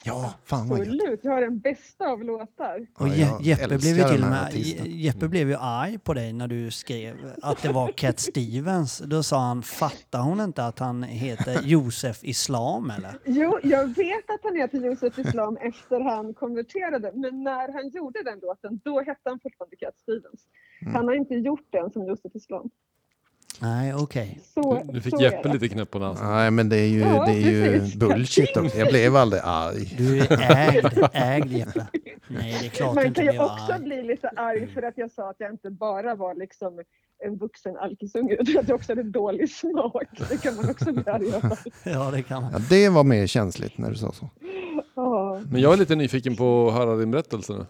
Ja, 0.07 0.35
fan 0.45 0.69
vad 0.69 0.79
gött. 0.79 0.88
Absolut, 0.88 1.21
jag 1.23 1.33
har 1.33 1.40
den 1.40 1.59
bästa 1.59 2.07
av 2.09 2.25
låtar. 2.25 2.87
och 2.99 3.09
Je- 3.09 3.38
Jeppe 3.42 3.69
blev 3.79 3.97
ju 3.97 4.05
till 4.05 4.21
med, 4.21 4.53
Jeppe 4.87 5.29
blev 5.29 5.49
ju 5.49 5.57
arg 5.61 5.99
på 5.99 6.14
dig 6.14 6.33
när 6.33 6.49
du 6.49 6.71
skrev 6.71 7.16
att 7.42 7.62
det 7.62 7.73
var 7.73 7.88
Cat 7.92 8.19
Stevens. 8.31 8.99
Då 8.99 9.23
sa 9.23 9.38
han, 9.40 9.62
fattar 9.62 10.21
hon 10.21 10.40
inte 10.40 10.64
att 10.66 10.79
han 10.79 11.03
heter 11.03 11.62
Josef 11.62 12.25
Islam 12.25 12.90
eller? 12.90 13.19
Jo, 13.25 13.59
jag 13.62 13.87
vet 13.87 14.31
att 14.31 14.40
han 14.42 14.57
heter 14.57 14.79
Josef 14.79 15.19
Islam 15.19 15.57
efter 15.57 16.01
han 16.01 16.35
konverterade, 16.35 17.12
men 17.14 17.42
när 17.45 17.73
han 17.73 17.88
gjorde 17.88 18.23
den 18.23 18.38
låten, 18.42 18.81
då 18.85 18.99
hette 19.01 19.21
han 19.25 19.40
fortfarande 19.42 19.77
Cat 19.77 19.99
Stevens. 19.99 20.40
Mm. 20.83 20.95
Han 20.95 21.05
har 21.09 21.14
inte 21.14 21.35
gjort 21.35 21.66
den 21.73 21.90
som 21.90 22.07
Josef 22.07 22.35
Islam. 22.35 22.71
Nej, 23.61 23.95
okej. 23.95 24.40
Så, 24.55 24.83
Du 24.92 25.01
fick 25.01 25.21
Jeppe 25.21 25.53
lite 25.53 25.69
knäpp 25.69 25.90
på 25.90 25.99
näsan. 25.99 26.31
Nej, 26.35 26.51
men 26.51 26.69
det 26.69 26.77
är 26.77 26.87
ju, 26.87 27.01
Ja, 27.01 27.25
det 27.27 27.33
är 27.33 27.37
ju 27.51 27.97
bullshit 27.99 28.57
också. 28.57 28.79
Jag 28.79 28.88
blev 28.88 29.16
aldrig 29.16 29.42
arg. 29.45 29.95
Du 29.99 30.19
är 30.19 30.69
ägd, 30.69 31.09
ägd 31.12 31.53
Jeppe. 31.53 31.87
Nej, 32.29 32.57
det 32.61 32.66
är 32.66 32.71
klart 32.71 32.95
Man 32.95 33.07
inte 33.07 33.25
kan 33.25 33.35
ju 33.35 33.40
också 33.40 33.73
arg. 33.73 33.83
bli 33.83 34.03
lite 34.03 34.29
arg 34.29 34.66
för 34.75 34.83
att 34.83 34.95
jag 34.99 35.11
sa 35.11 35.31
att 35.31 35.37
jag 35.38 35.51
inte 35.53 35.71
bara 35.71 36.14
var 36.14 36.35
liksom 36.35 36.81
en 37.25 37.37
vuxen 37.37 37.77
alkisunge 37.77 38.35
utan 38.40 38.59
att 38.62 38.69
jag 38.69 38.75
också 38.77 38.92
hade 38.92 39.03
dålig 39.03 39.51
smak. 39.51 40.03
Det 40.31 40.42
kan 40.42 40.57
man 40.57 40.71
också 40.71 40.92
bli 40.92 41.03
arg 41.07 41.27
över. 41.35 41.59
Ja, 41.85 42.11
det 42.11 42.23
kan 42.23 42.42
man. 42.42 42.53
Ja, 42.53 42.59
det 42.71 42.88
var 42.88 43.05
mer 43.05 43.27
känsligt 43.27 43.79
när 43.79 43.90
du 43.90 43.97
sa 43.97 44.12
så. 44.12 44.31
Ja. 44.97 45.40
Men 45.51 45.61
jag 45.61 45.73
är 45.73 45.77
lite 45.77 45.95
nyfiken 45.97 46.37
på 46.37 46.69
att 46.69 46.75
höra 46.75 46.97
din 46.97 47.11
berättelse 47.11 47.53
nu. 47.53 47.66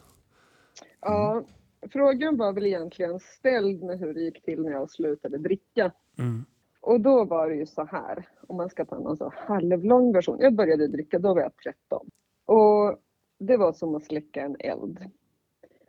Ja, 1.02 1.42
frågan 1.88 2.36
var 2.36 2.52
väl 2.52 2.66
egentligen 2.66 3.20
ställd 3.20 3.82
med 3.82 3.98
hur 3.98 4.14
det 4.14 4.20
gick 4.20 4.42
till 4.42 4.62
när 4.62 4.70
jag 4.70 4.90
slutade 4.90 5.38
dricka. 5.38 5.92
Mm. 6.18 6.44
Och 6.80 7.00
då 7.00 7.24
var 7.24 7.48
det 7.48 7.54
ju 7.54 7.66
så 7.66 7.84
här, 7.84 8.28
om 8.46 8.56
man 8.56 8.70
ska 8.70 8.84
ta 8.84 8.98
någon 8.98 9.16
så 9.16 9.32
halvlång 9.36 10.12
version. 10.12 10.38
Jag 10.40 10.54
började 10.54 10.86
dricka, 10.88 11.18
då 11.18 11.34
var 11.34 11.40
jag 11.40 11.56
13. 11.56 12.10
Och 12.46 12.98
det 13.38 13.56
var 13.56 13.72
som 13.72 13.94
att 13.94 14.04
släcka 14.04 14.40
en 14.40 14.56
eld. 14.58 14.98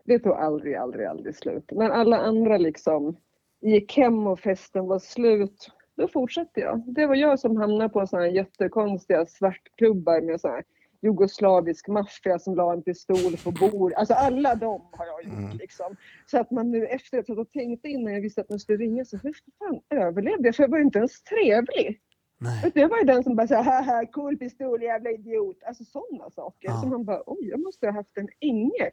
Det 0.03 0.19
tog 0.19 0.33
aldrig, 0.33 0.75
aldrig, 0.75 1.05
aldrig 1.05 1.35
slut. 1.35 1.71
När 1.71 1.89
alla 1.89 2.17
andra 2.17 2.57
liksom 2.57 3.17
gick 3.61 3.97
hem 3.97 4.27
och 4.27 4.39
festen 4.39 4.87
var 4.87 4.99
slut, 4.99 5.71
då 5.95 6.07
fortsatte 6.07 6.59
jag. 6.59 6.83
Det 6.87 7.07
var 7.07 7.15
jag 7.15 7.39
som 7.39 7.57
hamnade 7.57 7.89
på 7.89 8.07
sådana 8.07 8.25
här 8.25 8.33
jättekonstiga 8.33 9.25
svartklubbar 9.25 10.21
med 10.21 10.41
så 10.41 10.47
här 10.47 10.63
jugoslavisk 11.01 11.87
maffia 11.87 12.39
som 12.39 12.55
la 12.55 12.73
en 12.73 12.83
pistol 12.83 13.37
på 13.43 13.51
bord. 13.51 13.93
Alltså 13.93 14.13
alla 14.13 14.55
de 14.55 14.81
har 14.91 15.05
jag 15.05 15.23
gjort 15.23 15.33
Mm. 15.33 15.57
liksom. 15.57 15.95
Så 16.25 16.39
att 16.39 16.51
man 16.51 16.71
nu 16.71 16.85
efteråt 16.85 17.29
och 17.29 17.51
tänkte 17.51 17.87
innan 17.89 18.13
jag 18.13 18.21
visste 18.21 18.41
att 18.41 18.49
man 18.49 18.59
skulle 18.59 18.77
ringa 18.77 19.05
så 19.05 19.17
hur 19.17 19.33
fan 19.59 19.81
överlevde 19.89 20.47
jag? 20.47 20.55
För 20.55 20.63
jag 20.63 20.69
var 20.69 20.77
ju 20.77 20.83
inte 20.83 20.99
ens 20.99 21.23
trevlig. 21.23 22.01
Nej. 22.39 22.71
Jag 22.75 22.89
var 22.89 22.97
ju 22.97 23.03
den 23.03 23.23
som 23.23 23.35
bara 23.35 23.47
sa 23.47 23.61
haha 23.61 24.05
cool 24.05 24.37
pistol 24.37 24.83
jävla 24.83 25.09
idiot. 25.11 25.63
Alltså 25.63 25.83
sådana 25.83 26.29
saker. 26.29 26.69
Ja. 26.69 26.81
Så 26.81 26.87
man 26.87 27.05
bara 27.05 27.23
oj 27.25 27.49
jag 27.49 27.59
måste 27.59 27.85
ha 27.87 27.93
haft 27.93 28.17
en 28.17 28.29
ängel. 28.39 28.91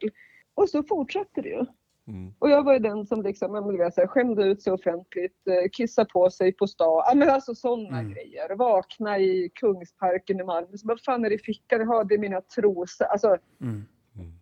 Och 0.55 0.69
så 0.69 0.83
fortsatte 0.83 1.41
det 1.41 1.49
ju. 1.49 1.65
Mm. 2.07 2.33
Och 2.39 2.49
jag 2.49 2.63
var 2.63 2.73
ju 2.73 2.79
den 2.79 3.05
som 3.05 3.21
liksom, 3.23 3.67
du 3.71 3.77
vet, 3.77 3.93
så 3.93 4.01
här, 4.01 4.07
skämde 4.07 4.43
ut 4.43 4.61
sig 4.61 4.73
offentligt, 4.73 5.47
eh, 5.47 5.69
kissa 5.71 6.05
på 6.05 6.29
sig 6.29 6.51
på 6.53 6.67
stan. 6.67 7.03
Ja 7.07 7.13
men 7.15 7.29
alltså 7.29 7.55
sådana 7.55 7.99
Mm. 7.99 8.11
grejer. 8.13 8.55
Vakna 8.55 9.19
i 9.19 9.49
Kungsparken 9.53 10.39
i 10.39 10.43
Malmö. 10.43 10.77
Så 10.77 10.87
vad 10.87 11.01
fan 11.01 11.25
är 11.25 11.29
det 11.29 11.35
i 11.35 11.39
fickan? 11.39 11.79
Jag 11.79 11.87
har 11.87 12.03
det 12.03 12.15
i 12.15 12.17
mina 12.17 12.41
trosor. 12.41 13.05
Alltså 13.05 13.37
Mm. 13.61 13.83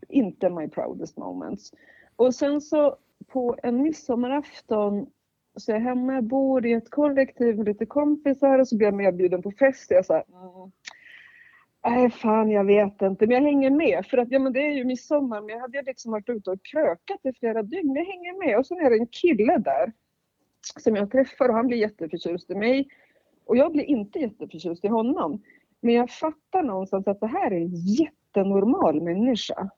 inte 0.09 0.49
my 0.49 0.67
proudest 0.67 1.17
moments. 1.17 1.71
Och 2.15 2.35
sen 2.35 2.61
så 2.61 2.95
på 3.27 3.55
en 3.63 3.81
midsommarafton 3.81 5.07
så 5.55 5.71
är 5.71 5.75
jag 5.75 5.81
hemma, 5.81 6.13
jag 6.13 6.23
bor 6.23 6.65
i 6.65 6.73
ett 6.73 6.89
kollektiv 6.89 7.57
med 7.57 7.65
lite 7.65 7.85
kompisar 7.85 8.59
och 8.59 8.67
så 8.67 8.77
blir 8.77 8.87
jag 8.87 8.93
medbjuden 8.93 9.41
på 9.41 9.51
fest. 9.51 9.91
Jag 9.91 10.05
sa, 10.05 10.13
mm, 10.15 10.71
nej 11.83 12.09
fan 12.09 12.49
jag 12.51 12.65
vet 12.65 13.01
inte, 13.01 13.27
men 13.27 13.35
jag 13.35 13.41
hänger 13.41 13.69
med. 13.69 14.05
För 14.05 14.17
att 14.17 14.31
ja, 14.31 14.39
men 14.39 14.53
det 14.53 14.59
är 14.59 14.71
ju 14.71 14.85
midsommar, 14.85 15.41
men 15.41 15.49
jag 15.49 15.59
hade 15.59 15.81
liksom 15.81 16.11
varit 16.11 16.29
ute 16.29 16.51
och 16.51 16.65
krökat 16.65 17.19
i 17.23 17.33
flera 17.33 17.63
dygn. 17.63 17.87
Men 17.87 17.95
jag 17.95 18.05
hänger 18.05 18.47
med. 18.47 18.57
Och 18.57 18.65
sen 18.65 18.77
är 18.77 18.89
det 18.89 18.97
en 18.97 19.07
kille 19.07 19.57
där 19.57 19.91
som 20.79 20.95
jag 20.95 21.11
träffar 21.11 21.49
och 21.49 21.55
han 21.55 21.67
blir 21.67 21.77
jätteförtjust 21.77 22.49
i 22.51 22.55
mig. 22.55 22.87
Och 23.45 23.57
jag 23.57 23.71
blir 23.71 23.83
inte 23.83 24.19
jätteförtjust 24.19 24.85
i 24.85 24.87
honom. 24.87 25.41
Men 25.81 25.93
jag 25.93 26.09
fattar 26.09 26.63
någonstans 26.63 27.07
att 27.07 27.19
det 27.19 27.27
här 27.27 27.51
är 27.51 27.55
en 27.55 27.75
jättenormal 27.75 29.01
människa. 29.01 29.69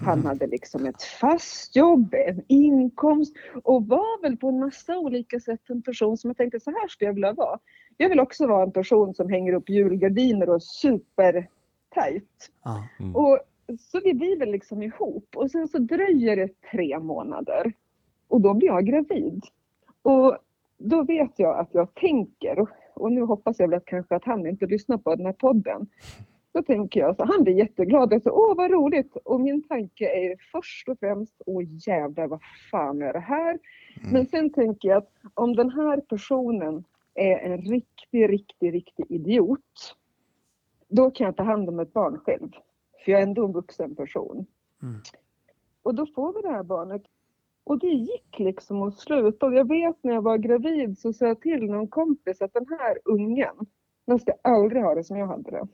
Han 0.00 0.26
hade 0.26 0.46
liksom 0.46 0.86
ett 0.86 1.02
fast 1.02 1.76
jobb, 1.76 2.14
en 2.14 2.42
inkomst 2.48 3.36
och 3.62 3.86
var 3.86 4.22
väl 4.22 4.36
på 4.36 4.48
en 4.48 4.58
massa 4.58 4.98
olika 4.98 5.40
sätt 5.40 5.70
en 5.70 5.82
person 5.82 6.16
som 6.16 6.30
jag 6.30 6.36
tänkte 6.36 6.60
så 6.60 6.70
här 6.70 6.88
skulle 6.88 7.08
jag 7.08 7.14
vilja 7.14 7.32
vara. 7.32 7.58
Jag 7.96 8.08
vill 8.08 8.20
också 8.20 8.46
vara 8.46 8.62
en 8.62 8.72
person 8.72 9.14
som 9.14 9.30
hänger 9.30 9.52
upp 9.52 9.68
julgardiner 9.68 10.48
och 10.48 10.62
supertajt. 10.62 12.50
Ja. 12.64 12.88
Och 13.14 13.38
så 13.80 14.00
vi 14.04 14.14
blir 14.14 14.38
väl 14.38 14.50
liksom 14.50 14.82
ihop 14.82 15.28
och 15.36 15.50
sen 15.50 15.68
så 15.68 15.78
dröjer 15.78 16.36
det 16.36 16.48
tre 16.70 16.98
månader 16.98 17.72
och 18.28 18.40
då 18.40 18.54
blir 18.54 18.68
jag 18.68 18.86
gravid. 18.86 19.42
Och 20.02 20.38
då 20.78 21.02
vet 21.02 21.38
jag 21.38 21.58
att 21.58 21.68
jag 21.72 21.94
tänker, 21.94 22.66
och 22.94 23.12
nu 23.12 23.22
hoppas 23.22 23.58
jag 23.58 23.68
väl 23.68 23.76
att 23.76 23.84
kanske 23.84 24.16
att 24.16 24.24
han 24.24 24.46
inte 24.46 24.66
lyssnar 24.66 24.98
på 24.98 25.14
den 25.14 25.26
här 25.26 25.32
podden. 25.32 25.86
Då 26.56 26.62
tänker 26.62 27.00
jag 27.00 27.16
så 27.16 27.24
han 27.24 27.44
blir 27.44 27.54
jätteglad 27.54 28.12
och 28.12 28.22
så, 28.22 28.30
åh 28.30 28.56
vad 28.56 28.70
roligt. 28.70 29.16
Och 29.16 29.40
min 29.40 29.62
tanke 29.62 30.04
är 30.04 30.36
först 30.52 30.88
och 30.88 30.98
främst, 30.98 31.42
åh 31.46 31.62
jävlar 31.86 32.26
vad 32.26 32.40
fan 32.70 33.02
är 33.02 33.12
det 33.12 33.18
här? 33.18 33.58
Men 34.12 34.26
sen 34.26 34.50
tänker 34.50 34.88
jag 34.88 34.98
att 34.98 35.12
om 35.34 35.56
den 35.56 35.70
här 35.70 36.00
personen 36.00 36.84
är 37.14 37.38
en 37.38 37.58
riktig, 37.58 38.28
riktig, 38.28 38.74
riktig 38.74 39.06
idiot. 39.08 39.96
Då 40.88 41.10
kan 41.10 41.24
jag 41.24 41.36
ta 41.36 41.42
hand 41.42 41.68
om 41.68 41.80
ett 41.80 41.92
barn 41.92 42.18
själv. 42.18 42.50
För 43.04 43.12
jag 43.12 43.20
är 43.20 43.26
ändå 43.26 43.44
en 43.44 43.52
vuxen 43.52 43.94
person. 43.94 44.46
Mm. 44.82 45.00
Och 45.82 45.94
då 45.94 46.06
får 46.06 46.32
vi 46.32 46.42
det 46.42 46.50
här 46.50 46.62
barnet. 46.62 47.02
Och 47.64 47.78
det 47.78 47.90
gick 47.90 48.38
liksom 48.38 48.82
att 48.82 48.98
sluta. 48.98 49.46
Och 49.46 49.54
jag 49.54 49.68
vet 49.68 49.96
när 50.04 50.14
jag 50.14 50.22
var 50.22 50.38
gravid 50.38 50.98
så 50.98 51.12
sa 51.12 51.26
jag 51.26 51.40
till 51.40 51.64
någon 51.70 51.88
kompis 51.88 52.42
att 52.42 52.52
den 52.52 52.66
här 52.68 52.98
ungen, 53.04 53.66
den 54.06 54.18
ska 54.18 54.32
aldrig 54.42 54.82
ha 54.82 54.94
det 54.94 55.04
som 55.04 55.16
jag 55.16 55.26
hade 55.26 55.50
det. 55.50 55.66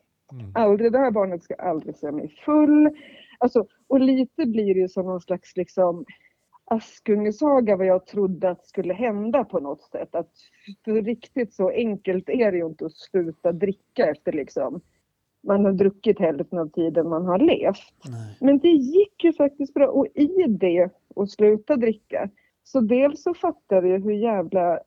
Aldrig, 0.54 0.92
det 0.92 0.98
här 0.98 1.10
barnet 1.10 1.42
ska 1.42 1.54
aldrig 1.54 1.96
se 1.96 2.12
mig 2.12 2.28
full. 2.44 2.90
Alltså, 3.38 3.66
och 3.86 4.00
lite 4.00 4.46
blir 4.46 4.74
det 4.74 4.80
ju 4.80 4.88
som 4.88 5.06
någon 5.06 5.20
slags 5.20 5.56
liksom 5.56 6.04
Askungesaga 6.64 7.76
vad 7.76 7.86
jag 7.86 8.06
trodde 8.06 8.50
att 8.50 8.66
skulle 8.66 8.94
hända 8.94 9.44
på 9.44 9.60
något 9.60 9.82
sätt. 9.82 10.14
Att 10.14 10.30
för 10.84 11.02
riktigt 11.02 11.54
så 11.54 11.70
enkelt 11.70 12.28
är 12.28 12.52
det 12.52 12.58
ju 12.58 12.66
inte 12.66 12.86
att 12.86 12.96
sluta 12.96 13.52
dricka 13.52 14.06
efter 14.10 14.32
liksom 14.32 14.80
man 15.42 15.64
har 15.64 15.72
druckit 15.72 16.18
hälften 16.18 16.58
av 16.58 16.68
tiden 16.68 17.08
man 17.08 17.26
har 17.26 17.38
levt. 17.38 17.94
Nej. 18.10 18.36
Men 18.40 18.58
det 18.58 18.68
gick 18.68 19.24
ju 19.24 19.32
faktiskt 19.32 19.74
bra 19.74 19.86
och 19.86 20.06
i 20.14 20.46
det 20.48 20.90
att 21.16 21.30
sluta 21.30 21.76
dricka 21.76 22.30
så 22.64 22.80
dels 22.80 23.22
så 23.22 23.34
fattade 23.34 23.88
jag 23.88 24.04
hur 24.04 24.12
jävla 24.12 24.80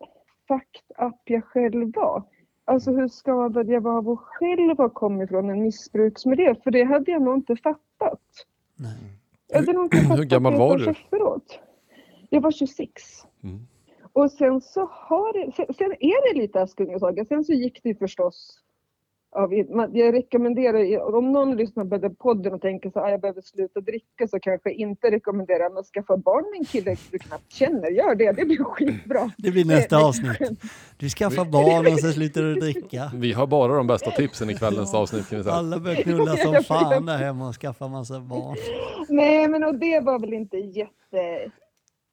fucked 0.48 1.08
up 1.08 1.22
jag 1.26 1.44
själv 1.44 1.92
var. 1.96 2.24
Alltså 2.66 2.92
hur 2.92 3.08
skadad 3.08 3.70
jag 3.70 3.82
var 3.82 3.98
av 3.98 4.10
att 4.10 4.20
själv 4.20 4.78
ha 4.78 4.90
kommit 4.90 5.30
från 5.30 5.50
en 5.50 5.64
missbruksmiljö 5.64 6.56
för 6.64 6.72
det 6.72 6.84
hade 6.84 7.12
jag 7.12 7.22
nog 7.22 7.36
inte 7.36 7.56
fattat. 7.56 8.22
Nej. 8.76 9.20
Jag 9.48 9.60
hade 9.60 9.74
nog 9.74 9.86
inte 9.86 9.98
Hur 9.98 10.08
fattat 10.08 10.26
gammal 10.26 10.54
det 10.54 10.60
var 10.60 10.78
du? 10.78 10.90
Efteråt. 10.90 11.60
Jag 12.30 12.42
var 12.42 12.52
26. 12.52 13.04
Mm. 13.44 13.68
Och 14.14 14.32
sen 14.32 14.62
så 14.62 14.90
har 14.92 15.34
det, 15.34 15.52
sen, 15.52 15.66
sen 15.78 15.92
är 15.92 16.34
det 16.34 16.40
lite 16.40 16.62
Askungesaga. 16.62 17.26
Sen 17.26 17.44
så 17.44 17.54
gick 17.54 17.84
det 17.84 17.90
ju 17.90 17.96
förstås 17.96 18.60
av, 19.36 19.54
man- 19.76 19.96
jag 19.96 20.14
rekommenderar, 20.14 21.16
om 21.16 21.32
någon 21.32 21.56
lyssnar 21.58 21.86
på 21.86 21.98
den 21.98 22.16
podden 22.16 22.54
och 22.54 22.62
tänker 22.62 22.90
så 22.90 23.00
här, 23.00 23.08
"Ah, 23.08 23.12
jag 23.12 23.22
behöver 23.22 23.42
sluta 23.42 23.80
dricka 23.82 24.28
så 24.28 24.40
kanske 24.40 24.70
jag 24.70 24.76
inte 24.78 25.12
rekommenderar 25.12 25.80
att 25.80 25.86
skaffa 25.86 26.18
barn 26.18 26.44
med 26.52 26.60
en 26.60 26.66
kille 26.66 26.96
du 27.12 27.20
knappt 27.20 27.52
känner. 27.52 27.90
Gör 27.90 28.16
det, 28.16 28.32
det 28.32 28.46
blir 28.46 28.64
skitbra. 28.64 29.32
Det 29.38 29.52
blir 29.52 29.66
nästa 29.66 29.98
Det- 29.98 30.06
avsnitt. 30.06 30.62
Du 30.98 31.10
skaffar 31.10 31.46
barn 31.46 31.94
och 31.94 32.00
så 32.00 32.12
slutar 32.12 32.42
du 32.42 32.54
dricka. 32.56 33.12
Vi 33.16 33.34
har 33.34 33.48
bara 33.48 33.74
de 33.78 33.88
bästa 33.88 34.12
tipsen 34.12 34.50
i 34.50 34.54
kvällens 34.54 34.94
avsnitt 34.94 35.30
kan 35.30 35.38
vi 35.38 35.44
säga. 35.44 35.56
Alla 35.56 35.80
börjar 35.80 36.02
knulla 36.04 36.36
som 36.38 36.54
fan 36.64 37.06
där 37.06 37.18
hemma 37.18 37.48
och 37.48 37.56
skaffa 37.56 37.88
massa 37.88 38.20
barn. 38.20 38.56
Nej, 39.10 39.48
men 39.48 39.64
och 39.64 39.76
det 39.76 40.00
var 40.00 40.20
väl 40.20 40.34
inte 40.34 40.58
jätte, 40.58 41.52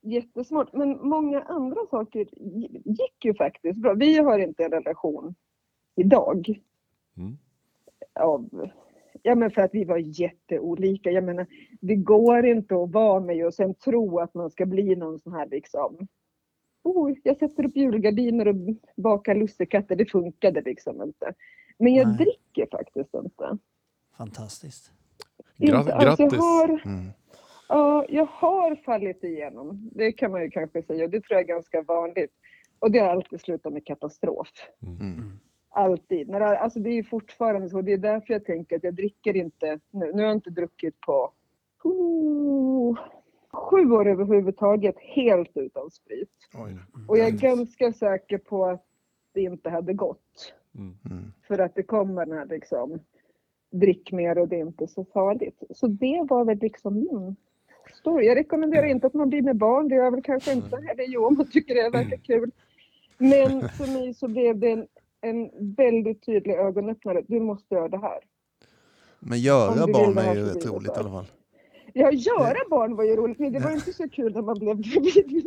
jättesmart. 0.02 0.68
Men 0.72 0.98
många 1.08 1.42
andra 1.42 1.80
saker 1.90 2.20
gi- 2.36 2.82
gick 2.84 3.24
ju 3.24 3.34
faktiskt 3.34 3.78
bra. 3.78 3.94
Vi 3.94 4.18
har 4.18 4.38
inte 4.38 4.64
en 4.64 4.70
relation 4.70 5.34
idag. 5.96 6.60
Mm. 7.16 7.38
Av, 8.20 8.70
ja, 9.22 9.34
men 9.34 9.50
för 9.50 9.62
att 9.62 9.74
vi 9.74 9.84
var 9.84 9.98
jätteolika. 9.98 11.10
Jag 11.10 11.24
menar, 11.24 11.46
det 11.80 11.96
går 11.96 12.46
inte 12.46 12.74
att 12.82 12.90
vara 12.92 13.20
med 13.20 13.46
och 13.46 13.54
sen 13.54 13.74
tro 13.74 14.18
att 14.18 14.34
man 14.34 14.50
ska 14.50 14.66
bli 14.66 14.96
någon 14.96 15.18
sån 15.18 15.32
här 15.32 15.46
liksom 15.46 16.06
Oh, 16.84 17.12
jag 17.22 17.36
sätter 17.36 17.66
upp 17.66 17.76
julgardiner 17.76 18.48
och 18.48 18.56
bakar 18.96 19.34
lussekatter. 19.34 19.96
Det 19.96 20.06
funkade 20.06 20.62
liksom 20.62 21.02
inte. 21.02 21.34
Men 21.78 21.94
jag 21.94 22.08
Nej. 22.08 22.16
dricker 22.16 22.76
faktiskt 22.76 23.14
inte. 23.14 23.58
Fantastiskt. 24.16 24.92
Inte 25.58 25.72
grattis! 26.00 26.32
Jag 26.32 26.38
har, 26.40 26.68
Mm. 26.68 27.06
ja, 27.68 28.06
jag 28.08 28.26
har 28.26 28.76
fallit 28.76 29.24
igenom. 29.24 29.90
Det 29.94 30.12
kan 30.12 30.30
man 30.30 30.42
ju 30.42 30.50
kanske 30.50 30.82
säga. 30.82 31.04
Och 31.04 31.10
det 31.10 31.20
tror 31.20 31.32
jag 31.32 31.40
är 31.40 31.54
ganska 31.54 31.82
vanligt. 31.82 32.32
Och 32.78 32.90
det 32.90 32.98
har 32.98 33.08
alltid 33.08 33.40
slutat 33.40 33.72
med 33.72 33.86
katastrof. 33.86 34.48
Mm. 34.82 35.38
Alltid. 35.74 36.28
Men 36.28 36.40
det- 36.40 36.58
alltså 36.58 36.80
det 36.80 36.90
är 36.90 36.94
ju 36.94 37.04
fortfarande 37.04 37.68
så. 37.68 37.82
Det 37.82 37.92
är 37.92 37.98
därför 37.98 38.32
jag 38.32 38.44
tänker 38.44 38.76
att 38.76 38.84
jag 38.84 38.94
dricker 38.94 39.36
inte 39.36 39.80
nu. 39.90 40.06
Nu 40.14 40.22
har 40.22 40.28
jag 40.28 40.36
inte 40.36 40.50
druckit 40.50 41.00
på 41.00 41.32
oh, 41.84 42.98
sju 43.52 43.90
år 43.90 44.08
överhuvudtaget 44.08 44.94
helt 44.98 45.56
utan 45.56 45.90
sprit. 45.90 46.30
Oj. 46.54 46.76
Och 47.08 47.18
jag 47.18 47.26
är 47.26 47.30
ganska 47.30 47.92
säker 47.92 48.38
på 48.38 48.66
att 48.66 48.84
det 49.32 49.40
inte 49.40 49.70
hade 49.70 49.92
gått. 49.92 50.54
Mm. 50.74 50.96
Mm. 51.10 51.32
För 51.48 51.58
att 51.58 51.74
det 51.74 51.82
kommer 51.82 52.26
den 52.26 52.38
här 52.38 52.46
liksom 52.46 53.00
drick 53.70 54.12
mer 54.12 54.38
och 54.38 54.48
det 54.48 54.56
är 54.56 54.60
inte 54.60 54.86
så 54.86 55.04
farligt. 55.04 55.62
Så 55.70 55.86
det 55.86 56.26
var 56.28 56.44
väl 56.44 56.58
liksom 56.58 56.94
min 56.94 57.36
story. 57.94 58.26
Jag 58.26 58.36
rekommenderar 58.36 58.86
inte 58.86 59.06
att 59.06 59.14
man 59.14 59.28
blir 59.28 59.42
med 59.42 59.56
barn, 59.56 59.88
det 59.88 59.94
gör 59.94 60.04
jag 60.04 60.10
väl 60.10 60.22
kanske 60.22 60.52
inte. 60.52 60.76
Eller 60.76 61.04
jo, 61.08 61.26
om 61.26 61.34
man 61.36 61.50
tycker 61.50 61.74
det 61.74 61.90
verkar 61.90 62.16
kul. 62.16 62.50
Men 63.18 63.68
för 63.68 63.92
mig 63.92 64.14
så 64.14 64.28
blev 64.28 64.58
det 64.58 64.70
en, 64.70 64.86
en 65.22 65.50
väldigt 65.76 66.26
tydlig 66.26 66.54
ögonöppnare. 66.54 67.22
Du 67.28 67.40
måste 67.40 67.74
göra 67.74 67.88
det 67.88 67.98
här. 67.98 68.18
Men 69.20 69.38
göra 69.40 69.86
barn 69.86 70.18
är 70.18 70.34
ju 70.34 70.44
rätt 70.44 70.66
roligt 70.66 70.88
i 70.96 71.00
alla 71.00 71.10
fall. 71.10 71.26
Ja, 71.94 72.10
göra 72.12 72.56
barn 72.70 72.96
var 72.96 73.04
ju 73.04 73.16
roligt, 73.16 73.38
men 73.38 73.52
det 73.52 73.58
var 73.58 73.70
inte 73.70 73.92
så 73.92 74.08
kul 74.08 74.32
när 74.34 74.42
man 74.42 74.58
blev 74.58 74.76
gravid. 74.80 75.46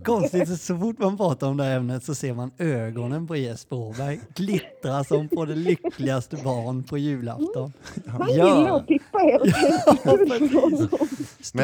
Konstigt, 0.04 0.60
så 0.60 0.78
fort 0.78 0.98
man 0.98 1.16
pratar 1.16 1.46
om 1.48 1.56
det 1.56 1.64
här 1.64 1.76
ämnet 1.76 2.04
så 2.04 2.14
ser 2.14 2.34
man 2.34 2.50
ögonen 2.58 3.26
på 3.26 3.36
Jesper 3.36 3.76
Åberg 3.76 4.20
glittra 4.34 5.04
som 5.04 5.28
på 5.28 5.44
det 5.44 5.54
lyckligaste 5.54 6.36
barn 6.36 6.82
på 6.82 6.98
julafton. 6.98 7.72
Man 8.18 8.30
gillar 8.30 8.76
att 8.76 8.86
pippa 8.86 9.18
helt 9.18 9.42
enkelt. 10.32 10.90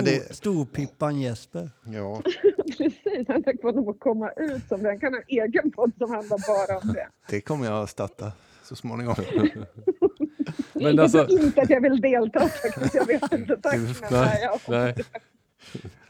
Det- 0.04 0.34
Storpippan 0.36 1.20
Jesper. 1.20 1.70
Ja. 1.84 2.20
Precis, 2.78 3.28
han 3.28 3.42
tack 3.42 3.60
för 3.60 3.68
honom 3.68 3.88
att 3.88 4.00
komma 4.00 4.30
ut 4.36 4.68
som 4.68 4.82
det. 4.82 4.88
Han 4.88 5.00
kan 5.00 5.12
ha 5.12 5.20
en 5.20 5.24
egen 5.28 5.70
podd 5.70 5.92
som 5.98 6.10
handlar 6.10 6.38
bara 6.48 6.78
om 6.78 6.88
det. 6.92 7.08
Det 7.30 7.40
kommer 7.40 7.64
jag 7.66 7.82
att 7.82 7.90
starta 7.90 8.32
så 8.64 8.76
småningom. 8.76 9.14
Men 10.80 10.98
alltså, 10.98 11.26
inte 11.28 11.62
att 11.62 11.70
jag 11.70 11.80
vill 11.80 12.00
delta 12.00 12.40
faktiskt. 12.40 12.94
Jag 12.94 13.06
vet 13.06 13.32
inte. 13.32 13.56
Tack. 13.56 13.74
Nej, 13.74 14.10
nej, 14.10 14.40
jag, 14.42 14.60
nej. 14.68 14.94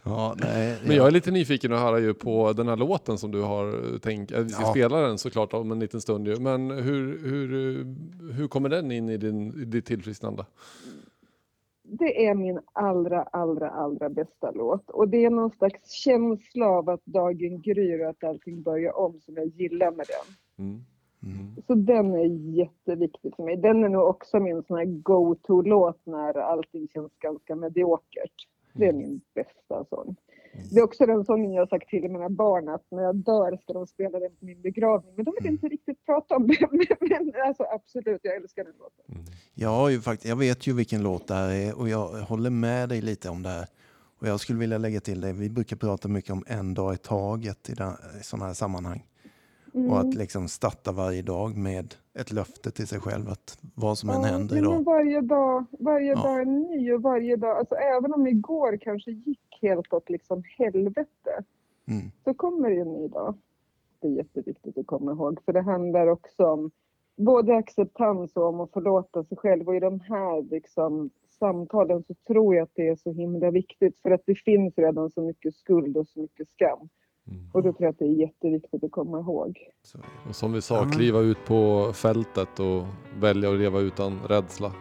Ja, 0.02 0.34
nej, 0.38 0.76
Men 0.86 0.96
jag 0.96 1.06
är 1.06 1.10
lite 1.10 1.30
nyfiken 1.30 1.72
att 1.72 1.80
höra 1.80 1.98
ju 1.98 2.14
på 2.14 2.52
den 2.52 2.68
här 2.68 2.76
låten 2.76 3.18
som 3.18 3.30
du 3.30 3.42
har 3.42 3.98
tänkt, 3.98 4.32
äh, 4.32 4.40
vi 4.40 4.48
ska 4.48 4.62
Ja. 4.62 4.70
spela 4.70 5.00
den 5.00 5.18
såklart 5.18 5.52
om 5.52 5.72
en 5.72 5.80
liten 5.80 6.00
stund 6.00 6.28
ju. 6.28 6.36
Men 6.40 6.70
hur, 6.70 7.18
hur, 7.18 7.48
hur 8.32 8.48
kommer 8.48 8.68
den 8.68 8.92
in 8.92 9.08
i, 9.08 9.16
din, 9.16 9.62
i 9.62 9.64
ditt 9.64 9.86
tillfrisknande? 9.86 10.44
det 11.88 12.26
är 12.26 12.34
min 12.34 12.60
allra, 12.72 13.22
allra, 13.22 13.70
allra 13.70 14.08
bästa 14.08 14.50
låt. 14.50 14.90
Och 14.90 15.08
det 15.08 15.24
är 15.24 15.30
någon 15.30 15.50
slags 15.50 15.90
känsla 15.90 16.66
av 16.66 16.90
att 16.90 17.04
dagen 17.04 17.62
gryr 17.62 18.04
och 18.04 18.10
att 18.10 18.24
allting 18.24 18.62
börjar 18.62 18.98
om 18.98 19.20
som 19.20 19.34
jag 19.36 19.46
gillar 19.46 19.90
med 19.90 20.06
den. 20.06 20.66
Mm. 20.66 20.84
Så 21.66 21.74
den 21.74 22.14
är 22.14 22.56
jätteviktig 22.58 23.36
för 23.36 23.42
mig. 23.42 23.56
Den 23.56 23.84
är 23.84 23.88
nog 23.88 24.08
också 24.08 24.40
min 24.40 24.62
sån 24.62 24.76
här 24.76 24.84
go-to-låt 24.84 26.00
när 26.06 26.38
allting 26.38 26.88
känns 26.88 27.12
ganska 27.18 27.54
mediokert. 27.54 28.48
Det 28.72 28.86
är 28.86 28.92
min 28.92 29.20
bästa 29.34 29.84
sång. 29.90 30.16
Det 30.70 30.80
är 30.80 30.84
också 30.84 31.06
den 31.06 31.24
sången 31.24 31.52
jag 31.52 31.60
har 31.62 31.66
sagt 31.66 31.88
till 31.88 32.08
mina 32.10 32.28
barn 32.28 32.68
att 32.68 32.84
när 32.90 33.02
jag 33.02 33.16
dör 33.16 33.58
ska 33.62 33.72
de 33.72 33.86
spela 33.86 34.18
den 34.18 34.30
på 34.30 34.44
min 34.44 34.60
begravning. 34.60 35.12
Men 35.16 35.24
de 35.24 35.34
vill 35.40 35.52
inte 35.52 35.68
riktigt 35.68 36.06
prata 36.06 36.36
om 36.36 36.46
det. 36.46 36.58
Men, 36.70 36.86
men 37.00 37.42
alltså 37.46 37.62
absolut, 37.74 38.20
jag 38.22 38.36
älskar 38.36 38.64
den 38.64 38.72
låten. 38.78 39.24
Jag, 39.54 39.68
har 39.68 39.88
ju 39.88 40.00
fakt- 40.00 40.24
jag 40.24 40.36
vet 40.36 40.66
ju 40.66 40.72
vilken 40.72 41.02
låt 41.02 41.26
det 41.26 41.34
här 41.34 41.50
är 41.50 41.78
och 41.78 41.88
jag 41.88 42.06
håller 42.08 42.50
med 42.50 42.88
dig 42.88 43.00
lite 43.00 43.28
om 43.28 43.42
det 43.42 43.48
här. 43.48 43.66
Och 44.20 44.26
jag 44.28 44.40
skulle 44.40 44.58
vilja 44.58 44.78
lägga 44.78 45.00
till 45.00 45.20
det, 45.20 45.32
vi 45.32 45.50
brukar 45.50 45.76
prata 45.76 46.08
mycket 46.08 46.30
om 46.30 46.44
en 46.46 46.74
dag 46.74 46.94
i 46.94 46.96
taget 46.96 47.68
i, 47.70 47.72
i 47.72 48.22
sådana 48.22 48.46
här 48.46 48.54
sammanhang. 48.54 49.06
Och 49.90 49.98
att 50.00 50.14
liksom 50.14 50.48
starta 50.48 50.92
varje 50.92 51.22
dag 51.22 51.56
med 51.56 51.94
ett 52.14 52.32
löfte 52.32 52.70
till 52.70 52.86
sig 52.86 53.00
själv 53.00 53.28
att 53.28 53.58
vad 53.74 53.98
som 53.98 54.08
än 54.10 54.14
Ja, 54.20 54.26
händer 54.26 54.54
nej, 54.54 54.62
men 54.64 54.72
idag. 54.72 54.84
varje 54.84 55.20
dag, 55.20 55.64
varje 55.78 56.10
Ja. 56.10 56.22
dag 56.22 56.40
är 56.40 56.44
ny 56.44 56.92
och 56.92 57.02
varje 57.02 57.36
dag, 57.36 57.58
alltså 57.58 57.74
även 57.74 58.14
om 58.14 58.26
igår 58.26 58.78
kanske 58.80 59.10
gick 59.10 59.58
helt 59.62 59.92
åt 59.92 60.10
liksom 60.10 60.42
helvete, 60.58 61.44
Mm. 61.88 62.10
så 62.24 62.34
kommer 62.34 62.70
det 62.70 62.80
en 62.80 62.92
ny 62.92 63.08
dag. 63.08 63.34
Det 64.00 64.08
är 64.08 64.12
jätteviktigt 64.12 64.78
att 64.78 64.86
komma 64.86 65.12
ihåg, 65.12 65.40
för 65.44 65.52
det 65.52 65.62
handlar 65.62 66.06
också 66.06 66.44
om 66.46 66.70
både 67.16 67.56
acceptans 67.56 68.36
och 68.36 68.44
om 68.48 68.60
att 68.60 68.72
förlåta 68.72 69.24
sig 69.24 69.36
själv. 69.36 69.68
Och 69.68 69.76
i 69.76 69.80
de 69.80 70.00
här 70.00 70.42
liksom, 70.50 71.10
samtalen 71.38 72.02
så 72.02 72.14
tror 72.26 72.54
jag 72.54 72.62
att 72.62 72.74
det 72.74 72.88
är 72.88 72.96
så 72.96 73.12
himla 73.12 73.50
viktigt, 73.50 73.98
för 73.98 74.10
att 74.10 74.22
det 74.26 74.34
finns 74.34 74.78
redan 74.78 75.10
så 75.10 75.20
mycket 75.20 75.54
skuld 75.54 75.96
och 75.96 76.08
så 76.08 76.20
mycket 76.20 76.48
skam. 76.48 76.88
Och 77.52 77.62
då 77.62 77.72
tror 77.72 77.82
jag 77.82 77.90
att 77.90 77.98
det 77.98 78.04
är 78.04 78.20
jätteviktigt 78.20 78.84
att 78.84 78.90
komma 78.90 79.20
ihåg. 79.20 79.58
Så, 79.82 79.98
Och 80.28 80.34
som 80.36 80.52
vi 80.52 80.62
sa, 80.62 80.76
Ja, 80.76 80.90
kliva 80.90 81.20
ut 81.20 81.44
på 81.46 81.90
fältet 81.94 82.60
och 82.60 82.84
välja 83.20 83.50
att 83.50 83.58
leva 83.58 83.78
utan 83.80 84.18
rädsla. 84.28 84.72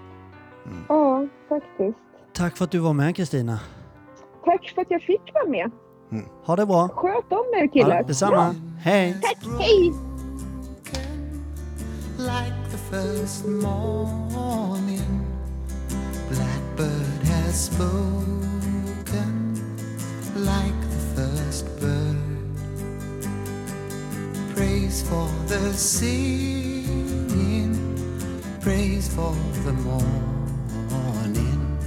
Ja, 0.90 1.28
faktiskt. 1.50 2.00
Tack 2.34 2.58
för 2.58 2.66
att 2.66 2.72
du 2.72 2.80
var 2.80 2.94
med 2.94 3.16
Kristina. 3.16 3.60
Tack 4.46 4.72
för 4.76 4.82
att 4.82 4.92
jag 4.92 5.02
fick 5.02 5.34
vara 5.34 5.46
med. 5.50 5.72
Ha 6.46 6.56
det 6.56 6.66
bra. 6.66 6.88
Sköt 6.88 7.32
om 7.32 7.46
er 7.56 7.62
Ja, 7.64 7.68
killar. 7.74 8.04
detsamma. 8.04 8.56
Hej. 8.80 9.18
Tack, 9.22 9.38
hej! 9.60 9.94
like 12.18 12.72
the 12.72 12.78
first 12.78 13.46
morning. 13.46 15.22
Blackbird 16.30 17.24
has 17.28 17.66
spoken 17.66 19.56
like 20.36 20.82
the 20.92 21.16
first 21.16 21.66
bird. 21.82 21.95
Praise 24.56 25.02
for 25.10 25.28
the 25.48 25.74
singing, 25.74 27.74
praise 28.62 29.08
for 29.14 29.36
the 29.66 29.74
morning, 29.74 31.78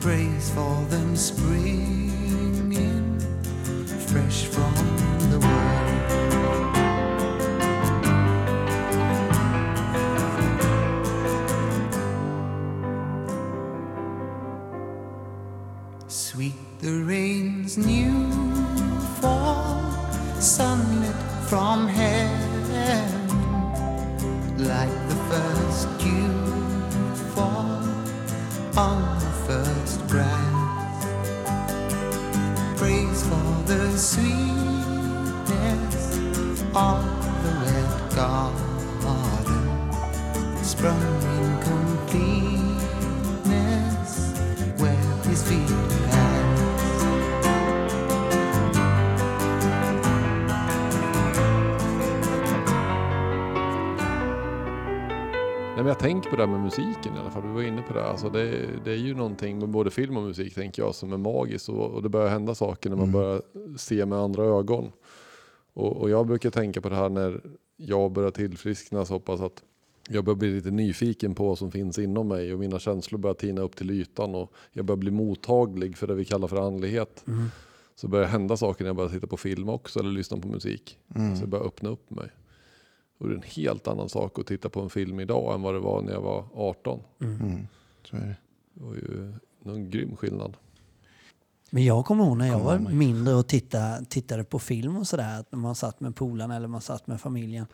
praise 0.00 0.50
for 0.50 0.84
them 0.90 1.16
springing 1.16 3.18
fresh 4.08 4.46
from 4.46 4.74
the 5.30 5.38
world. 5.38 5.54
Sweet 16.08 16.54
the 16.80 17.02
rain's 17.02 17.76
new 17.76 18.07
from 21.48 21.88
heaven, 21.88 23.08
like 24.58 24.92
the 25.08 25.14
first 25.30 25.88
dew 25.98 26.28
fall 27.34 27.82
on 28.76 29.18
the 29.18 29.32
first 29.46 30.06
grass. 30.08 31.06
Praise 32.76 33.22
for 33.26 33.62
the 33.64 33.96
sweetness 33.96 35.38
of 36.74 37.07
men 55.82 55.86
jag 55.86 55.98
tänker 55.98 56.30
på 56.30 56.36
det 56.36 56.42
här 56.42 56.52
med 56.52 56.60
musiken 56.60 57.16
i 57.16 57.18
alla 57.18 57.30
fall. 57.30 57.42
Du 57.42 57.48
var 57.48 57.62
inne 57.62 57.82
på 57.82 57.94
det. 57.94 58.04
Alltså 58.04 58.30
det, 58.30 58.68
det 58.84 58.90
är 58.90 58.96
ju 58.96 59.14
någonting 59.14 59.58
med 59.58 59.68
både 59.68 59.90
film 59.90 60.16
och 60.16 60.22
musik 60.22 60.54
tänker 60.54 60.82
jag 60.82 60.94
som 60.94 61.12
är 61.12 61.16
magiskt 61.16 61.68
och, 61.68 61.90
och 61.90 62.02
det 62.02 62.08
börjar 62.08 62.28
hända 62.28 62.54
saker 62.54 62.90
när 62.90 62.96
man 62.96 63.12
börjar 63.12 63.42
se 63.76 64.06
med 64.06 64.18
andra 64.18 64.44
ögon. 64.44 64.92
Och, 65.72 65.96
och 65.96 66.10
jag 66.10 66.26
brukar 66.26 66.50
tänka 66.50 66.80
på 66.80 66.88
det 66.88 66.96
här 66.96 67.08
när 67.08 67.40
jag 67.76 68.12
börjar 68.12 68.30
tillfriskna 68.30 69.04
så 69.04 69.14
hoppas 69.14 69.40
att 69.40 69.62
jag 70.08 70.24
börjar 70.24 70.36
bli 70.36 70.54
lite 70.54 70.70
nyfiken 70.70 71.34
på 71.34 71.48
vad 71.48 71.58
som 71.58 71.70
finns 71.70 71.98
inom 71.98 72.28
mig 72.28 72.52
och 72.52 72.60
mina 72.60 72.78
känslor 72.78 73.18
börjar 73.18 73.34
tina 73.34 73.60
upp 73.60 73.76
till 73.76 73.90
ytan 73.90 74.34
och 74.34 74.52
jag 74.72 74.84
börjar 74.84 74.96
bli 74.96 75.10
mottaglig 75.10 75.96
för 75.96 76.06
det 76.06 76.14
vi 76.14 76.24
kallar 76.24 76.48
för 76.48 76.66
andlighet. 76.66 77.24
Så 77.94 78.08
börjar 78.08 78.26
hända 78.26 78.56
saker 78.56 78.84
när 78.84 78.88
jag 78.88 78.96
börjar 78.96 79.10
titta 79.10 79.26
på 79.26 79.36
film 79.36 79.68
också 79.68 80.00
eller 80.00 80.10
lyssna 80.10 80.36
på 80.36 80.48
musik. 80.48 80.98
Så 81.36 81.42
jag 81.42 81.48
börjar 81.48 81.64
öppna 81.64 81.88
upp 81.88 82.10
mig. 82.10 82.30
Och 83.18 83.28
det 83.28 83.34
är 83.34 83.36
en 83.36 83.42
helt 83.42 83.88
annan 83.88 84.08
sak 84.08 84.38
att 84.38 84.46
titta 84.46 84.68
på 84.68 84.80
en 84.80 84.90
film 84.90 85.20
idag 85.20 85.54
än 85.54 85.62
vad 85.62 85.74
det 85.74 85.80
var 85.80 86.02
när 86.02 86.12
jag 86.12 86.20
var 86.20 86.44
18. 86.54 87.00
Mm. 87.20 87.66
Så 88.04 88.16
är 88.16 88.20
det. 88.20 88.36
Det 88.74 88.84
var 88.84 88.94
ju 88.94 89.32
någon 89.62 89.90
grym 89.90 90.16
skillnad. 90.16 90.56
Men 91.70 91.84
jag 91.84 92.04
kommer 92.04 92.24
ihåg 92.24 92.36
när 92.36 92.46
jag 92.46 92.60
var 92.60 92.78
mindre 92.78 93.34
och 93.34 93.46
titta, 93.46 94.04
tittade 94.04 94.44
på 94.44 94.58
film 94.58 94.96
och 94.96 95.06
sådär, 95.06 95.44
när 95.50 95.58
man 95.58 95.74
satt 95.74 96.00
med 96.00 96.16
polarna 96.16 96.56
eller 96.56 96.68
man 96.68 96.80
satt 96.80 97.06
med 97.06 97.20
familjen. 97.20 97.66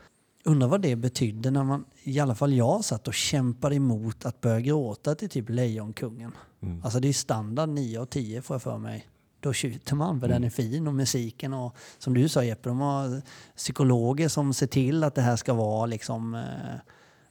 undrar 0.43 0.67
vad 0.67 0.81
det 0.81 0.95
betydde 0.95 1.51
när 1.51 1.63
man, 1.63 1.85
i 2.03 2.19
alla 2.19 2.35
fall 2.35 2.53
jag 2.53 2.85
satt 2.85 3.07
och 3.07 3.13
kämpade 3.13 3.75
emot 3.75 4.25
att 4.25 4.41
börja 4.41 4.59
gråta 4.59 5.15
till 5.15 5.29
typ 5.29 5.49
Lejonkungen. 5.49 6.31
Mm. 6.61 6.83
Alltså 6.83 6.99
det 6.99 7.07
är 7.07 7.13
standard 7.13 7.69
9 7.69 7.99
och 7.99 8.09
10 8.09 8.41
får 8.41 8.53
jag 8.53 8.61
för 8.61 8.77
mig. 8.77 9.07
Då 9.45 9.53
tjuter 9.53 9.95
man 9.95 10.19
för 10.19 10.27
den 10.27 10.37
Mm. 10.37 10.47
är 10.47 10.51
fin 10.51 10.87
och 10.87 10.93
musiken 10.93 11.53
och 11.53 11.75
som 11.99 12.13
du 12.13 12.29
sa 12.29 12.43
Jeppe, 12.43 12.69
de 12.69 12.79
har 12.79 13.21
psykologer 13.57 14.27
som 14.29 14.53
ser 14.53 14.67
till 14.67 15.03
att 15.03 15.15
det 15.15 15.21
här 15.21 15.35
ska 15.35 15.53
vara 15.53 15.85
liksom 15.85 16.35
eh, 16.35 16.41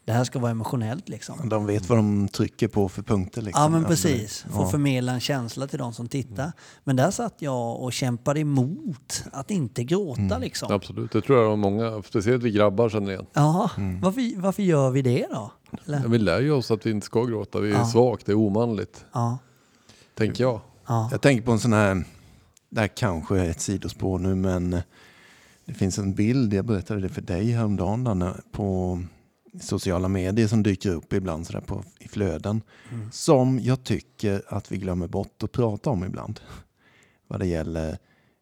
det 0.05 0.13
här 0.13 0.25
ska 0.25 0.39
vara 0.39 0.51
emotionellt 0.51 1.09
liksom. 1.09 1.49
De 1.49 1.67
vet 1.67 1.89
vad 1.89 1.99
de 1.99 2.29
trycker 2.29 2.69
på 2.69 2.89
för 2.89 3.03
punkter. 3.03 3.43
Liksom. 3.43 3.63
Ja 3.63 3.69
men 3.69 3.83
Ja, 3.83 3.89
precis, 3.89 4.43
få 4.51 4.63
ja. 4.63 4.67
förmedla 4.69 5.13
en 5.13 5.21
känsla 5.21 5.67
till 5.67 5.79
de 5.79 5.93
som 5.93 6.09
tittar. 6.09 6.53
Men 6.85 6.97
där 6.97 7.11
satt 7.11 7.35
jag 7.39 7.81
och 7.83 7.93
kämpade 7.93 8.41
emot 8.41 9.25
att 9.33 9.51
inte 9.51 9.85
gråta 9.85 10.21
Mm. 10.21 10.41
liksom. 10.41 10.73
Absolut, 10.73 11.13
det 11.13 11.21
tror 11.21 11.43
jag 11.43 11.53
att 11.53 11.59
många, 11.59 12.03
speciellt 12.03 12.43
vi 12.43 12.51
grabbar 12.51 12.89
känner 12.89 13.13
igen. 13.13 13.27
Ja, 13.33 13.71
Mm. 13.77 14.01
varför, 14.01 14.41
varför 14.41 14.63
gör 14.63 14.91
vi 14.91 15.03
det 15.03 15.27
då? 15.31 15.53
Eller? 15.87 15.99
Ja, 16.03 16.09
Vi 16.09 16.19
lär 16.19 16.41
ju 16.41 16.51
oss 16.53 16.71
att 16.71 16.87
vi 16.87 16.91
inte 16.91 17.07
ska 17.07 17.25
gråta, 17.25 17.61
vi 17.61 17.71
är 17.73 17.75
Ja. 17.79 17.85
svagt, 17.87 18.27
det 18.27 18.33
är 18.33 18.37
omanligt. 18.39 19.05
Ja, 19.13 19.39
Tänker 20.15 20.45
jag. 20.45 20.61
Ja, 20.87 21.09
Jag 21.11 21.21
tänker 21.21 21.45
på 21.45 21.53
en 21.53 21.59
sån 21.59 21.73
här, 21.73 22.05
det 22.71 22.81
här 22.81 22.89
kanske 22.89 23.39
är 23.39 23.51
ett 23.51 23.61
sidospår 23.61 24.19
nu, 24.19 24.35
men 24.35 24.71
det 25.65 25.75
finns 25.75 25.99
en 25.99 26.15
bild, 26.15 26.55
jag 26.55 26.65
berättade 26.65 27.01
det 27.01 27.09
för 27.09 27.23
dig 27.23 27.51
häromdagen, 27.51 28.05
Danne, 28.05 28.35
på 28.53 29.01
sociala 29.61 30.09
medier 30.09 30.49
som 30.49 30.63
dyker 30.63 30.91
upp 30.91 31.13
ibland 31.13 31.47
sådär 31.47 31.61
på, 31.61 31.85
i 31.99 32.09
flöden. 32.09 32.63
Mm. 32.93 33.13
Som 33.13 33.61
jag 33.61 33.85
tycker 33.85 34.43
att 34.49 34.73
vi 34.73 34.79
glömmer 34.79 35.09
bort 35.09 35.43
att 35.43 35.53
prata 35.53 35.91
om 35.91 36.05
ibland. 36.05 36.41
Vad 37.27 37.41
det 37.41 37.47
gäller 37.47 37.99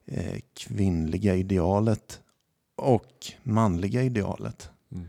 eh, 0.07 0.41
kvinnliga 0.55 1.35
idealet 1.35 2.21
och 2.77 3.27
manliga 3.43 4.03
idealet. 4.03 4.71
Mm. 4.93 5.09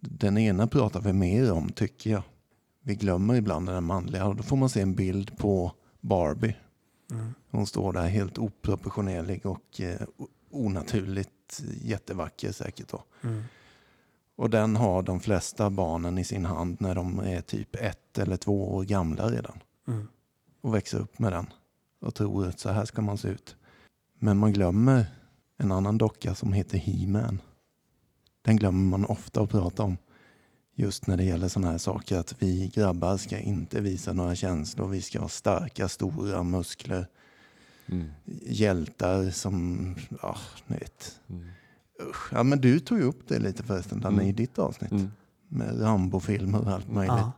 Den 0.00 0.38
ena 0.38 0.66
pratar 0.66 1.00
vi 1.00 1.12
mer 1.12 1.52
om 1.52 1.68
tycker 1.68 2.10
jag. 2.10 2.22
Vi 2.82 2.94
glömmer 2.94 3.34
ibland 3.34 3.68
den 3.68 3.84
manliga 3.84 4.26
och 4.26 4.36
då 4.36 4.42
får 4.42 4.56
man 4.56 4.68
se 4.68 4.80
en 4.80 4.94
bild 4.94 5.38
på 5.38 5.72
Barbie. 6.00 6.56
Mm. 7.10 7.34
Hon 7.50 7.66
står 7.66 7.92
där 7.92 8.08
helt 8.08 8.38
oproportionerlig 8.38 9.46
och 9.46 9.80
eh, 9.80 10.00
onaturligt 10.50 11.62
jättevacker 11.82 12.52
säkert. 12.52 12.88
Då. 12.88 13.04
Mm. 13.22 13.42
Och 14.36 14.50
den 14.50 14.76
har 14.76 15.02
de 15.02 15.20
flesta 15.20 15.70
barnen 15.70 16.18
i 16.18 16.24
sin 16.24 16.44
hand 16.44 16.76
när 16.80 16.94
de 16.94 17.18
är 17.18 17.40
typ 17.40 17.74
ett 17.74 18.18
eller 18.18 18.36
två 18.36 18.74
år 18.74 18.84
gamla 18.84 19.30
redan. 19.30 19.62
Mm. 19.88 20.08
Och 20.60 20.74
växer 20.74 20.98
upp 20.98 21.18
med 21.18 21.32
den. 21.32 21.46
Och 22.00 22.14
tror 22.14 22.48
att 22.48 22.60
så 22.60 22.70
här 22.70 22.84
ska 22.84 23.02
man 23.02 23.18
se 23.18 23.28
ut. 23.28 23.56
Men 24.18 24.38
man 24.38 24.52
glömmer 24.52 25.06
en 25.56 25.72
annan 25.72 25.98
docka 25.98 26.34
som 26.34 26.52
heter 26.52 26.78
He-Man. 26.78 27.40
Den 28.42 28.56
glömmer 28.56 28.90
man 28.98 29.04
ofta 29.04 29.40
att 29.42 29.50
prata 29.50 29.82
om. 29.82 29.96
Just 30.78 31.06
när 31.06 31.16
det 31.16 31.24
gäller 31.24 31.48
sådana 31.48 31.70
här 31.70 31.78
saker. 31.78 32.18
Att 32.18 32.34
vi 32.38 32.70
grabbar 32.74 33.16
ska 33.16 33.38
inte 33.38 33.80
visa 33.80 34.12
några 34.12 34.34
känslor. 34.34 34.88
Vi 34.88 35.02
ska 35.02 35.20
ha 35.20 35.28
starka, 35.28 35.88
stora 35.88 36.42
muskler. 36.42 37.06
Mm. 37.86 38.08
Hjältar 38.46 39.30
som, 39.30 39.94
ja, 40.22 40.36
ni 40.66 40.76
vet. 40.76 41.20
Mm. 41.30 41.48
Usch. 42.10 42.32
Ja, 42.32 42.42
men 42.42 42.60
du 42.60 42.80
tog 42.80 42.98
ju 42.98 43.04
upp 43.04 43.28
det 43.28 43.38
lite 43.38 43.62
förresten, 43.62 44.00
Danne, 44.00 44.16
Mm. 44.16 44.26
i 44.28 44.32
ditt 44.32 44.58
avsnitt. 44.58 44.90
Mm. 44.90 45.10
Med 45.48 45.82
Rambo-filmer 45.82 46.60
och 46.60 46.68
allt 46.70 46.88
möjligt. 46.92 47.16
Ja. 47.18 47.32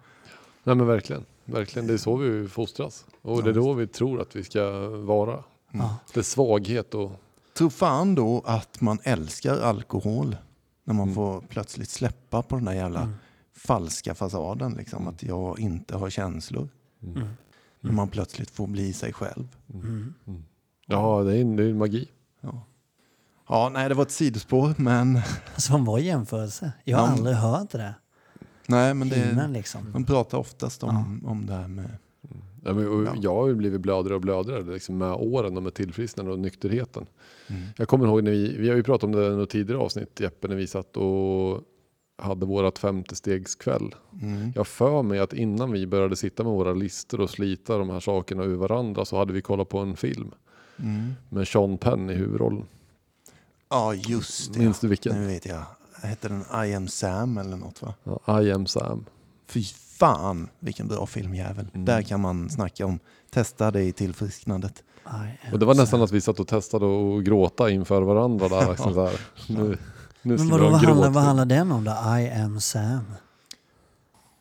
Nej 0.64 0.74
men 0.76 0.86
verkligen, 0.86 1.24
verkligen. 1.44 1.86
Det 1.88 1.92
är 1.94 1.98
så 1.98 2.16
vi 2.16 2.48
fostras. 2.48 3.04
Och 3.22 3.42
det 3.42 3.50
är 3.50 3.54
då 3.54 3.72
vi 3.72 3.86
tror 3.86 4.20
att 4.20 4.36
vi 4.36 4.44
ska 4.44 4.88
vara. 4.88 5.44
Ja. 5.70 5.96
Det 6.14 6.20
är 6.20 6.24
svaghet 6.24 6.94
och 6.94 7.12
Tror 7.54 7.70
fan 7.70 8.14
då 8.14 8.42
att 8.46 8.80
man 8.80 8.98
älskar 9.02 9.60
alkohol 9.60 10.36
när 10.84 10.94
man 10.94 11.02
Mm. 11.02 11.14
får 11.14 11.40
plötsligt 11.40 11.90
släppa 11.90 12.42
på 12.42 12.56
den 12.56 12.64
där 12.64 12.72
jävla 12.72 13.00
Mm. 13.02 13.14
Falska 13.58 14.14
fasaden. 14.14 14.72
Liksom, 14.72 15.08
Att 15.08 15.22
jag 15.22 15.60
inte 15.60 15.96
har 15.96 16.10
känslor. 16.10 16.68
Mm. 17.02 17.28
När 17.80 17.92
man 17.92 18.08
plötsligt 18.08 18.50
får 18.50 18.66
bli 18.66 18.92
sig 18.92 19.12
själv. 19.12 19.48
Mm. 19.74 20.14
ja, 20.86 21.22
det 21.22 21.36
är, 21.38 21.44
det 21.56 21.64
är 21.64 21.74
magi. 21.74 22.08
Ja. 22.40 22.62
ja, 23.48 23.70
nej 23.74 23.88
det 23.88 23.94
var 23.94 24.02
ett 24.02 24.10
sidospår 24.10 24.74
men, 24.76 25.20
Som 25.56 25.84
var 25.84 25.98
jämförelse. 25.98 26.72
Jag 26.84 26.98
har 26.98 27.06
Ja. 27.06 27.12
aldrig 27.12 27.36
hört 27.36 27.70
det 27.70 27.94
nej, 28.66 28.94
men 28.94 29.08
det, 29.08 29.16
Himlen 29.16 29.52
liksom. 29.52 29.90
man 29.92 30.04
pratar 30.04 30.38
oftast 30.38 30.82
om, 30.82 31.22
om 31.26 31.46
det 31.46 31.52
här 31.54 31.68
med 31.68 31.90
Ja, 32.64 32.74
men, 32.74 32.88
och 32.88 33.04
Ja. 33.04 33.14
Jag 33.20 33.34
har 33.34 33.48
ju 33.48 33.54
blivit 33.54 33.80
blödare 33.80 34.14
och 34.14 34.20
blödare 34.20 34.62
liksom 34.62 34.98
med 34.98 35.12
åren 35.12 35.56
och 35.56 35.62
med 35.62 35.74
tillfrisknande 35.74 36.32
och 36.32 36.38
nykterheten. 36.38 37.06
Mm. 37.46 37.62
Jag 37.76 37.88
kommer 37.88 38.06
ihåg 38.06 38.24
när 38.24 38.30
vi, 38.30 38.56
vi 38.58 38.68
har 38.68 38.76
ju 38.76 38.82
pratat 38.82 39.04
om 39.04 39.12
det 39.12 39.42
i 39.42 39.46
tidigare 39.46 39.80
avsnitt 39.82 40.20
Jeppe, 40.20 40.48
när 40.48 40.56
vi 40.56 40.66
satt 40.66 40.96
och 40.96 41.60
hade 42.18 42.46
vårat 42.46 42.78
femte 42.78 43.16
stegskväll. 43.16 43.94
mm. 44.22 44.52
Jag 44.54 44.66
för 44.66 45.02
mig 45.02 45.18
att 45.18 45.32
innan 45.32 45.72
vi 45.72 45.86
började 45.86 46.16
sitta 46.16 46.42
med 46.44 46.52
våra 46.52 46.72
listor 46.72 47.20
och 47.20 47.30
slita 47.30 47.78
de 47.78 47.90
här 47.90 48.00
sakerna 48.00 48.44
ur 48.44 48.56
varandra 48.56 49.04
så 49.04 49.18
hade 49.18 49.32
vi 49.32 49.42
kollat 49.42 49.68
på 49.68 49.78
en 49.78 49.96
film 49.96 50.30
Mm. 50.80 51.14
med 51.28 51.48
Sean 51.48 51.78
Penn 51.78 52.10
i 52.10 52.14
huvudrollen. 52.14 52.64
Ja, 53.70 53.94
just 53.94 54.52
det. 54.54 54.58
Minns 54.58 54.80
du 54.80 54.88
vilken? 54.88 55.20
Nu 55.20 55.26
vet 55.26 55.46
jag. 55.46 55.62
Hette 56.02 56.28
den 56.28 56.44
I 56.66 56.74
am 56.74 56.88
Sam 56.88 57.38
eller 57.38 57.56
något 57.56 57.82
va? 57.82 57.94
Ja, 58.26 58.42
I 58.42 58.52
am 58.52 58.66
Sam. 58.66 59.04
Fy 59.46 59.64
fan 59.98 60.48
vilken 60.58 60.88
bra 60.88 61.06
filmjävel. 61.06 61.66
Mm. 61.74 61.84
Där 61.84 62.02
kan 62.02 62.20
man 62.20 62.50
snacka 62.50 62.86
om. 62.86 62.98
Testa 63.30 63.70
det 63.70 63.82
i 63.82 63.92
tillfrisknandet. 63.92 64.82
Aj, 65.04 65.40
Och 65.52 65.58
det 65.58 65.66
var 65.66 65.74
nästan 65.74 66.02
att 66.02 66.12
vi 66.12 66.20
satt 66.20 66.40
och 66.40 66.48
testade 66.48 66.86
att 67.18 67.24
gråta 67.24 67.70
inför 67.70 68.02
varandra 68.02 68.48
där. 68.48 68.70
Liksom 68.70 68.94
så 68.94 69.04
här. 69.06 69.20
Nu, 69.48 69.78
nu 70.22 70.36
Men 70.36 70.48
vadå, 70.48 70.64
vad 70.70 70.80
handlar, 70.80 71.10
vad 71.10 71.22
handlar 71.22 71.44
den 71.44 71.72
om 71.72 71.84
då? 71.84 71.90
I 72.18 72.30
am 72.30 72.60
Sam. 72.60 73.00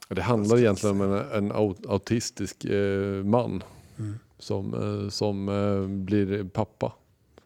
Det 0.10 0.22
handlar 0.22 0.58
egentligen 0.58 1.02
om 1.02 1.14
en, 1.14 1.32
en 1.32 1.52
au- 1.54 1.90
autistisk 1.90 2.66
eh, 2.66 3.24
man 3.24 3.64
Mm. 4.00 4.20
som, 4.40 4.74
eh, 5.04 5.10
som 5.10 5.50
eh, 5.50 5.88
blir 6.06 6.44
pappa. 6.44 6.94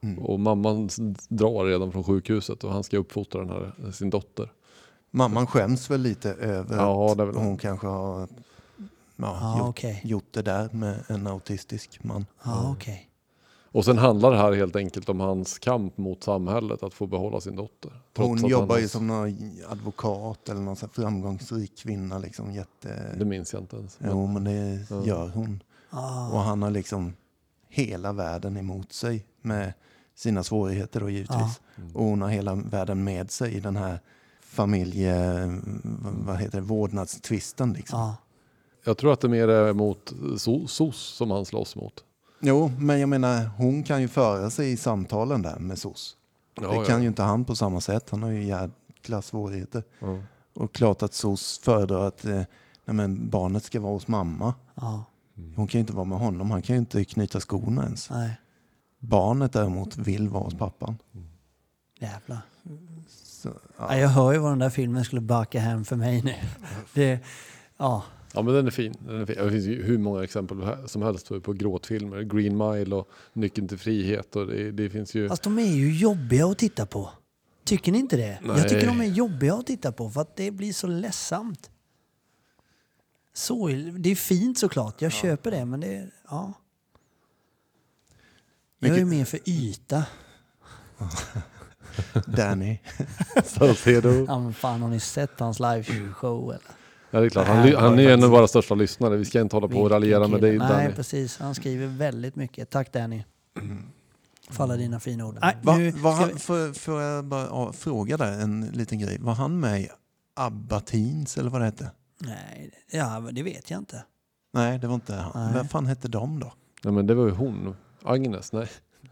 Mm. 0.02 0.20
Och 0.20 0.40
mamman 0.40 0.90
drar 1.28 1.66
redan 1.66 1.92
från 1.92 2.04
sjukhuset 2.04 2.64
och 2.64 2.72
han 2.74 2.84
ska 2.84 2.98
uppfostra 2.98 3.42
den 3.42 3.50
här, 3.50 3.92
sin 3.92 4.10
dotter. 4.10 4.52
Mamman 5.12 5.48
skäms 5.48 5.90
väl 5.92 6.02
lite 6.02 6.34
över 6.34 6.78
Ja, 6.78 7.12
att 7.12 7.36
hon 7.36 7.58
kanske 7.58 7.88
har 7.88 8.20
ja, 8.20 8.28
Ja, 9.16 9.58
gjort, 9.60 9.68
okej. 9.70 10.02
gjort 10.04 10.28
det 10.32 10.42
där 10.42 10.70
med 10.72 11.04
en 11.08 11.28
autistisk 11.28 12.04
man. 12.04 12.26
Ja, 12.44 12.72
okej. 12.78 13.10
Och 13.74 13.86
sen 13.86 13.98
handlar 13.98 14.32
det 14.32 14.38
här 14.38 14.52
helt 14.54 14.76
enkelt 14.76 15.10
om 15.10 15.20
hans 15.20 15.60
kamp 15.60 15.98
mot 15.98 16.24
samhället 16.24 16.84
att 16.84 16.94
få 16.94 17.08
behålla 17.08 17.42
sin 17.42 17.56
dotter. 17.56 17.92
Trots 18.14 18.28
Hon 18.28 18.46
att 18.46 18.52
jobbar 18.52 18.76
han 18.76 18.82
ju 18.82 18.88
som 18.88 19.08
någon 19.08 19.52
advokat 19.70 20.50
eller 20.50 20.62
någon 20.62 20.76
framgångsrik 20.76 21.78
kvinna. 21.78 22.18
Liksom 22.18 22.52
jätte... 22.54 23.16
Det 23.20 23.26
minns 23.26 23.54
jag 23.54 23.62
inte 23.62 23.76
ens. 23.76 24.00
Men, 24.00 24.12
Jo, 24.12 24.28
men 24.28 24.44
det 24.44 24.86
Ja. 24.90 25.06
gör 25.06 25.28
hon. 25.30 25.64
Ah, 25.90 26.30
Och 26.32 26.40
han 26.40 26.62
har 26.62 26.70
liksom 26.72 27.14
hela 27.70 28.14
världen 28.14 28.58
emot 28.58 28.94
sig 28.94 29.26
med 29.42 29.74
sina 30.16 30.44
svårigheter 30.44 31.00
då 31.00 31.10
givetvis. 31.10 31.38
Ja. 31.76 31.82
Mm. 31.84 31.96
Och 31.96 32.04
hon 32.06 32.22
har 32.22 32.30
hela 32.30 32.56
världen 32.56 33.04
med 33.04 33.32
sig 33.32 33.54
i 33.54 33.60
den 33.60 33.76
här 33.76 34.00
familje... 34.42 35.16
Vad 36.26 36.38
heter 36.38 36.58
det? 36.58 36.62
Vårdnadstvisten 36.66 37.74
liksom. 37.74 38.00
ja. 38.00 38.16
Jag 38.86 38.98
tror 38.98 39.14
att 39.14 39.22
det 39.22 39.30
mer 39.30 39.48
är 39.48 39.74
mot 39.74 40.12
so- 40.36 40.68
SOS 40.68 40.98
som 40.98 41.32
han 41.32 41.46
slåss 41.46 41.76
mot. 41.76 42.04
Jo, 42.42 42.72
men 42.80 43.00
jag 43.00 43.10
menar 43.10 43.46
hon 43.58 43.84
kan 43.84 44.02
ju 44.02 44.08
föra 44.08 44.50
sig 44.50 44.72
i 44.72 44.78
samtalen 44.78 45.42
där 45.42 45.60
med 45.60 45.80
SOS. 45.80 46.18
Ja, 46.62 46.68
det 46.70 46.76
ja. 46.76 46.84
kan 46.86 47.02
ju 47.02 47.08
inte 47.08 47.24
han 47.24 47.46
på 47.46 47.56
samma 47.56 47.82
sätt. 47.82 48.10
Han 48.10 48.24
har 48.24 48.30
ju 48.30 48.44
jäkla 48.44 49.22
svårigheter. 49.22 49.84
Ja. 50.00 50.18
Och 50.54 50.74
klart 50.74 51.04
att 51.04 51.14
SOS 51.14 51.60
föredrar 51.64 52.08
att 52.08 52.26
eh, 52.26 52.32
nej 52.86 52.96
men 52.96 53.30
barnet 53.30 53.64
ska 53.64 53.80
vara 53.80 53.94
hos 53.94 54.08
mamma. 54.08 54.54
ja. 54.76 55.04
Hon 55.56 55.68
kan 55.68 55.80
ju 55.80 55.82
inte 55.82 55.94
vara 55.94 56.06
med 56.06 56.20
honom. 56.20 56.52
Han 56.52 56.62
kan 56.62 56.76
ju 56.76 56.80
inte 56.80 57.06
knyta 57.06 57.40
skorna 57.40 57.84
ens. 57.84 58.10
Nej, 58.10 58.32
Barnet 59.00 59.54
däremot 59.54 59.98
vill 59.98 60.30
vara 60.30 60.44
hos 60.44 60.54
pappan. 60.54 60.98
jävlar. 62.00 62.42
Så, 63.10 63.50
Ja, 63.50 63.86
ja. 63.90 63.98
jag 63.98 64.10
hör 64.10 64.32
ju 64.32 64.38
vad 64.38 64.52
den 64.52 64.60
där 64.60 64.70
filmen 64.70 65.06
skulle 65.06 65.22
baka 65.22 65.60
hem 65.60 65.86
för 65.86 65.96
mig 65.96 66.22
nu. 66.24 66.36
Det, 66.94 67.20
ja, 67.78 68.04
Ja 68.34 68.42
men 68.42 68.54
den 68.54 68.68
är 68.68 68.72
fin. 68.72 68.94
Den 69.00 69.22
är 69.22 69.26
fin. 69.26 69.36
Det 69.44 69.52
finns 69.52 69.66
ju 69.66 69.84
hur 69.84 69.98
många 69.98 70.24
exempel 70.24 70.58
som 70.88 71.02
helst 71.02 71.28
på- 71.30 71.42
på 71.42 71.54
gråtfilmer. 71.54 72.22
Green 72.22 72.58
Mile 72.58 72.96
och 72.96 73.10
Nyckeln 73.34 73.68
till 73.68 73.78
frihet. 73.78 74.36
Och 74.36 74.48
det, 74.48 74.72
det 74.72 74.90
finns 74.90 75.16
ju... 75.16 75.30
fast 75.30 75.44
de 75.44 75.60
är 75.60 75.66
ju 75.76 75.98
jobbiga 75.98 76.46
att 76.48 76.58
titta 76.58 76.86
på. 76.86 77.10
Tycker 77.64 77.92
ni 77.92 77.98
inte 78.00 78.18
det? 78.18 78.40
Nej. 78.44 78.58
Jag 78.58 78.70
tycker 78.70 78.88
de 78.88 79.02
är 79.02 79.06
jobbiga 79.06 79.54
att 79.54 79.66
titta 79.68 79.92
på 79.92 80.10
för 80.10 80.22
att 80.22 80.36
det 80.36 80.52
blir 80.52 80.74
så 80.74 80.88
ledsamt. 80.88 81.70
Så, 83.34 83.68
det 83.98 84.10
är 84.12 84.16
fint 84.16 84.58
såklart, 84.60 85.02
jag 85.02 85.12
köper 85.12 85.52
det 85.52 85.66
men 85.66 85.80
det 85.80 85.96
är, 85.96 86.12
ja. 86.30 86.54
Jag 88.80 88.98
är 88.98 89.06
mer 89.06 89.26
för 89.26 89.40
yta. 89.50 90.04
Danny. 92.26 92.80
Ja 94.28 94.40
men 94.40 94.54
fan 94.54 94.82
har 94.82 94.90
ni 94.90 95.00
sett 95.00 95.40
hans 95.40 95.60
liveshow 95.60 96.50
eller? 96.50 96.81
Ja 97.12 97.20
det 97.20 97.26
är 97.26 97.30
klart. 97.30 97.48
Han, 97.48 97.76
han 97.76 98.00
är 98.00 98.10
en 98.10 98.24
av 98.24 98.30
våra 98.30 98.48
största 98.48 98.76
lyssnare. 98.76 99.18
Vi 99.18 99.26
ska 99.26 99.42
inte 99.42 99.56
hålla 99.56 99.68
på 99.68 99.82
och 99.82 99.90
raljera 99.90 100.28
med 100.28 100.42
dig. 100.42 100.58
Danny. 100.58 100.74
Nej 100.74 100.94
precis, 100.96 101.38
han 101.40 101.56
skriver 101.56 101.88
väldigt 101.88 102.36
mycket. 102.36 102.70
Tack 102.70 102.94
Danny. 102.94 103.24
För 104.50 104.64
alla 104.64 104.76
dina 104.78 105.00
fina 105.00 105.26
ord. 105.26 105.38
Nej, 105.42 105.58
Va, 105.62 105.78
nu 105.78 105.92
var 105.92 106.16
ska 106.16 106.54
han, 106.54 106.74
får, 106.74 107.02
jag 107.02 107.26
bara 107.26 107.46
ja, 107.46 107.74
fråga 107.74 108.18
där 108.18 108.32
en 108.42 108.62
liten 108.74 109.00
grej? 109.00 109.18
Var 109.22 109.34
han 109.34 109.60
med 109.60 109.82
i 109.82 109.90
ABBA 110.36 110.80
Teens 110.80 111.38
eller 111.38 111.50
vad 111.50 111.62
det 111.62 111.66
hette? 111.66 111.92
nej, 112.20 112.72
ja, 112.92 113.20
det 113.32 113.44
vet 113.44 113.72
jag 113.72 113.78
inte. 113.78 114.04
Nej, 114.54 114.80
det 114.80 114.88
var 114.88 114.96
inte 114.96 115.16
han. 115.16 115.46
Nej. 115.46 115.54
Vad 115.54 115.70
fan 115.70 115.86
hette 115.86 116.08
de 116.08 116.40
då? 116.40 116.54
Nej 116.84 116.94
men 116.94 117.08
det 117.08 117.14
var 117.14 117.26
ju 117.26 117.32
hon. 117.32 117.76
Agnes, 118.04 118.52
nej. 118.52 118.68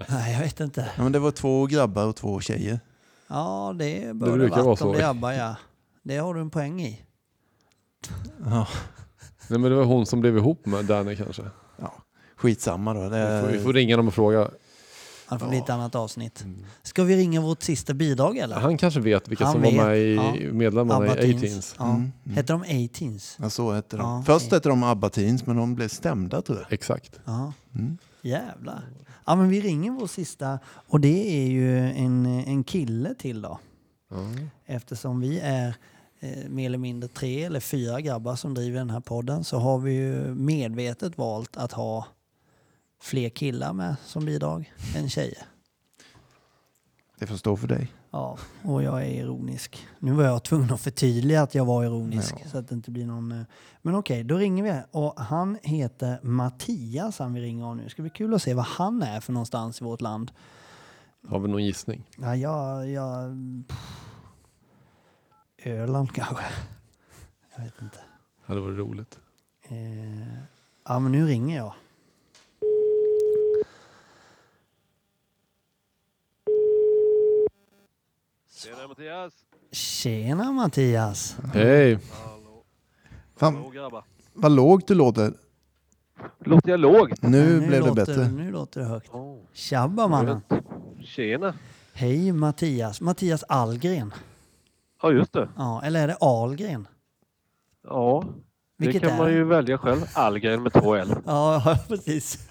Nej, 0.10 0.34
jag 0.34 0.39
vet 0.39 0.60
inte. 0.60 0.89
Ja, 0.97 1.04
men 1.04 1.12
det 1.12 1.20
var 1.20 1.32
två 1.32 1.66
grabbar 1.66 2.06
och 2.06 2.16
två 2.16 2.39
tjejer. 2.39 2.80
Ja, 3.28 3.76
det 3.80 4.16
bör 4.16 4.26
Det 4.28 4.32
det, 4.32 4.38
brukar 4.38 4.64
vara 4.64 4.76
så. 4.76 4.93
det 4.93 5.10
ABBA, 5.10 5.36
ja. 5.36 5.56
Det 6.04 6.18
har 6.18 6.34
du 6.34 6.41
en 6.41 6.50
poäng 6.50 6.82
i. 6.82 7.02
Ja, 8.45 8.68
Nej 9.47 9.60
men 9.60 9.72
det 9.72 9.78
var 9.78 9.84
hon 9.86 10.06
som 10.06 10.22
blev 10.22 10.38
ihop 10.38 10.66
med 10.66 10.86
Danny 10.86 11.16
kanske. 11.16 11.43
ja. 11.78 11.93
Skitsamma 12.36 12.93
då. 12.93 13.10
Det, 13.10 13.41
Vi 13.41 13.41
får, 13.41 13.58
vi 13.58 13.64
får 13.64 13.74
ringa 13.74 13.97
dem 13.97 14.08
och 14.08 14.14
fråga. 14.14 14.50
Det 15.30 15.39
får 15.39 15.47
bli 15.47 15.58
ett 15.58 15.70
annat 15.70 15.95
avsnitt. 15.95 16.45
Ska 16.84 17.04
vi 17.04 17.16
ringa 17.16 17.41
vårt 17.41 17.64
sista 17.64 17.93
bidrag 17.93 18.38
eller? 18.38 18.56
Han 18.56 18.78
kanske 18.78 19.00
vet 19.00 19.28
vilka 19.28 19.43
Han 19.43 19.54
som 19.54 19.62
vet, 19.62 19.78
var 19.78 19.86
med 19.86 19.97
i 19.97 20.16
ja. 20.16 20.34
medlemmarna 20.52 21.06
ABBA 21.12 21.22
i 21.22 21.34
Teens. 21.34 21.43
A-Teens. 21.43 21.76
Ja. 21.80 21.86
Mm, 21.89 22.12
mm. 22.26 22.38
Heter 22.38 22.54
de 22.54 22.62
A-Teens? 22.86 23.38
Ja, 23.41 23.50
så 23.50 23.72
hette 23.72 23.97
de. 23.97 24.02
Ja, 24.02 24.24
Först 24.26 24.52
hette 24.52 24.70
de 24.70 24.84
ABBA 24.84 25.10
Teens, 25.10 25.45
men 25.45 25.56
de 25.58 25.76
blev 25.76 25.88
stämda 25.88 26.41
tror 26.41 26.58
jag. 26.58 26.74
Exakt. 26.74 27.20
Ja. 27.26 27.54
Mm. 27.76 27.97
Jävlar. 28.22 28.84
Ja, 29.26 29.36
men 29.36 29.50
vi 29.50 29.62
ringer 29.62 29.91
vår 29.91 30.08
sista 30.08 30.60
och 30.88 31.00
det 31.00 31.43
är 31.43 31.47
ju 31.47 31.80
en, 31.80 32.26
en 32.26 32.64
kille 32.64 33.16
till 33.16 33.41
då. 33.41 33.60
Ja. 34.12 34.18
Eftersom 34.66 35.20
vi 35.20 35.39
är 35.39 35.76
eh, 36.20 36.50
mer 36.50 36.66
eller 36.66 36.78
mindre 36.78 37.08
tre 37.10 37.44
eller 37.44 37.60
fyra 37.60 38.02
grabbar 38.02 38.36
som 38.36 38.54
driver 38.54 38.78
den 38.80 38.90
här 38.90 39.00
podden 39.00 39.44
så 39.44 39.58
har 39.58 39.80
vi 39.80 39.94
ju 39.94 40.36
medvetet 40.36 41.18
valt 41.18 41.58
att 41.58 41.72
ha 41.72 42.06
fler 43.02 43.30
killar 43.30 43.74
med 43.74 43.96
som 44.06 44.26
bidrag 44.26 44.74
än 44.96 45.10
tjejer. 45.10 45.44
Det 47.20 47.28
får 47.28 47.36
stå 47.36 47.58
för 47.58 47.68
dig. 47.68 47.88
Ja, 48.12 48.38
och 48.64 48.84
jag 48.84 49.02
är 49.02 49.06
ironisk. 49.10 49.88
Nu 50.00 50.12
var 50.12 50.24
jag 50.24 50.44
tvungen 50.44 50.74
att 50.74 50.82
förtydliga 50.82 51.42
att 51.42 51.56
jag 51.56 51.66
var 51.66 51.84
ironisk 51.84 52.36
Ja. 52.44 52.50
så 52.50 52.58
att 52.58 52.68
det 52.68 52.76
inte 52.76 52.92
blir 52.92 53.06
någon... 53.06 53.32
eh, 53.32 53.42
Men 53.82 53.96
okej, 53.96 54.24
då 54.24 54.38
ringer 54.38 54.64
vi. 54.64 54.82
Och 54.92 55.20
han 55.20 55.58
heter 55.64 56.20
Mattias, 56.24 57.20
han 57.20 57.34
vi 57.34 57.42
ringer 57.42 57.66
om 57.66 57.78
nu. 57.78 57.84
Det 57.84 57.90
ska 57.90 58.02
bli 58.02 58.10
kul 58.12 58.34
att 58.34 58.42
se 58.42 58.54
vad 58.54 58.66
han 58.66 59.04
är 59.04 59.20
för 59.20 59.34
någonstans 59.34 59.82
i 59.82 59.84
vårt 59.84 60.02
land. 60.02 60.32
Har 61.28 61.40
vi 61.40 61.48
någon 61.48 61.66
gissning? 61.66 62.04
Ja, 62.18 62.36
jag... 62.36 62.90
jag 62.90 63.32
pff. 63.68 64.09
Öland 65.64 66.12
kanske? 66.16 66.43
Jag 67.55 67.64
vet 67.64 67.82
inte. 67.82 67.97
Ja, 68.45 68.53
det 68.53 68.62
var 68.62 68.72
roligt. 68.72 69.20
Eh, 69.64 70.28
ja, 70.86 70.99
men 70.99 71.12
nu 71.12 71.26
ringer 71.28 71.57
jag. 71.57 71.74
Tjena 78.51 78.88
Mattias! 78.88 79.34
Tjena 79.72 80.51
Mattias! 80.51 81.36
Hej! 81.53 81.99
Hallå, 82.12 82.64
Fan, 83.36 83.55
Hallå 83.55 83.70
grabbar! 83.70 84.03
vad 84.34 84.51
lågt 84.51 84.88
du 84.88 84.93
låter. 84.95 85.34
Låter 86.39 86.70
jag 86.70 86.80
låg? 86.80 87.14
Nu, 87.22 87.53
Ja, 87.62 87.68
blev 87.68 87.72
det 87.72 87.80
låter, 87.89 88.05
bättre. 88.05 88.28
Nu 88.32 88.51
låter 88.51 88.82
det 88.82 88.88
högt. 88.88 89.10
Oh, 89.14 89.38
Tjabba 89.53 90.07
mannen! 90.07 90.41
Tjena! 91.03 91.53
Hej 91.93 92.32
Mattias! 92.32 93.01
Mattias 93.01 93.43
Algren. 93.43 94.14
Ja 95.02 95.12
just 95.12 95.34
det. 95.34 95.50
Ja, 95.58 95.82
eller 95.84 96.04
är 96.04 96.08
det 96.08 96.18
Ahlgren? 96.22 96.88
Ja, 97.84 98.24
det 98.78 98.86
Vilket 98.86 99.02
kan 99.02 99.12
är 99.12 99.18
man 99.18 99.28
det? 99.28 99.34
ju 99.34 99.43
välja 99.43 99.78
själv. 99.78 100.02
Allgren 100.14 100.64
med 100.64 100.74
två 100.74 100.95
L. 100.95 101.16
Ja, 101.26 101.62
ja, 101.66 101.78
precis. 101.88 102.47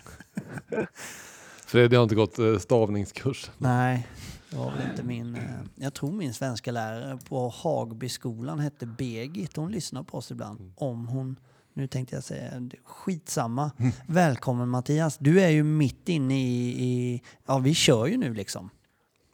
Fredrik 1.67 1.97
har 1.97 2.03
inte 2.03 2.15
gått 2.15 2.39
eh, 2.39 2.59
stavningskurs. 2.59 3.51
Nej, 3.59 4.07
det 4.51 4.57
var 4.57 4.71
väl 4.71 4.91
inte 4.91 5.03
min... 5.03 5.35
eh, 5.35 5.41
Jag 5.75 5.95
tror 5.95 6.13
min 6.13 6.35
svenska 6.35 6.73
lärare 6.73 7.19
på 7.29 7.49
Hagbyskolan 7.49 8.59
hette 8.59 8.87
Begit. 8.87 9.57
Hon 9.57 9.73
lyssnar 9.73 10.03
på 10.03 10.17
oss 10.19 10.31
ibland. 10.31 10.73
Om 10.77 11.09
hon... 11.09 11.37
Nu 11.75 11.87
tänkte 11.87 12.15
jag 12.17 12.25
säga 12.25 12.61
det- 12.61 12.77
skitsamma. 12.85 13.71
Välkommen 14.07 14.69
Mattias. 14.69 15.19
Du 15.19 15.41
är 15.41 15.49
ju 15.49 15.63
mitt 15.63 16.09
inne 16.09 16.41
i, 16.43 16.85
i... 16.85 17.23
Ja, 17.47 17.59
vi 17.59 17.75
kör 17.75 18.07
ju 18.07 18.17
nu 18.17 18.35
liksom. 18.35 18.71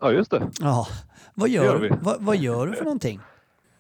Ja 0.05 0.13
just 0.13 0.31
det. 0.31 0.51
Ja. 0.61 0.87
Vad 1.35 1.49
gör 1.49 1.65
gör, 1.65 1.79
vi. 1.79 1.91
vad, 2.03 2.23
vad 2.23 2.37
gör 2.37 2.67
du 2.67 2.73
för 2.73 2.85
någonting? 2.85 3.21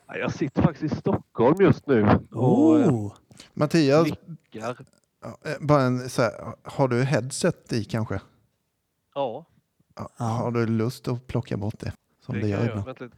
Ja, 0.08 0.16
Jag 0.16 0.32
sitter 0.34 0.62
faktiskt 0.62 0.94
i 0.94 0.96
Stockholm 0.96 1.56
just 1.60 1.86
nu 1.86 2.02
och 2.30 2.80
eh, 2.80 2.88
Oh! 2.88 3.12
Mattias, 3.54 4.08
nickar. 4.26 4.76
ja, 5.22 5.38
eh, 5.44 5.56
bara 5.60 5.82
en, 5.82 6.08
så 6.10 6.22
här, 6.22 6.32
har 6.62 6.88
du 6.88 7.02
headset 7.02 7.72
i 7.72 7.84
kanske? 7.84 8.20
Ja, 9.14 9.46
Ja. 9.96 10.08
Ja. 10.18 10.24
Har 10.24 10.50
du 10.50 10.66
lust 10.66 11.08
att 11.08 11.26
plocka 11.26 11.56
bort 11.56 11.78
det? 11.80 11.92
Som 12.26 12.34
det, 12.34 12.40
det 12.40 12.48
gör 12.48 12.64
ibland. 12.68 12.88
Lite. 13.00 13.08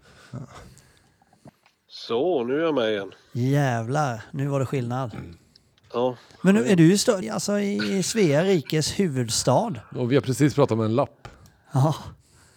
Så, 1.88 2.44
nu 2.44 2.54
är 2.60 2.64
jag 2.64 2.74
med 2.74 2.90
igen. 2.92 3.12
Jävlar, 3.32 4.22
nu 4.30 4.46
var 4.46 4.60
det 4.60 4.66
skillnad. 4.66 5.16
Ja, 5.92 6.16
Men 6.42 6.54
nu 6.54 6.64
är 6.66 6.76
du 6.76 6.92
i 6.92 6.96
stö- 6.96 7.32
alltså 7.32 7.58
i 7.60 8.02
Svea 8.02 8.44
rikes 8.44 8.98
huvudstad? 9.00 9.74
Och 9.96 10.10
vi 10.12 10.14
har 10.14 10.22
precis 10.22 10.54
pratat 10.54 10.78
med 10.78 10.84
en 10.84 10.94
lapp. 10.94 11.28
Ja, 11.72 11.94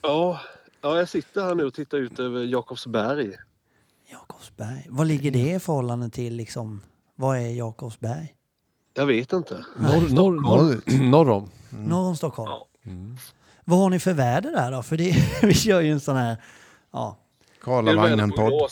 ja, 0.01 0.39
ja 0.81 0.97
jag 0.97 1.09
sitter 1.09 1.41
här 1.41 1.55
nu 1.55 1.63
och 1.65 1.73
tittar 1.73 1.97
ut 1.97 2.19
över 2.19 2.43
Jakobsberg. 2.43 3.35
Jakobsberg. 4.11 4.85
Vad 4.89 5.07
ligger 5.07 5.31
det 5.31 5.53
i 5.53 5.59
förhållande 5.59 6.09
till 6.09 6.35
liksom... 6.35 6.81
Vad 7.15 7.37
är 7.37 7.49
Jakobsberg? 7.49 8.35
Jag 8.93 9.05
vet 9.05 9.33
inte. 9.33 9.65
Norr, 9.77 10.09
norr, 10.13 10.41
norr, 10.41 10.99
norr 11.09 11.29
om. 11.29 11.49
Norr 11.69 12.07
om 12.07 12.15
Stockholm. 12.15 12.49
Ja. 12.51 12.67
Vad 13.65 13.79
har 13.79 13.89
ni 13.89 13.99
för 13.99 14.13
väder 14.13 14.51
där 14.51 14.71
då? 14.71 14.83
För 14.83 14.97
det, 14.97 15.15
vi 15.47 15.53
kör 15.53 15.81
ju 15.81 15.91
en 15.91 15.99
sån 15.99 16.15
här... 16.15 16.37
Ja. 16.91 17.17
Karlavagnen-podd. 17.61 18.69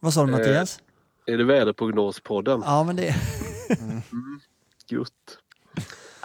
Vad 0.00 0.14
sa 0.14 0.26
du 0.26 0.32
Eh, 0.32 0.38
Mattias? 0.38 0.80
Är 1.26 1.38
det 1.38 1.44
väderprognospodden? 1.44 2.62
Ja, 2.64 2.84
men 2.84 2.96
det... 2.96 3.14
Gutt. 4.88 5.38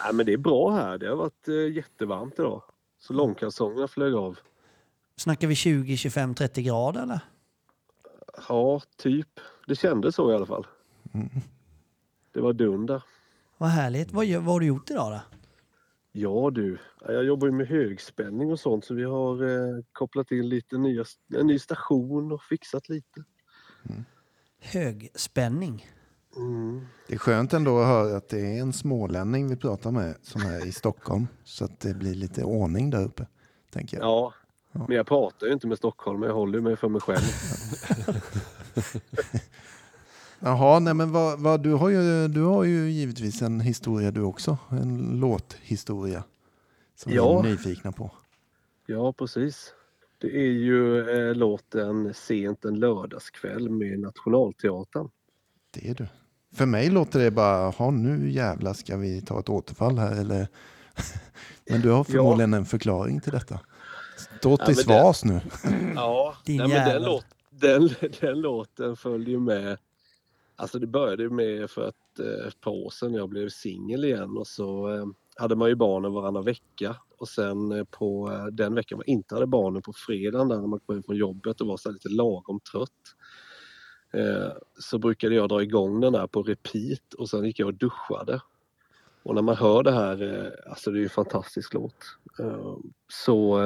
Nej, 0.04 0.14
men 0.14 0.26
det 0.26 0.34
är 0.34 0.38
bra 0.38 0.72
här. 0.72 0.98
Det 0.98 1.08
har 1.10 1.16
varit 1.16 1.48
eh, 1.48 1.76
jättevarmt 1.76 2.40
idag. 2.40 2.62
Så 3.02 3.14
långkalsongerna 3.14 3.88
flög 3.88 4.14
av. 4.14 4.40
Snackar 5.16 5.48
vi 5.48 5.56
20, 5.56 5.98
25, 5.98 6.36
30 6.36 6.62
grader 6.62 7.04
eller? 7.04 7.20
Ja, 8.50 8.82
typ. 8.98 9.40
Det 9.68 9.76
kändes 9.76 10.16
så 10.16 10.32
i 10.32 10.36
alla 10.36 10.46
fall. 10.46 10.68
Det 12.32 12.42
var 12.42 12.54
dunder. 12.54 13.04
Vad 13.58 13.70
härligt. 13.70 14.12
Vad, 14.12 14.28
vad 14.28 14.44
har 14.44 14.60
du 14.60 14.66
gjort 14.66 14.90
idag 14.90 15.12
då? 15.12 15.38
Ja 16.12 16.50
du, 16.50 16.78
jag 17.00 17.24
jobbar 17.26 17.48
ju 17.48 17.54
med 17.54 17.68
högspänning 17.68 18.52
och 18.52 18.60
sånt 18.60 18.86
så 18.86 18.94
vi 18.94 19.04
har 19.04 19.44
eh, 19.44 19.84
kopplat 19.92 20.32
in 20.32 20.50
lite 20.50 20.78
nya, 20.78 21.06
en 21.34 21.48
ny 21.48 21.60
station 21.60 22.32
och 22.32 22.44
fixat 22.44 22.90
lite. 22.90 23.24
Högspänning. 24.60 25.86
Mm. 26.36 26.82
Det 27.08 27.14
är 27.14 27.18
skönt 27.18 27.54
ändå 27.54 27.80
att 27.80 27.88
höra 27.88 28.18
att 28.18 28.30
det 28.30 28.40
är 28.40 28.62
en 28.62 28.74
smålänning 28.74 29.50
vi 29.50 29.56
pratar 29.56 29.92
med 29.92 30.16
som 30.22 30.42
är 30.42 30.66
i 30.68 30.72
Stockholm. 30.72 31.28
Så 31.44 31.66
att 31.66 31.80
det 31.80 31.94
blir 31.94 32.14
lite 32.16 32.44
ordning 32.44 32.90
där 32.90 33.04
uppe. 33.06 33.28
Tänker 33.74 33.98
jag. 33.98 34.06
Ja, 34.06 34.34
men 34.72 34.98
jag 34.98 35.08
pratar 35.08 35.48
ju 35.48 35.54
inte 35.54 35.68
med 35.68 35.78
Stockholm, 35.78 36.24
jag 36.24 36.34
håller 36.34 36.62
mig 36.62 36.76
för 36.76 36.90
mig 36.90 37.02
själv. 37.02 37.22
Jaha, 40.40 40.80
nej 40.80 40.94
men 40.94 41.12
vad, 41.12 41.40
vad, 41.40 41.64
du, 41.64 41.74
har 41.74 41.90
ju, 41.90 42.28
du 42.28 42.42
har 42.42 42.64
ju 42.64 42.90
givetvis 42.92 43.42
en 43.42 43.60
historia 43.60 44.12
du 44.12 44.22
också. 44.22 44.58
En 44.70 45.20
låthistoria. 45.20 46.24
Som 46.96 47.12
vi 47.12 47.16
Ja. 47.18 47.40
är 47.40 47.44
nyfikna 47.44 47.92
på. 47.92 48.12
Ja, 48.86 49.14
precis. 49.14 49.74
Det 50.18 50.28
är 50.38 50.52
ju 50.52 51.10
eh, 51.10 51.36
låten 51.36 52.14
Sent 52.14 52.66
en 52.66 52.80
lördagskväll 52.80 53.70
med 53.70 54.00
Nationalteatern. 54.00 55.10
Det 55.72 55.90
är 55.90 55.96
du. 55.96 56.08
För 56.54 56.66
mig 56.66 56.90
låter 56.90 57.20
det 57.20 57.32
bara, 57.32 57.70
ha 57.70 57.92
nu 57.92 58.32
jävla 58.32 58.74
ska 58.74 58.98
vi 58.98 59.22
ta 59.22 59.40
ett 59.40 59.50
återfall 59.50 59.98
här 59.98 60.22
eller? 60.22 60.48
men 61.70 61.82
du 61.82 61.90
har 61.90 62.04
förmodligen 62.04 62.54
en 62.54 62.66
förklaring 62.66 63.22
till 63.22 63.32
detta. 63.32 63.60
Stå 64.40 64.58
till 64.58 64.76
det- 64.76 64.82
svars 64.82 65.24
nu. 65.24 65.42
Ja, 65.96 66.36
Din 66.46 66.58
nej, 66.58 66.68
men 66.68 66.90
den, 66.90 67.04
låt, 67.04 67.26
den, 67.50 67.90
den 68.22 68.42
låten 68.42 68.96
följde 68.96 69.32
ju 69.32 69.40
med. 69.40 69.78
Alltså 70.56 70.80
det 70.80 70.88
började 70.88 71.30
med 71.30 71.70
för 71.70 71.88
ett, 71.90 72.20
eh, 72.20 72.48
ett 72.48 72.62
par 72.62 72.72
år 72.72 72.90
sedan 72.90 73.14
jag 73.14 73.30
blev 73.30 73.50
singel 73.50 74.06
igen 74.06 74.38
och 74.38 74.48
så 74.48 74.94
eh, 74.96 75.06
hade 75.36 75.56
man 75.56 75.70
ju 75.70 75.76
barnen 75.76 76.14
varannan 76.14 76.46
vecka 76.46 76.96
och 77.18 77.28
sen 77.28 77.72
eh, 77.72 77.84
på 77.84 78.32
den 78.52 78.76
veckan 78.76 78.98
man 78.98 79.08
inte 79.08 79.36
hade 79.36 79.48
barnen 79.48 79.82
på 79.82 79.94
fredagen 79.94 80.48
där 80.48 80.60
när 80.60 80.68
man 80.68 80.80
kom 80.80 80.96
hem 80.96 81.04
från 81.04 81.16
jobbet 81.16 81.62
och 81.62 81.68
var 81.68 81.78
så 81.78 81.92
lite 81.92 82.10
lagom 82.10 82.60
trött. 82.72 83.16
Eh, 84.14 84.52
så 84.80 85.00
brukade 85.00 85.36
jag 85.36 85.50
dra 85.50 85.64
igång 85.64 86.00
den 86.00 86.14
där 86.14 86.28
på 86.28 86.44
repeat 86.44 87.14
och 87.18 87.30
sen 87.30 87.46
gick 87.46 87.60
jag 87.60 87.68
och 87.68 87.74
duschade. 87.74 88.42
Och 89.24 89.36
när 89.36 89.42
man 89.42 89.56
hör 89.56 89.84
det 89.84 89.92
här, 89.92 90.22
eh, 90.22 90.72
alltså 90.72 90.92
det 90.92 90.98
är 90.98 91.00
ju 91.00 91.04
en 91.04 91.10
fantastisk 91.10 91.74
låt. 91.74 92.18
Eh, 92.40 92.76
så 93.08 93.58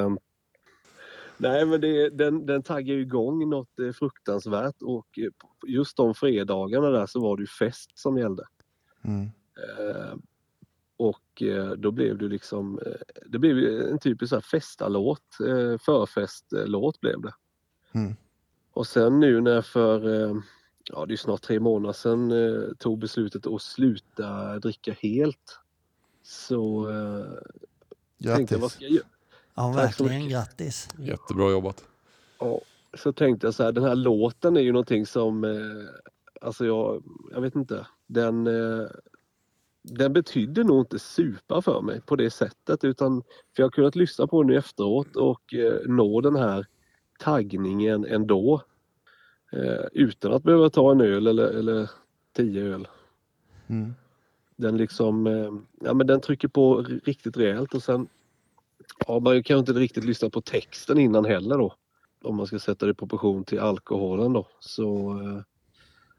Nej 1.38 1.66
men 1.66 1.82
det, 1.82 2.10
den, 2.10 2.46
den 2.46 2.64
taggar 2.64 2.96
ju 2.96 3.02
igång 3.02 3.50
något 3.50 3.76
fruktansvärt 4.00 4.82
och 4.82 5.20
just 5.68 5.98
de 5.98 6.16
fredagarna 6.16 6.90
där 6.90 7.06
så 7.06 7.20
var 7.20 7.38
det 7.38 7.44
ju 7.44 7.48
fest 7.48 7.92
som 7.96 8.18
gällde. 8.18 8.44
Mm. 9.04 9.30
Och 10.98 11.44
då 11.78 11.92
blev 11.92 12.18
det 12.18 12.28
liksom, 12.28 12.80
det 13.26 13.40
blev 13.40 13.82
en 13.82 14.00
typisk 14.00 14.34
här 14.34 14.42
festalåt, 14.42 15.36
förfestlåt 15.86 17.02
blev 17.02 17.22
det. 17.22 17.34
Mm. 17.94 18.16
Och 18.76 18.88
sen 18.88 19.20
nu 19.20 19.42
när 19.42 19.62
för, 19.62 20.24
eh, 20.30 20.36
ja 20.84 21.06
det 21.06 21.14
är 21.14 21.18
snart 21.18 21.42
tre 21.42 21.60
månader 21.60 21.94
sedan, 21.94 22.32
eh, 22.32 22.70
tog 22.78 23.00
beslutet 23.00 23.48
att 23.48 23.62
sluta 23.62 24.60
dricka 24.60 24.94
helt. 25.00 25.60
Så 26.24 26.90
eh, 26.90 28.36
tänkte 28.36 28.56
jag, 28.56 28.62
vad 28.62 28.72
Grattis. 28.72 28.72
ska 28.72 28.84
jag 28.86 28.92
göra? 28.92 29.06
Ja, 29.56 29.74
Tack 29.74 29.96
så 29.96 30.04
verkligen 30.04 30.24
mycket. 30.24 30.32
grattis. 30.38 30.90
Jättebra 30.98 31.52
jobbat. 31.52 31.84
Ja, 32.40 32.62
så 32.98 33.14
tänkte 33.14 33.48
jag 33.48 33.54
så 33.54 33.64
här, 33.64 33.72
den 33.72 33.84
här 33.84 33.96
låten 33.96 34.58
är 34.58 34.62
ju 34.62 34.72
någonting 34.72 35.06
som, 35.06 35.44
alltså 36.42 36.66
jag, 36.66 37.04
jag 37.32 37.42
vet 37.42 37.56
inte, 37.56 37.88
den, 38.08 38.44
den 39.84 40.14
betydde 40.14 40.64
nog 40.64 40.82
inte 40.82 41.00
supa 41.00 41.62
för 41.62 41.82
mig 41.82 42.02
på 42.02 42.16
det 42.16 42.30
sättet 42.30 42.84
utan 42.84 43.22
för 43.22 43.64
jag 43.64 43.66
har 43.66 43.72
kunnat 43.72 43.96
lyssna 43.96 44.28
på 44.28 44.44
den 44.44 44.52
nu 44.52 44.58
efteråt 44.58 45.16
och 45.16 45.54
eh, 45.54 45.80
nå 45.86 46.22
den 46.22 46.36
här 46.36 46.66
taggningen 47.20 48.06
ändå. 48.06 48.62
Eh, 49.52 49.86
utan 49.92 50.34
att 50.34 50.44
behöva 50.44 50.70
ta 50.70 50.92
en 50.92 51.02
öl 51.02 51.28
eller, 51.28 51.48
eller 51.48 51.90
tio 52.34 52.64
öl. 52.64 52.88
Mm. 53.68 53.94
Den 54.56 54.78
liksom, 54.78 55.28
eh, 55.28 55.52
ja 55.82 55.94
men 55.94 56.08
den 56.08 56.22
trycker 56.22 56.48
på 56.48 56.86
riktigt 57.04 57.38
rejält 57.38 57.74
och 57.74 57.84
sen 57.84 58.08
har 59.06 59.20
man 59.20 59.36
ju 59.36 59.44
kanske 59.44 59.72
inte 59.72 59.82
riktigt 59.82 60.04
lyssnat 60.04 60.34
på 60.34 60.42
texten 60.42 60.98
innan 60.98 61.26
heller 61.26 61.58
då. 61.58 61.76
Om 62.24 62.36
man 62.36 62.48
ska 62.48 62.60
sätta 62.60 62.86
det 62.86 62.92
i 62.92 62.96
proportion 62.96 63.44
till 63.44 63.60
alkoholen 63.60 64.34
då. 64.34 64.48
Så 64.60 65.20
eh, 65.22 65.42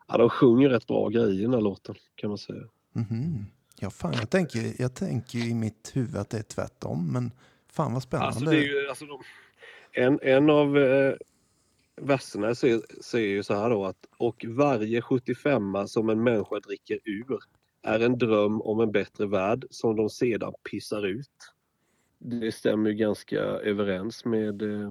ja, 0.09 0.16
de 0.18 0.30
sjunger 0.30 0.68
rätt 0.68 0.86
bra 0.86 1.09
grejer 1.09 1.38
i 1.38 1.42
den 1.42 1.55
här 1.55 1.61
låten 1.61 1.94
kan 2.14 2.30
man 2.30 2.38
säga. 2.38 2.62
Mhm. 2.92 3.47
Ja, 3.80 3.90
fan, 3.90 4.12
jag 4.12 4.30
tänker, 4.30 4.82
jag 4.82 4.94
tänker 4.94 5.38
i 5.38 5.55
mitt 5.55 5.90
huvud 5.94 6.16
att 6.16 6.30
det 6.30 6.38
är 6.38 6.42
tvärtom, 6.42 7.12
men 7.12 7.30
fan 7.68 7.92
vad 7.92 8.03
spännande. 8.03 8.28
Alltså, 8.28 8.44
det 8.44 8.57
är 8.57 8.82
ju, 8.82 8.88
alltså, 8.88 9.05
de, 9.05 9.20
en, 9.97 10.18
en 10.22 10.51
av 10.51 10.78
eh, 10.78 11.14
verserna 11.97 12.55
säger, 12.55 12.80
säger 13.03 13.28
ju 13.28 13.42
så 13.42 13.55
här 13.55 13.70
då 13.70 13.84
att 13.84 14.07
och 14.16 14.44
varje 14.49 15.03
75 15.03 15.76
som 15.86 16.11
en 16.11 16.22
människa 16.22 16.61
dricker 16.61 16.99
ur 17.05 17.38
är 17.82 18.01
en 18.01 18.18
dröm 18.18 18.62
om 18.62 18.80
en 18.80 18.92
bättre 18.92 19.26
värld 19.26 19.64
som 19.70 19.97
de 19.97 20.11
sedan 20.11 20.53
pissar 20.70 21.07
ut. 21.07 21.53
Det 22.18 22.53
stämmer 22.53 22.90
ju 22.90 22.97
ganska 22.97 23.38
överens 23.40 24.24
med 24.24 24.62
eh, 24.62 24.90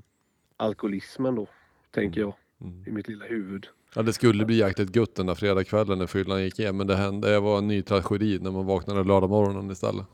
alkoholismen 0.57 1.35
då, 1.35 1.47
tänker 1.91 2.21
jag, 2.21 2.33
i 2.87 2.91
mitt 2.91 3.07
lilla 3.07 3.25
huvud. 3.25 3.67
Ja, 3.95 4.01
det 4.01 4.13
skulle 4.13 4.45
bli 4.45 4.55
jäkligt 4.55 4.95
gött 4.95 5.15
den 5.15 5.25
där 5.25 5.35
fredagskvällen 5.35 5.99
när 5.99 6.07
fyllan 6.07 6.43
gick 6.43 6.59
igen. 6.59 6.77
Men 6.77 6.87
det 6.87 6.95
hände, 6.95 7.31
det 7.31 7.39
var 7.39 7.57
en 7.57 7.67
ny 7.67 7.81
tragedi 7.81 8.39
när 8.39 8.51
man 8.51 8.65
vaknade 8.65 9.03
lördag 9.03 9.29
morgonen 9.29 9.71
istället. 9.71 10.05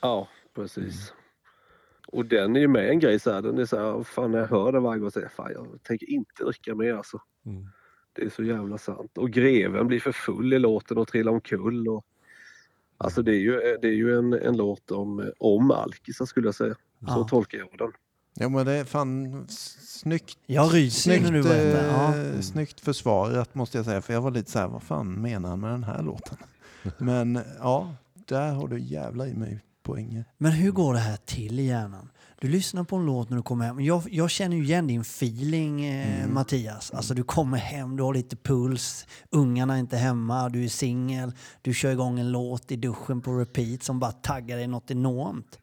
Ja, 0.00 0.28
precis. 0.54 1.12
Och 2.14 2.26
den 2.26 2.56
är 2.56 2.60
ju 2.60 2.68
med 2.68 2.88
en 2.90 2.98
grej 2.98 3.18
så 3.20 3.32
här, 3.32 3.42
den 3.42 3.58
är 3.58 3.64
så 3.66 3.76
här, 3.76 4.02
fan 4.02 4.30
när 4.30 4.38
jag 4.38 4.46
hör 4.46 4.72
den 4.72 4.82
varje 4.82 5.00
gång 5.00 5.08
så 5.10 5.12
säger 5.12 5.24
jag, 5.26 5.32
fan 5.32 5.52
jag 5.52 5.82
tänker 5.82 6.10
inte 6.10 6.44
dricka 6.44 6.74
mer 6.74 6.94
alltså. 6.94 7.20
Mm. 7.46 7.66
Det 8.12 8.22
är 8.22 8.30
så 8.30 8.42
jävla 8.44 8.78
sant. 8.78 9.18
Och 9.18 9.30
greven 9.30 9.86
blir 9.86 10.00
för 10.00 10.12
full 10.12 10.52
i 10.52 10.58
låten 10.58 10.98
och 10.98 11.08
trillar 11.08 11.32
omkull. 11.32 11.88
Och, 11.88 12.04
alltså 12.98 13.22
det 13.22 13.32
är 13.32 13.40
ju, 13.40 13.78
det 13.82 13.88
är 13.88 13.92
ju 13.92 14.18
en, 14.18 14.32
en 14.32 14.56
låt 14.56 14.90
om, 14.90 15.30
om 15.38 15.70
alkisar 15.70 16.26
skulle 16.26 16.46
jag 16.48 16.54
säga. 16.54 16.74
Så 16.74 17.06
Ja. 17.06 17.26
tolkar 17.30 17.58
jag 17.58 17.68
den. 17.78 17.92
Ja, 18.34 18.48
men 18.48 18.66
det 18.66 18.72
är 18.72 18.84
fan 18.84 19.46
snyggt. 19.48 20.38
Jag 20.46 20.74
ryser 20.74 21.10
när 21.20 21.32
du 21.32 21.42
Snyggt, 21.42 21.48
berättar. 21.56 21.88
Ja. 21.88 22.16
eh, 22.34 22.40
snyggt 22.40 22.80
försvarat 22.80 23.54
måste 23.54 23.78
jag 23.78 23.84
säga, 23.84 24.02
för 24.02 24.12
jag 24.12 24.20
var 24.20 24.30
lite 24.30 24.50
så 24.50 24.58
här, 24.58 24.68
vad 24.68 24.82
fan 24.82 25.22
menar 25.22 25.48
han 25.48 25.60
med 25.60 25.70
den 25.70 25.84
här 25.84 26.02
låten? 26.02 26.36
Men 26.98 27.38
ja, 27.58 27.94
där 28.14 28.52
har 28.52 28.68
du 28.68 28.78
jävla 28.78 29.26
i 29.26 29.34
mig 29.34 29.60
poänger. 29.84 30.24
Men 30.38 30.52
hur 30.52 30.72
går 30.72 30.94
det 30.94 31.00
här 31.00 31.16
till 31.16 31.60
i 31.60 31.66
hjärnan? 31.66 32.10
Du 32.40 32.48
lyssnar 32.48 32.84
på 32.84 32.96
en 32.96 33.06
låt 33.06 33.30
när 33.30 33.36
du 33.36 33.42
kommer 33.42 33.66
hem. 33.66 33.80
Jag, 33.80 34.02
jag 34.10 34.30
känner 34.30 34.56
ju 34.56 34.64
igen 34.64 34.86
din 34.86 35.00
feeling 35.00 35.84
eh, 35.84 36.28
Mattias. 36.28 36.90
Alltså 36.90 37.14
du 37.14 37.22
kommer 37.22 37.58
hem, 37.58 37.96
du 37.96 38.02
har 38.02 38.14
lite 38.14 38.36
puls, 38.36 39.06
ungarna 39.30 39.74
är 39.74 39.78
inte 39.78 39.96
hemma, 39.96 40.48
du 40.48 40.64
är 40.64 40.68
singel, 40.68 41.32
du 41.62 41.74
kör 41.74 41.90
igång 41.90 42.20
en 42.20 42.32
låt 42.32 42.72
i 42.72 42.76
duschen 42.76 43.20
på 43.20 43.32
repeat 43.32 43.82
som 43.82 44.00
bara 44.00 44.12
taggar 44.12 44.56
dig 44.56 44.66
något 44.66 44.90
enormt. 44.90 45.58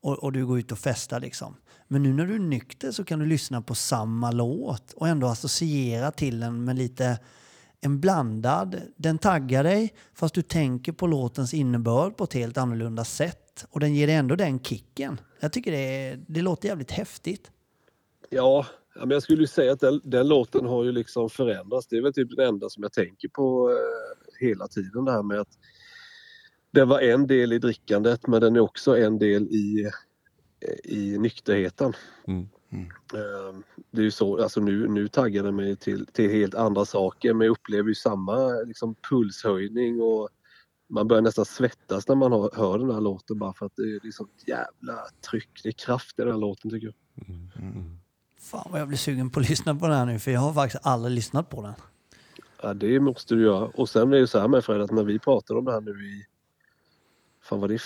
Och, 0.00 0.18
och 0.18 0.32
du 0.32 0.46
går 0.46 0.58
ut 0.58 0.72
och 0.72 0.78
festar 0.78 1.20
liksom. 1.20 1.56
Men 1.88 2.02
nu 2.02 2.12
när 2.12 2.26
du 2.26 2.34
är 2.34 2.38
nykter 2.38 2.92
så 2.92 3.04
kan 3.04 3.18
du 3.18 3.26
lyssna 3.26 3.62
på 3.62 3.74
samma 3.74 4.30
låt 4.30 4.92
och 4.92 5.08
ändå 5.08 5.26
associera 5.26 6.10
till 6.10 6.40
den 6.40 6.64
med 6.64 6.78
lite 6.78 7.18
en 7.84 8.00
blandad, 8.00 8.82
den 8.96 9.18
taggar 9.18 9.64
dig 9.64 9.94
fast 10.14 10.34
du 10.34 10.42
tänker 10.42 10.92
på 10.92 11.06
låtens 11.06 11.54
innebörd 11.54 12.16
på 12.16 12.24
ett 12.24 12.32
helt 12.32 12.58
annorlunda 12.58 13.04
sätt. 13.04 13.66
Och 13.70 13.80
den 13.80 13.94
ger 13.94 14.06
dig 14.06 14.16
ändå 14.16 14.36
den 14.36 14.60
kicken. 14.60 15.20
Jag 15.40 15.52
tycker 15.52 15.72
det, 15.72 15.78
är, 15.78 16.20
det 16.26 16.42
låter 16.42 16.68
jävligt 16.68 16.90
häftigt. 16.90 17.50
Ja, 18.30 18.66
men 18.94 19.10
jag 19.10 19.22
skulle 19.22 19.40
ju 19.40 19.46
säga 19.46 19.72
att 19.72 19.80
den, 19.80 20.00
den 20.04 20.28
låten 20.28 20.66
har 20.66 20.84
ju 20.84 20.92
liksom 20.92 21.30
förändrats. 21.30 21.86
Det 21.86 21.96
är 21.96 22.02
väl 22.02 22.12
typ 22.12 22.36
det 22.36 22.46
enda 22.46 22.68
som 22.68 22.82
jag 22.82 22.92
tänker 22.92 23.28
på 23.28 23.70
eh, 23.70 24.46
hela 24.46 24.68
tiden 24.68 25.04
det 25.04 25.12
här 25.12 25.22
med 25.22 25.40
att 25.40 25.58
det 26.70 26.84
var 26.84 27.00
en 27.00 27.26
del 27.26 27.52
i 27.52 27.58
drickandet 27.58 28.26
men 28.26 28.40
den 28.40 28.56
är 28.56 28.60
också 28.60 28.98
en 28.98 29.18
del 29.18 29.42
i, 29.42 29.90
eh, 30.60 30.92
i 30.92 31.18
nykterheten. 31.18 31.92
Mm. 32.26 32.48
Eh, 33.14 33.58
Det 33.90 34.00
är 34.00 34.04
ju 34.04 34.10
så, 34.10 34.42
alltså 34.42 34.60
nu, 34.60 34.88
nu 34.88 35.08
taggar 35.08 35.42
det 35.42 35.52
mig 35.52 35.76
till, 35.76 36.06
till 36.06 36.30
helt 36.30 36.54
andra 36.54 36.84
saker 36.84 37.34
men 37.34 37.44
jag 37.46 37.52
upplever 37.52 37.88
ju 37.88 37.94
samma 37.94 38.48
liksom, 38.66 38.94
pulshöjning 39.10 40.00
och 40.00 40.28
man 40.88 41.08
börjar 41.08 41.22
nästan 41.22 41.44
svettas 41.44 42.08
när 42.08 42.14
man 42.14 42.32
hör, 42.32 42.78
den 42.78 42.90
här 42.90 43.00
låten 43.00 43.38
bara 43.38 43.52
för 43.52 43.66
att 43.66 43.76
det 43.76 43.82
är 43.82 44.00
liksom 44.02 44.28
jävla 44.46 44.98
tryck, 45.30 45.60
det 45.62 45.68
är 45.68 45.72
kraft 45.72 46.18
i 46.18 46.22
den 46.22 46.30
här 46.30 46.38
låten 46.38 46.70
tycker 46.70 46.86
jag. 46.86 46.94
Fan 48.40 48.68
vad 48.72 48.80
jag 48.80 48.88
blir 48.88 48.98
sugen 48.98 49.30
på 49.30 49.40
att 49.40 49.48
lyssna 49.48 49.74
på 49.74 49.86
den 49.86 49.96
här 49.96 50.06
nu 50.06 50.18
för 50.18 50.30
jag 50.30 50.40
har 50.40 50.52
faktiskt 50.52 50.86
aldrig 50.86 51.14
lyssnat 51.14 51.50
på 51.50 51.62
den. 51.62 51.74
Ja, 52.62 52.74
det 52.74 53.00
måste 53.00 53.34
du 53.34 53.42
göra. 53.42 53.64
Och 53.66 53.88
sen 53.88 54.12
är 54.12 54.16
det 54.16 54.26
så 54.26 54.38
här 54.38 54.48
med 54.48 54.64
Fred 54.64 54.80
att 54.80 54.90
när 54.90 55.04
vi 55.04 55.18
pratade 55.18 55.58
om 55.58 55.64
det 55.64 55.72
här 55.72 55.80
nu 55.80 55.90
i, 55.90 56.26
fan 57.42 57.60
var 57.60 57.68
det 57.68 57.80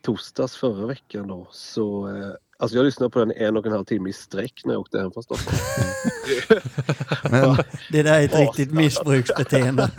torsdags 0.00 0.56
förra 0.56 0.86
veckan 0.86 1.28
då, 1.28 1.48
så 1.50 2.08
eh, 2.16 2.32
Alltså 2.58 2.76
jag 2.76 2.84
lyssnade 2.84 3.10
på 3.10 3.18
den 3.18 3.32
en 3.32 3.56
och 3.56 3.66
en 3.66 3.72
halv 3.72 3.84
timme 3.84 4.10
i 4.10 4.12
sträck 4.12 4.62
när 4.64 4.72
jag 4.72 4.80
åkte 4.80 4.98
hem 5.00 5.10
från 5.12 5.22
Stockholm. 5.22 5.56
Men 7.30 7.56
Det 7.90 8.02
där 8.02 8.20
är 8.20 8.24
ett 8.24 8.34
riktigt 8.38 8.72
missbruksbeteende. 8.72 9.90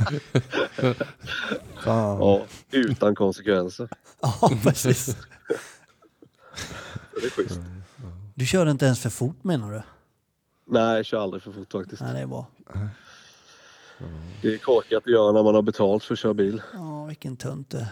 ja, 1.85 2.41
utan 2.71 3.15
konsekvenser. 3.15 3.89
Ja, 4.21 4.51
precis. 4.63 5.17
Det 7.21 7.25
är 7.25 7.29
schysst. 7.29 7.59
Du 8.35 8.45
körde 8.45 8.71
inte 8.71 8.85
ens 8.85 8.99
för 9.01 9.09
fort 9.09 9.43
menar 9.43 9.71
du? 9.71 9.81
Nej, 10.69 10.95
jag 10.95 11.05
kör 11.05 11.19
aldrig 11.23 11.43
för 11.43 11.51
fort 11.51 11.71
faktiskt. 11.71 12.01
Nej, 12.01 12.13
det 12.13 12.19
är 12.19 12.27
bra. 12.27 12.47
Det 14.41 14.53
är 14.53 14.57
korkat 14.57 15.03
att 15.03 15.11
göra 15.11 15.31
när 15.31 15.43
man 15.43 15.55
har 15.55 15.61
betalt 15.61 16.03
för 16.03 16.13
att 16.13 16.19
köra 16.19 16.33
bil. 16.33 16.61
Ja, 16.73 17.05
vilken 17.05 17.37
tönt 17.37 17.69
du. 17.69 17.85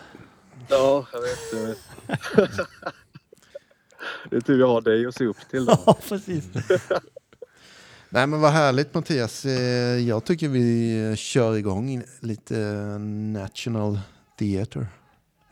Ja, 0.69 1.05
jag 1.13 1.21
vet. 1.21 1.39
Jag 1.53 1.67
vet. 1.67 2.59
det 4.29 4.35
är 4.35 4.41
tur 4.41 4.59
jag 4.59 4.67
har 4.67 4.81
dig 4.81 5.05
att 5.05 5.15
se 5.15 5.25
upp 5.25 5.37
till. 5.51 5.65
Då. 5.65 5.77
Ja, 5.85 5.97
precis. 6.09 6.43
Nej 8.09 8.27
men 8.27 8.41
vad 8.41 8.51
härligt 8.51 8.93
Mattias. 8.93 9.45
Eh, 9.45 9.51
Jag 10.07 10.23
tycker 10.25 10.47
vi 10.49 11.13
kör 11.17 11.55
igång 11.57 12.03
lite 12.19 12.55
National 13.33 13.99
Theatre. 14.39 14.87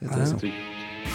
Heter 0.01 0.19
det 0.19 0.25
så? 0.27 0.37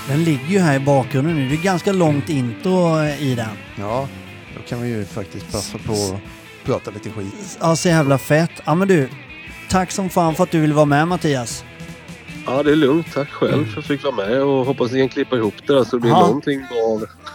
Den 0.08 0.24
ligger 0.24 0.46
ju 0.46 0.58
här 0.58 0.76
i 0.76 0.84
bakgrunden 0.84 1.36
nu. 1.36 1.48
Det 1.48 1.54
är 1.54 1.62
ganska 1.62 1.92
långt 1.92 2.28
intro 2.28 3.04
i 3.04 3.34
den. 3.34 3.56
Ja, 3.78 4.08
då 4.56 4.62
kan 4.68 4.82
vi 4.82 4.88
ju 4.88 5.04
faktiskt 5.04 5.52
passa 5.52 5.78
på 5.78 5.92
att 5.92 6.20
prata 6.64 6.90
lite 6.90 7.10
skit. 7.10 7.58
Ja, 7.60 7.76
så 7.76 7.88
jävla 7.88 8.18
fett. 8.18 8.50
Ja, 8.64 8.74
men 8.74 8.88
du. 8.88 9.08
Tack 9.70 9.90
som 9.90 10.10
fan 10.10 10.34
för 10.34 10.44
att 10.44 10.50
du 10.50 10.60
ville 10.60 10.74
vara 10.74 10.84
med 10.86 11.08
Mattias. 11.08 11.64
Ja, 12.50 12.62
det 12.62 12.70
är 12.72 12.76
lugnt. 12.76 13.06
Tack 13.14 13.28
själv 13.30 13.64
för 13.64 13.70
att 13.70 13.76
jag 13.76 13.84
fick 13.84 14.04
vara 14.04 14.14
med 14.28 14.42
och 14.42 14.66
hoppas 14.66 14.92
ni 14.92 14.98
kan 15.00 15.08
klippa 15.08 15.36
ihop 15.36 15.54
det 15.66 15.72
där 15.74 15.84
så 15.84 15.96
det 15.96 16.00
blir 16.00 16.10
Ja. 16.10 16.20
någonting 16.20 16.60
bra 16.70 16.78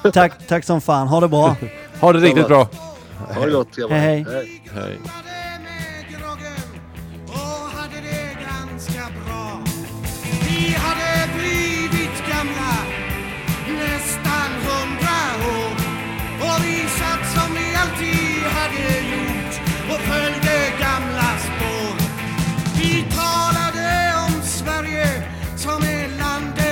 av. 0.04 0.12
Tack, 0.12 0.48
tack 0.48 0.64
som 0.66 0.82
fan. 0.82 1.08
Ha 1.08 1.20
det 1.20 1.28
bra. 1.28 1.56
Ha 2.00 2.14
det 2.14 2.20
riktigt 2.20 2.48
bra. 2.48 2.68
Ha 3.36 3.46
det 3.46 3.52
gott 3.52 3.76
grabbar. 3.76 3.96
Hej, 3.96 4.26
hej. 4.32 4.62
Hej. 4.74 5.00
Om 24.84 24.90
Sverige 24.90 25.24
som 25.56 25.84
är 25.84 26.08
landet 26.18 26.54
där 26.56 26.63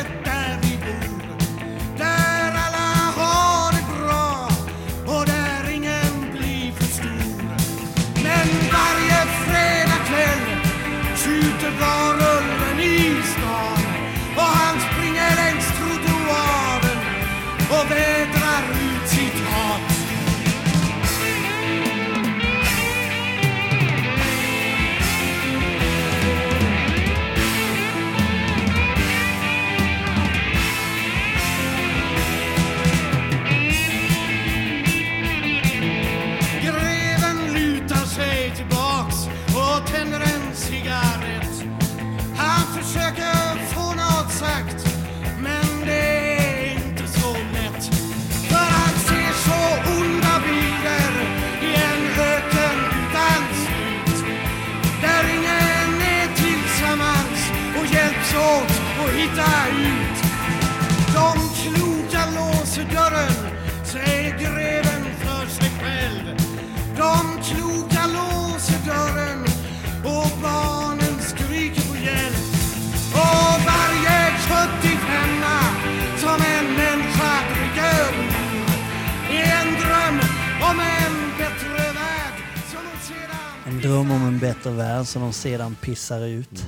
dröm 83.92 84.12
om 84.12 84.22
en 84.28 84.40
bättre 84.40 84.72
värld 84.72 85.06
som 85.06 85.22
de 85.22 85.34
sedan 85.34 85.76
pissar 85.82 86.22
ut. 86.26 86.66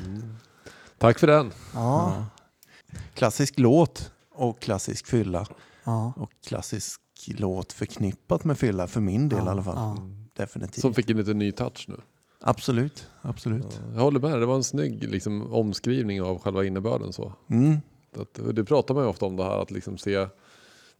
Tack 0.97 1.19
för 1.19 1.27
den. 1.27 1.51
Ja, 1.73 2.25
Klassisk 3.13 3.59
låt 3.59 4.11
och 4.31 4.59
klassisk 4.59 5.07
fylla. 5.07 5.45
ja. 5.83 6.13
Och 6.17 6.31
klassisk 6.47 7.01
låt 7.27 7.73
förknippat 7.73 8.43
med 8.43 8.57
fylla, 8.57 8.87
för 8.87 9.01
min 9.01 9.29
del 9.29 9.45
i 9.45 9.49
alla 9.49 9.63
fall. 9.63 9.75
ja. 9.75 9.97
Definitivt. 10.35 10.81
Som 10.81 10.93
fick 10.93 11.09
en 11.09 11.17
lite 11.17 11.33
ny 11.33 11.51
touch 11.51 11.85
nu. 11.89 11.95
Absolut, 12.41 13.07
absolut. 13.21 13.79
Jag 13.93 14.01
håller 14.01 14.19
med, 14.19 14.39
det 14.39 14.45
var 14.45 14.55
en 14.55 14.63
snygg 14.63 15.03
liksom, 15.03 15.53
omskrivning 15.53 16.21
av 16.21 16.39
själva 16.39 16.65
innebörden. 16.65 17.13
Så. 17.13 17.33
Mm. 17.49 17.77
Att, 18.19 18.55
det 18.55 18.63
pratar 18.63 18.93
man 18.93 19.03
ju 19.03 19.09
ofta 19.09 19.25
om 19.25 19.35
det 19.35 19.43
här 19.43 19.61
att 19.61 19.71
liksom 19.71 19.97
se, 19.97 20.27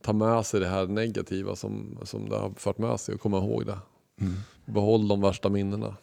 ta 0.03 0.13
med 0.13 0.45
sig 0.45 0.59
det 0.59 0.67
här 0.67 0.87
negativa 0.87 1.55
som, 1.55 1.97
som 2.03 2.29
det 2.29 2.35
har 2.35 2.51
fört 2.57 2.77
med 2.77 2.99
sig 2.99 3.15
och 3.15 3.21
komma 3.21 3.37
ihåg 3.37 3.65
det. 3.65 3.77
Mm. 4.21 4.33
Behåll 4.65 5.07
de 5.07 5.21
värsta 5.21 5.49
minnena. 5.49 5.95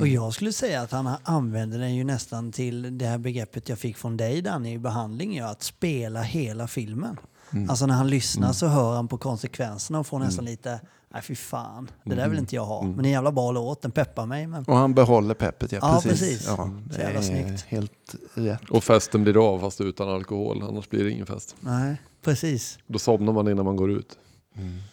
Och 0.00 0.06
jag 0.08 0.34
skulle 0.34 0.52
säga 0.52 0.80
att 0.82 0.90
han 0.92 1.10
använder 1.22 1.78
den 1.78 1.94
ju 1.94 2.04
nästan 2.04 2.52
till 2.52 2.98
det 2.98 3.06
här 3.06 3.18
begreppet 3.18 3.68
jag 3.68 3.78
fick 3.78 3.96
från 3.96 4.16
dig 4.16 4.42
Danny 4.42 4.72
i 4.72 4.78
behandling, 4.78 5.34
ju 5.34 5.42
att 5.42 5.62
spela 5.62 6.22
hela 6.22 6.68
filmen. 6.68 7.16
Mm. 7.52 7.70
Alltså 7.70 7.86
när 7.86 7.94
han 7.94 8.08
lyssnar 8.10 8.52
så 8.52 8.66
hör 8.66 8.94
han 8.96 9.08
på 9.08 9.18
konsekvenserna 9.18 10.00
och 10.00 10.06
får 10.06 10.18
nästan 10.18 10.44
lite, 10.44 10.80
nej 11.14 11.22
fy 11.22 11.34
fan, 11.34 11.90
det 12.04 12.14
där 12.14 12.28
vill 12.28 12.38
inte 12.38 12.54
jag 12.56 12.64
ha. 12.64 12.82
Men 12.82 13.04
en 13.04 13.10
jävla 13.10 13.32
bra 13.32 13.52
låt, 13.52 13.82
den 13.82 13.90
peppar 13.90 14.26
mig. 14.26 14.46
Men... 14.46 14.64
Och 14.64 14.76
han 14.76 14.94
behåller 14.94 15.34
peppet, 15.34 15.72
ja, 15.72 15.78
Ja, 15.82 16.00
precis. 16.02 16.20
precis. 16.20 16.46
Ja, 16.46 16.56
Så 16.56 16.96
det 16.96 17.02
jävla 17.02 17.18
är 17.18 17.22
snyggt. 17.22 17.62
helt 17.62 18.14
rätt. 18.34 18.70
Och 18.70 18.84
festen 18.84 19.22
blir 19.22 19.54
av 19.54 19.58
fast 19.60 19.80
utan 19.80 20.08
alkohol, 20.08 20.62
annars 20.68 20.88
blir 20.88 21.04
det 21.04 21.10
ingen 21.10 21.26
fest. 21.26 21.56
Nej, 21.60 21.96
precis. 22.24 22.78
Då 22.86 22.98
somnar 22.98 23.32
man 23.32 23.48
innan 23.48 23.64
man 23.64 23.76
går 23.76 23.90
ut. 23.90 24.18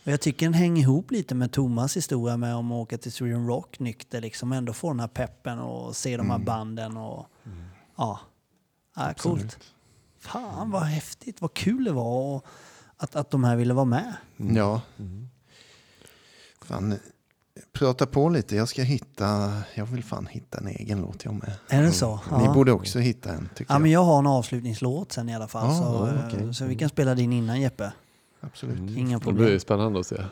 Och 0.05 0.11
jag 0.11 0.21
tycker 0.21 0.45
den 0.45 0.53
hänger 0.53 0.81
ihop 0.81 1.11
lite 1.11 1.35
med 1.35 1.51
Thomas 1.51 1.97
historia 1.97 2.37
med 2.37 2.55
om 2.55 2.71
att 2.71 2.75
åka 2.75 2.97
till 2.97 3.11
Sweden 3.11 3.47
Rock 3.47 3.79
nykter, 3.79 4.21
liksom 4.21 4.51
ändå 4.51 4.73
få 4.73 4.89
den 4.89 4.99
här 4.99 5.07
peppen 5.07 5.59
och 5.59 5.95
se 5.95 6.17
de 6.17 6.29
här 6.29 6.39
banden 6.39 6.97
och 6.97 7.25
ja, 7.97 8.19
ja 8.95 9.13
coolt. 9.17 9.57
Fan 10.19 10.71
vad 10.71 10.81
häftigt, 10.83 11.41
vad 11.41 11.53
kul 11.53 11.83
det 11.83 11.91
var 11.91 12.35
och 12.35 12.45
att, 12.97 13.15
att 13.15 13.31
de 13.31 13.43
här 13.43 13.55
ville 13.55 13.73
vara 13.73 13.85
med. 13.85 14.13
Ja. 14.37 14.81
Fan, 16.61 16.99
prata 17.73 18.05
på 18.05 18.29
lite. 18.29 18.55
Jag 18.55 18.67
ska 18.69 18.81
hitta, 18.83 19.53
jag 19.75 19.85
vill 19.85 20.03
fan 20.03 20.27
hitta 20.27 20.57
en 20.57 20.67
egen 20.67 21.01
låt 21.01 21.25
jag 21.25 21.33
med. 21.33 21.51
Är 21.69 21.81
det 21.83 21.91
så? 21.91 22.15
Ni 22.15 22.43
Ja. 22.45 22.53
borde 22.53 22.71
också 22.71 22.99
hitta 22.99 23.33
en, 23.33 23.49
tycker 23.55 23.71
Ja, 23.71 23.75
jag. 23.75 23.81
men 23.81 23.91
jag 23.91 24.03
har 24.03 24.19
en 24.19 24.27
avslutningslåt 24.27 25.11
sen 25.11 25.29
i 25.29 25.35
alla 25.35 25.47
fall. 25.47 25.67
Ja, 25.67 25.77
så, 25.79 26.27
okej. 26.27 26.53
så 26.53 26.65
vi 26.65 26.75
kan 26.75 26.89
spela 26.89 27.15
din 27.15 27.33
innan 27.33 27.61
Jeppe. 27.61 27.91
Absolut. 28.41 28.97
Inga 28.97 29.17
Det 29.17 29.23
problem. 29.23 29.45
blir 29.45 29.59
spännande 29.59 29.99
att 29.99 30.05
se. 30.07 30.23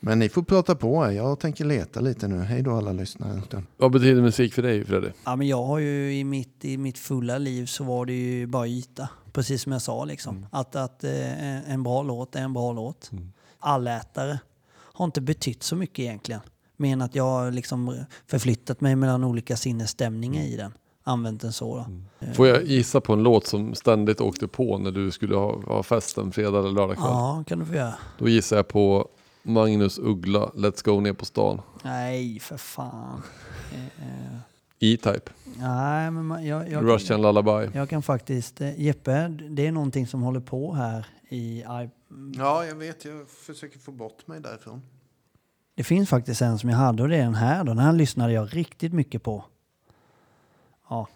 Men 0.00 0.18
ni 0.18 0.28
får 0.28 0.42
prata 0.42 0.74
på. 0.74 1.12
Jag 1.12 1.40
tänker 1.40 1.64
leta 1.64 2.00
lite 2.00 2.28
nu. 2.28 2.38
Hej 2.38 2.62
då 2.62 2.76
alla 2.76 2.92
lyssnare. 2.92 3.42
Vad 3.76 3.92
betyder 3.92 4.22
musik 4.22 4.54
för 4.54 4.62
dig 4.62 4.84
Freddy? 4.84 5.08
Ja, 5.24 5.36
men 5.36 5.46
jag 5.48 5.64
har 5.64 5.78
ju 5.78 6.14
i 6.18 6.24
mitt, 6.24 6.64
i 6.64 6.76
mitt 6.78 6.98
fulla 6.98 7.38
liv 7.38 7.66
så 7.66 7.84
var 7.84 8.06
det 8.06 8.12
ju 8.12 8.46
bara 8.46 8.66
yta. 8.66 9.08
Precis 9.32 9.62
som 9.62 9.72
jag 9.72 9.82
sa 9.82 10.04
liksom. 10.04 10.46
Att, 10.50 10.76
att 10.76 11.04
eh, 11.04 11.70
en 11.72 11.82
bra 11.82 12.02
låt 12.02 12.36
är 12.36 12.40
en 12.40 12.52
bra 12.52 12.72
låt. 12.72 13.10
Allätare 13.58 14.38
har 14.70 15.04
inte 15.04 15.20
betytt 15.20 15.62
så 15.62 15.76
mycket 15.76 15.98
egentligen. 15.98 16.40
Men 16.76 17.02
att 17.02 17.14
jag 17.14 17.24
har 17.24 17.50
liksom 17.50 18.04
förflyttat 18.26 18.80
mig 18.80 18.96
mellan 18.96 19.24
olika 19.24 19.56
sinnesstämningar 19.56 20.42
i 20.42 20.56
den. 20.56 20.72
Använt 21.06 21.40
den 21.40 21.52
så 21.52 21.76
då. 21.76 21.86
Får 22.34 22.46
jag 22.46 22.64
gissa 22.64 23.00
på 23.00 23.12
en 23.12 23.22
låt 23.22 23.46
som 23.46 23.74
ständigt 23.74 24.20
åkte 24.20 24.48
på 24.48 24.78
när 24.78 24.90
du 24.90 25.10
skulle 25.10 25.36
ha, 25.36 25.60
ha 25.66 25.82
fest 25.82 26.18
en 26.18 26.32
fredag 26.32 26.58
eller 26.58 26.70
lördag 26.70 26.96
kväll? 26.96 27.06
Ja, 27.08 27.44
kan 27.46 27.58
du 27.58 27.64
få 27.64 27.74
göra. 27.74 27.94
Då 28.18 28.28
gissar 28.28 28.56
jag 28.56 28.68
på 28.68 29.08
Magnus 29.42 29.98
Uggla, 29.98 30.50
Let's 30.54 30.84
Go 30.84 31.00
ner 31.00 31.12
på 31.12 31.24
stan. 31.24 31.60
Nej, 31.82 32.40
för 32.40 32.56
fan. 32.56 33.22
Eh, 33.72 33.84
eh, 33.84 34.38
E-Type, 34.78 35.30
nej, 35.58 36.10
men 36.10 36.26
man, 36.26 36.46
jag, 36.46 36.70
jag, 36.70 36.84
Russian 36.84 37.22
Lullaby. 37.22 37.70
jag 37.74 37.88
kan 37.88 38.02
faktiskt... 38.02 38.60
Eh, 38.60 38.80
Jeppe, 38.80 39.28
det 39.28 39.66
är 39.66 39.72
någonting 39.72 40.06
som 40.06 40.22
håller 40.22 40.40
på 40.40 40.74
här 40.74 41.06
i... 41.28 41.36
i 41.36 41.90
Ja, 42.36 42.64
jag 42.64 42.74
vet. 42.74 43.04
Jag 43.04 43.28
försöker 43.28 43.78
få 43.78 43.92
bort 43.92 44.26
mig 44.26 44.40
därifrån. 44.40 44.82
Det 45.74 45.84
finns 45.84 46.08
faktiskt 46.08 46.42
en 46.42 46.58
som 46.58 46.70
jag 46.70 46.76
hade 46.76 47.02
och 47.02 47.08
det 47.08 47.16
är 47.16 47.22
den 47.22 47.34
här 47.34 47.58
då. 47.58 47.64
Den 47.64 47.78
här 47.78 47.92
lyssnade 47.92 48.32
jag 48.32 48.56
riktigt 48.56 48.92
mycket 48.92 49.22
på. 49.22 49.44
Ja. 50.88 51.08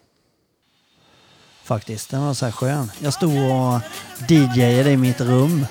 Faktiskt, 1.69 2.09
den 2.09 2.21
var 2.21 2.33
så 2.33 2.45
här 2.45 2.51
skön. 2.51 2.91
Jag 2.99 3.13
stod 3.13 3.51
och 3.51 3.81
DJade 4.27 4.91
i 4.91 4.97
mitt 4.97 5.21
rum. 5.21 5.65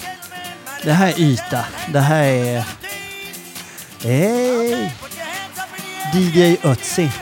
Det 0.85 0.93
här 0.93 1.09
är 1.09 1.21
yta. 1.21 1.65
Det 1.93 2.01
här 2.01 2.25
är... 2.25 2.67
Hej! 4.03 4.95
DJ 6.15 6.57
Ötzi. 6.63 7.03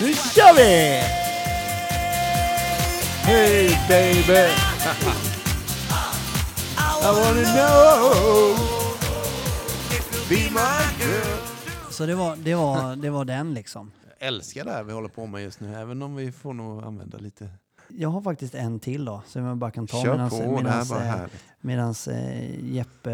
nu 0.00 0.14
kör 0.14 0.54
vi! 0.56 1.02
Hey 3.22 3.76
baby! 3.88 4.48
I 7.00 7.06
wanna 7.06 7.44
know 7.52 8.58
Be 10.28 10.36
my 10.36 11.04
girl 11.04 11.38
Så 11.90 12.06
det 12.06 12.14
var, 12.14 12.36
det 12.36 12.54
var, 12.54 12.96
det 12.96 13.10
var 13.10 13.24
den 13.24 13.54
liksom. 13.54 13.90
Älskar 14.24 14.64
det 14.64 14.70
här 14.70 14.82
vi 14.84 14.92
håller 14.92 15.08
på 15.08 15.26
med 15.26 15.42
just 15.42 15.60
nu, 15.60 15.74
även 15.74 16.02
om 16.02 16.16
vi 16.16 16.32
får 16.32 16.52
nog 16.52 16.84
använda 16.84 17.18
lite... 17.18 17.48
Jag 17.88 18.08
har 18.08 18.20
faktiskt 18.20 18.54
en 18.54 18.80
till 18.80 19.04
då, 19.04 19.22
som 19.26 19.44
jag 19.44 19.56
bara 19.56 19.70
kan 19.70 19.86
ta 19.86 20.02
var 20.84 21.00
eh, 21.00 21.08
eh, 22.08 22.74
Jeppe... 22.74 23.10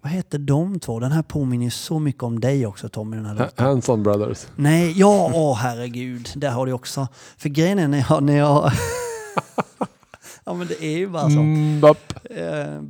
Vad 0.00 0.12
heter 0.12 0.38
de 0.38 0.80
två? 0.80 1.00
Den 1.00 1.12
här 1.12 1.22
påminner 1.22 1.64
ju 1.64 1.70
så 1.70 1.98
mycket 1.98 2.22
om 2.22 2.40
dig 2.40 2.66
också 2.66 2.88
Tommy, 2.88 3.16
den 3.16 3.26
här 3.26 3.34
låten. 3.34 3.66
Hanson 3.66 4.02
Brothers. 4.02 4.46
Nej, 4.56 4.92
ja, 4.96 5.30
åh 5.34 5.56
herregud. 5.56 6.28
Där 6.36 6.50
har 6.50 6.66
du 6.66 6.72
också. 6.72 7.08
För 7.36 7.48
grejen 7.48 7.78
är 7.78 7.88
när 7.88 8.06
jag... 8.10 8.22
När 8.22 8.36
jag 8.36 8.72
ja 10.44 10.54
men 10.54 10.66
det 10.66 10.84
är 10.84 10.98
ju 10.98 11.08
bara 11.08 11.30
så. 11.30 11.38
Mm. 11.38 11.80
Eh. 12.24 12.82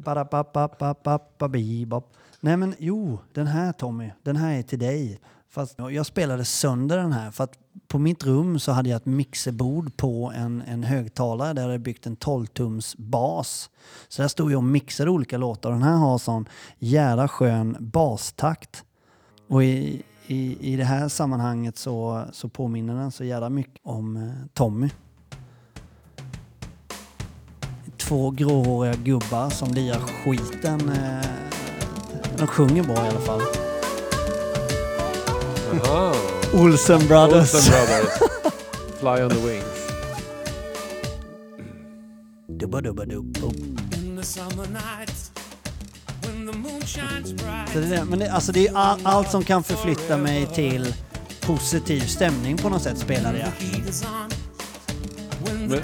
Nej 2.41 2.57
men 2.57 2.75
jo, 2.79 3.19
den 3.33 3.47
här 3.47 3.73
Tommy, 3.73 4.11
den 4.23 4.37
här 4.37 4.59
är 4.59 4.63
till 4.63 4.79
dig. 4.79 5.21
Fast 5.55 5.79
jag 5.79 6.07
spelade 6.07 6.45
sönder 6.45 6.97
den 6.97 7.13
här 7.13 7.31
för 7.31 7.45
att 7.45 7.59
på 7.89 7.99
mitt 7.99 8.25
rum 8.25 8.59
så 8.59 8.73
hade 8.73 8.89
jag 8.89 8.97
ett 8.97 9.07
mixerbord 9.07 9.97
på 9.97 10.33
en, 10.37 10.63
en 10.67 10.83
högtalare 10.83 11.53
där 11.53 11.63
jag 11.63 11.69
hade 11.69 11.79
byggt 11.79 12.07
en 12.07 12.17
12-tums 12.17 12.95
bas. 12.99 13.71
Så 14.09 14.23
där 14.23 14.29
stod 14.29 14.53
jag 14.53 14.57
och 14.57 14.65
mixade 14.65 15.11
olika 15.11 15.39
låtar 15.39 15.71
och 15.71 15.75
den 15.75 15.83
här 15.83 15.97
har 15.97 16.19
sån 16.19 16.49
jävla 16.79 17.29
skön 17.29 17.77
bastakt. 17.81 18.85
Och 19.49 19.65
i, 19.65 20.03
i, 20.27 20.73
i 20.73 20.77
det 20.77 20.85
här 20.85 21.09
sammanhanget 21.09 21.77
så, 21.77 22.25
så 22.33 22.49
påminner 22.49 22.95
den 22.95 23.13
så 23.13 23.25
jävla 23.25 23.51
mycket 23.51 23.81
om 23.83 24.17
eh, 24.17 24.47
Tommy. 24.53 24.91
Två 27.97 28.31
gråhåriga 28.31 28.95
gubbar 28.95 29.51
som 29.51 29.75
lirar 29.75 30.01
skiten. 30.01 30.89
Eh, 30.89 31.27
de 32.39 32.47
sjunger 32.47 32.83
bra 32.83 33.07
i 33.07 33.09
alla 33.09 33.21
fall. 33.21 33.62
Aha. 35.73 36.15
Olsen 36.55 37.07
Brothers. 37.09 37.55
Olsen 37.55 37.73
Brothers. 37.73 38.19
Fly 39.01 39.23
on 39.23 39.31
the 39.31 39.49
wings. 39.49 39.83
Dubba 42.49 42.81
dubba 42.81 43.05
Så 47.73 47.79
det 47.79 47.87
är 47.87 47.91
det. 47.91 48.05
Men 48.05 48.19
det, 48.19 48.33
alltså 48.33 48.53
det 48.53 48.67
är 48.67 48.77
all, 48.77 49.01
allt 49.03 49.31
som 49.31 49.45
kan 49.45 49.63
förflytta 49.63 50.17
mig 50.17 50.47
till 50.47 50.95
positiv 51.41 52.01
stämning 52.01 52.57
på 52.57 52.69
något 52.69 52.83
sätt 52.83 52.99
spelade 52.99 53.39
jag. 53.39 53.49
Men, 55.45 55.69
men, 55.69 55.81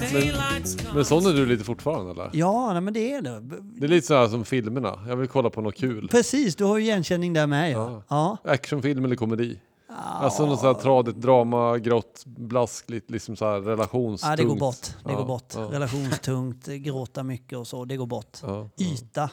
men 0.93 1.05
sån 1.05 1.25
är 1.25 1.33
du 1.33 1.45
lite 1.45 1.63
fortfarande 1.63 2.11
eller? 2.11 2.29
Ja, 2.33 2.73
nej, 2.73 2.81
men 2.81 2.93
det 2.93 3.13
är 3.13 3.21
det. 3.21 3.39
Det 3.79 3.85
är 3.85 3.89
lite 3.89 4.07
så 4.07 4.13
här 4.13 4.27
som 4.27 4.45
filmerna. 4.45 4.99
Jag 5.07 5.15
vill 5.15 5.27
kolla 5.27 5.49
på 5.49 5.61
något 5.61 5.75
kul. 5.75 6.07
Precis, 6.11 6.55
du 6.55 6.63
har 6.63 6.77
ju 6.77 6.83
igenkänning 6.83 7.33
där 7.33 7.47
med. 7.47 7.71
Ja. 7.71 8.03
ja. 8.07 8.37
Actionfilm 8.43 9.05
eller 9.05 9.15
komedi? 9.15 9.59
Alltså 9.97 10.45
något 10.45 10.59
så 10.59 10.67
här 10.67 10.73
tradigt 10.73 11.15
drama, 11.15 11.77
grått, 11.77 12.23
blaskligt, 12.25 13.09
liksom 13.11 13.35
så 13.35 13.45
här 13.45 13.59
relationstungt. 13.61 14.29
Ja, 14.31 14.35
det 14.35 14.43
går 14.43 14.55
bort. 14.55 14.81
Det 15.03 15.11
Ja, 15.11 15.17
går 15.17 15.25
bort. 15.25 15.53
ja. 15.55 15.61
Relationstungt, 15.71 16.65
gråta 16.67 17.23
mycket 17.23 17.57
och 17.57 17.67
så. 17.67 17.85
Det 17.85 17.97
går 17.97 18.05
bort. 18.05 18.37
Ja, 18.41 18.69
Yta. 18.77 19.29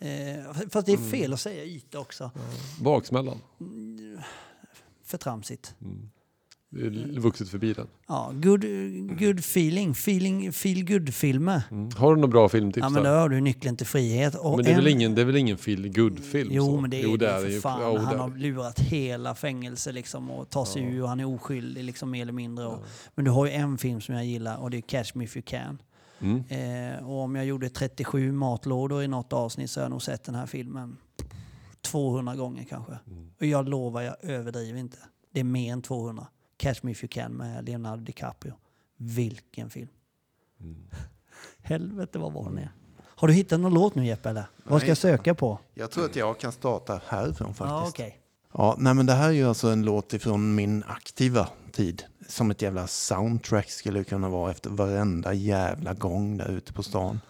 Eh, 0.00 0.52
fast 0.70 0.86
det 0.86 0.92
är 0.92 1.10
fel 1.10 1.32
att 1.32 1.40
säga 1.40 1.64
yta 1.64 1.98
också. 1.98 2.30
Baksmällan. 2.80 3.38
För 5.04 5.18
tramsigt. 5.18 5.74
Är 5.80 5.86
vuxit 7.20 7.48
förbi 7.48 7.72
den. 7.72 7.86
Ja, 8.08 8.30
good, 8.34 8.64
good 9.18 9.38
feeling. 9.38 9.90
feeling 9.90 10.52
feel 10.52 10.84
good-filmer. 10.84 11.62
Mm. 11.70 11.90
Har 11.96 12.14
du 12.14 12.20
några 12.20 12.30
bra 12.32 12.48
filmtips 12.48 12.82
Ja, 12.82 12.88
men 12.88 13.02
då 13.02 13.10
har 13.10 13.28
du 13.28 13.40
Nyckeln 13.40 13.76
till 13.76 13.86
frihet. 13.86 14.34
Och 14.34 14.56
Men 14.56 14.64
det 14.64 14.70
är, 14.70 14.76
väl 14.76 14.86
en- 14.86 14.92
ingen, 14.92 15.14
det 15.14 15.20
är 15.20 15.24
väl 15.26 15.36
ingen 15.36 15.58
feel 15.58 15.88
good 15.94 16.20
film 16.24 16.48
Jo, 16.52 16.64
så? 16.64 16.80
men 16.80 16.90
det 16.90 17.00
är 17.00 17.02
jo, 17.02 17.16
det, 17.16 17.30
är 17.30 17.40
för 17.40 17.48
ju. 17.48 17.60
fan. 17.60 17.80
Ja, 17.82 17.92
jo, 17.92 17.98
han 17.98 18.14
det 18.16 18.20
har 18.22 18.36
lurat 18.36 18.80
hela 18.80 19.34
fängelse 19.34 19.92
liksom 19.92 20.30
och 20.30 20.50
tar 20.50 20.64
sig 20.64 20.82
ur 20.82 21.02
och 21.02 21.08
han 21.08 21.20
är 21.20 21.24
oskyldig 21.34 21.84
liksom 21.84 22.10
mer 22.10 22.22
eller 22.22 22.32
mindre. 22.32 22.66
Och, 22.66 22.84
Men 23.14 23.24
du 23.24 23.30
har 23.30 23.46
ju 23.46 23.52
en 23.52 23.78
film 23.78 24.00
som 24.00 24.14
jag 24.14 24.24
gillar 24.24 24.56
och 24.56 24.70
det 24.70 24.76
är 24.76 24.80
Catch 24.80 25.14
Me 25.14 25.24
If 25.24 25.36
You 25.36 25.42
Can. 25.46 25.78
Mm. 26.20 26.44
Eh, 26.48 27.08
och 27.08 27.18
om 27.20 27.34
jag 27.34 27.44
gjorde 27.46 27.68
37 27.68 28.32
matlådor 28.32 29.02
i 29.02 29.08
något 29.08 29.32
avsnitt 29.32 29.70
så 29.70 29.80
har 29.80 29.84
jag 29.84 29.90
nog 29.90 30.02
sett 30.02 30.24
den 30.24 30.34
här 30.34 30.46
filmen 30.46 30.96
200 31.82 32.36
gånger 32.36 32.64
kanske. 32.64 32.92
Mm. 33.06 33.30
Och 33.40 33.46
jag 33.46 33.68
lovar, 33.68 34.02
jag 34.02 34.16
överdriver 34.22 34.78
inte. 34.80 34.96
Det 35.34 35.40
är 35.40 35.44
mer 35.44 35.72
än 35.72 35.82
200. 35.82 36.26
Catch 36.58 36.82
Me 36.82 36.90
If 36.90 37.04
You 37.04 37.08
Can 37.08 37.32
med 37.32 37.64
Leonardo 37.64 38.02
DiCaprio. 38.02 38.54
Vilken 38.96 39.70
film. 39.70 39.88
Mm. 40.60 40.76
Helvete 41.62 42.18
vad 42.18 42.32
bra 42.32 42.44
den 42.44 42.58
är. 42.58 42.72
Har 43.04 43.28
du 43.28 43.34
hittat 43.34 43.60
någon 43.60 43.74
låt 43.74 43.94
nu 43.94 44.06
Jeppe 44.06 44.30
eller? 44.30 44.44
Vad 44.64 44.80
ska 44.80 44.88
jag 44.88 44.98
söka 44.98 45.34
på? 45.34 45.58
Jag 45.74 45.90
tror 45.90 46.04
att 46.04 46.16
jag 46.16 46.38
kan 46.38 46.52
starta 46.52 47.00
härifrån 47.06 47.54
faktiskt. 47.54 47.68
Ja, 47.68 47.88
okej. 47.88 48.20
Ja, 48.52 48.76
nej 48.78 48.94
men 48.94 49.06
det 49.06 49.12
här 49.12 49.28
är 49.28 49.32
ju 49.32 49.48
alltså 49.48 49.68
en 49.68 49.82
låt 49.82 50.14
ifrån 50.14 50.54
min 50.54 50.84
aktiva 50.86 51.48
tid. 51.72 52.04
Som 52.28 52.50
ett 52.50 52.62
jävla 52.62 52.86
soundtrack 52.86 53.70
skulle 53.70 53.98
det 53.98 54.04
kunna 54.04 54.28
vara 54.28 54.50
efter 54.50 54.70
varenda 54.70 55.32
jävla 55.32 55.94
gång 55.94 56.36
där 56.36 56.48
ute 56.50 56.72
på 56.72 56.82
stan. 56.82 57.20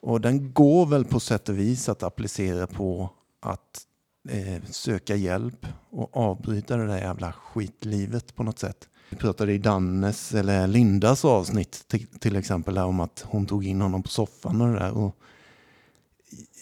Och 0.00 0.20
den 0.20 0.52
går 0.52 0.86
väl 0.86 1.04
på 1.04 1.20
sätt 1.20 1.48
och 1.48 1.58
vis 1.58 1.88
att 1.88 2.02
applicera 2.02 2.66
på 2.66 3.10
att 3.40 3.86
eh, 4.28 4.62
söka 4.70 5.16
hjälp 5.16 5.66
och 5.90 6.16
avbryta 6.16 6.76
det 6.76 6.86
där 6.86 6.98
jävla 6.98 7.32
skitlivet 7.32 8.34
på 8.34 8.42
något 8.42 8.58
sätt. 8.58 8.88
Vi 9.10 9.16
pratade 9.16 9.52
i 9.52 9.58
Dannes 9.58 10.34
eller 10.34 10.66
Lindas 10.66 11.24
avsnitt 11.24 11.84
till, 11.88 12.06
till 12.06 12.36
exempel 12.36 12.78
om 12.78 13.00
att 13.00 13.24
hon 13.28 13.46
tog 13.46 13.66
in 13.66 13.80
honom 13.80 14.02
på 14.02 14.08
soffan 14.08 14.60
och 14.60 14.68
det 14.68 14.78
där. 14.78 14.92
Och 14.92 15.16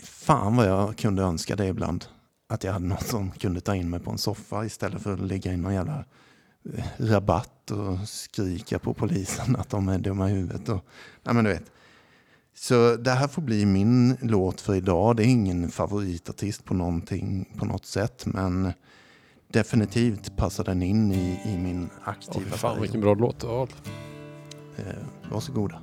fan 0.04 0.56
vad 0.56 0.66
jag 0.68 0.96
kunde 0.96 1.22
önska 1.22 1.56
det 1.56 1.66
ibland. 1.66 2.04
Att 2.48 2.64
jag 2.64 2.72
hade 2.72 2.86
någon 2.86 3.00
som 3.00 3.30
kunde 3.30 3.60
ta 3.60 3.74
in 3.74 3.90
mig 3.90 4.00
på 4.00 4.10
en 4.10 4.18
soffa 4.18 4.64
istället 4.64 5.02
för 5.02 5.12
att 5.12 5.20
ligga 5.20 5.52
i 5.52 5.56
någon 5.56 5.74
jävla 5.74 6.04
eh, 6.74 6.84
rabatt 6.98 7.70
och 7.70 8.08
skrika 8.08 8.78
på 8.78 8.94
polisen 8.94 9.56
att 9.56 9.70
de 9.70 9.88
är 9.88 9.98
dumma 9.98 10.30
i 10.30 10.32
huvudet. 10.32 10.68
Och, 10.68 10.84
nej 11.22 11.34
men 11.34 11.44
du 11.44 11.50
vet. 11.50 11.70
Så 12.60 12.96
det 12.96 13.10
här 13.10 13.28
får 13.28 13.42
bli 13.42 13.66
min 13.66 14.16
låt 14.22 14.60
för 14.60 14.74
idag. 14.74 15.16
Det 15.16 15.22
är 15.22 15.26
ingen 15.26 15.70
favoritartist 15.70 16.64
på 16.64 16.74
någonting 16.74 17.48
på 17.56 17.64
något 17.64 17.86
sätt. 17.86 18.26
Men 18.26 18.72
definitivt 19.52 20.36
passar 20.36 20.64
den 20.64 20.82
in 20.82 21.12
i, 21.12 21.40
i 21.44 21.58
min 21.58 21.90
aktiva 22.04 22.44
fy 22.44 22.50
fan 22.50 22.60
period. 22.60 22.80
vilken 22.80 23.00
bra 23.00 23.14
låt 23.14 23.40
du 23.40 23.46
har. 23.46 23.68
Eh, 24.76 24.84
varsågoda. 25.32 25.82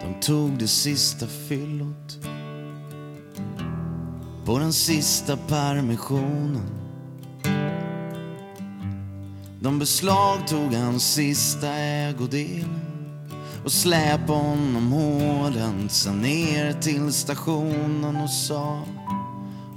De 0.00 0.20
tog 0.20 0.58
det 0.58 0.68
sista 0.68 1.26
fyllot 1.26 2.18
på 4.46 4.58
den 4.58 4.72
sista 4.72 5.36
permissionen. 5.36 6.89
De 9.62 9.78
beslagtog 9.78 10.74
hans 10.74 11.14
sista 11.14 11.68
ägodel 11.68 12.64
och 13.64 13.72
släpade 13.72 14.38
honom 14.38 14.92
hårdhänt 14.92 15.92
sen 15.92 16.20
ner 16.20 16.72
till 16.72 17.12
stationen 17.12 18.16
och 18.16 18.30
sa 18.30 18.82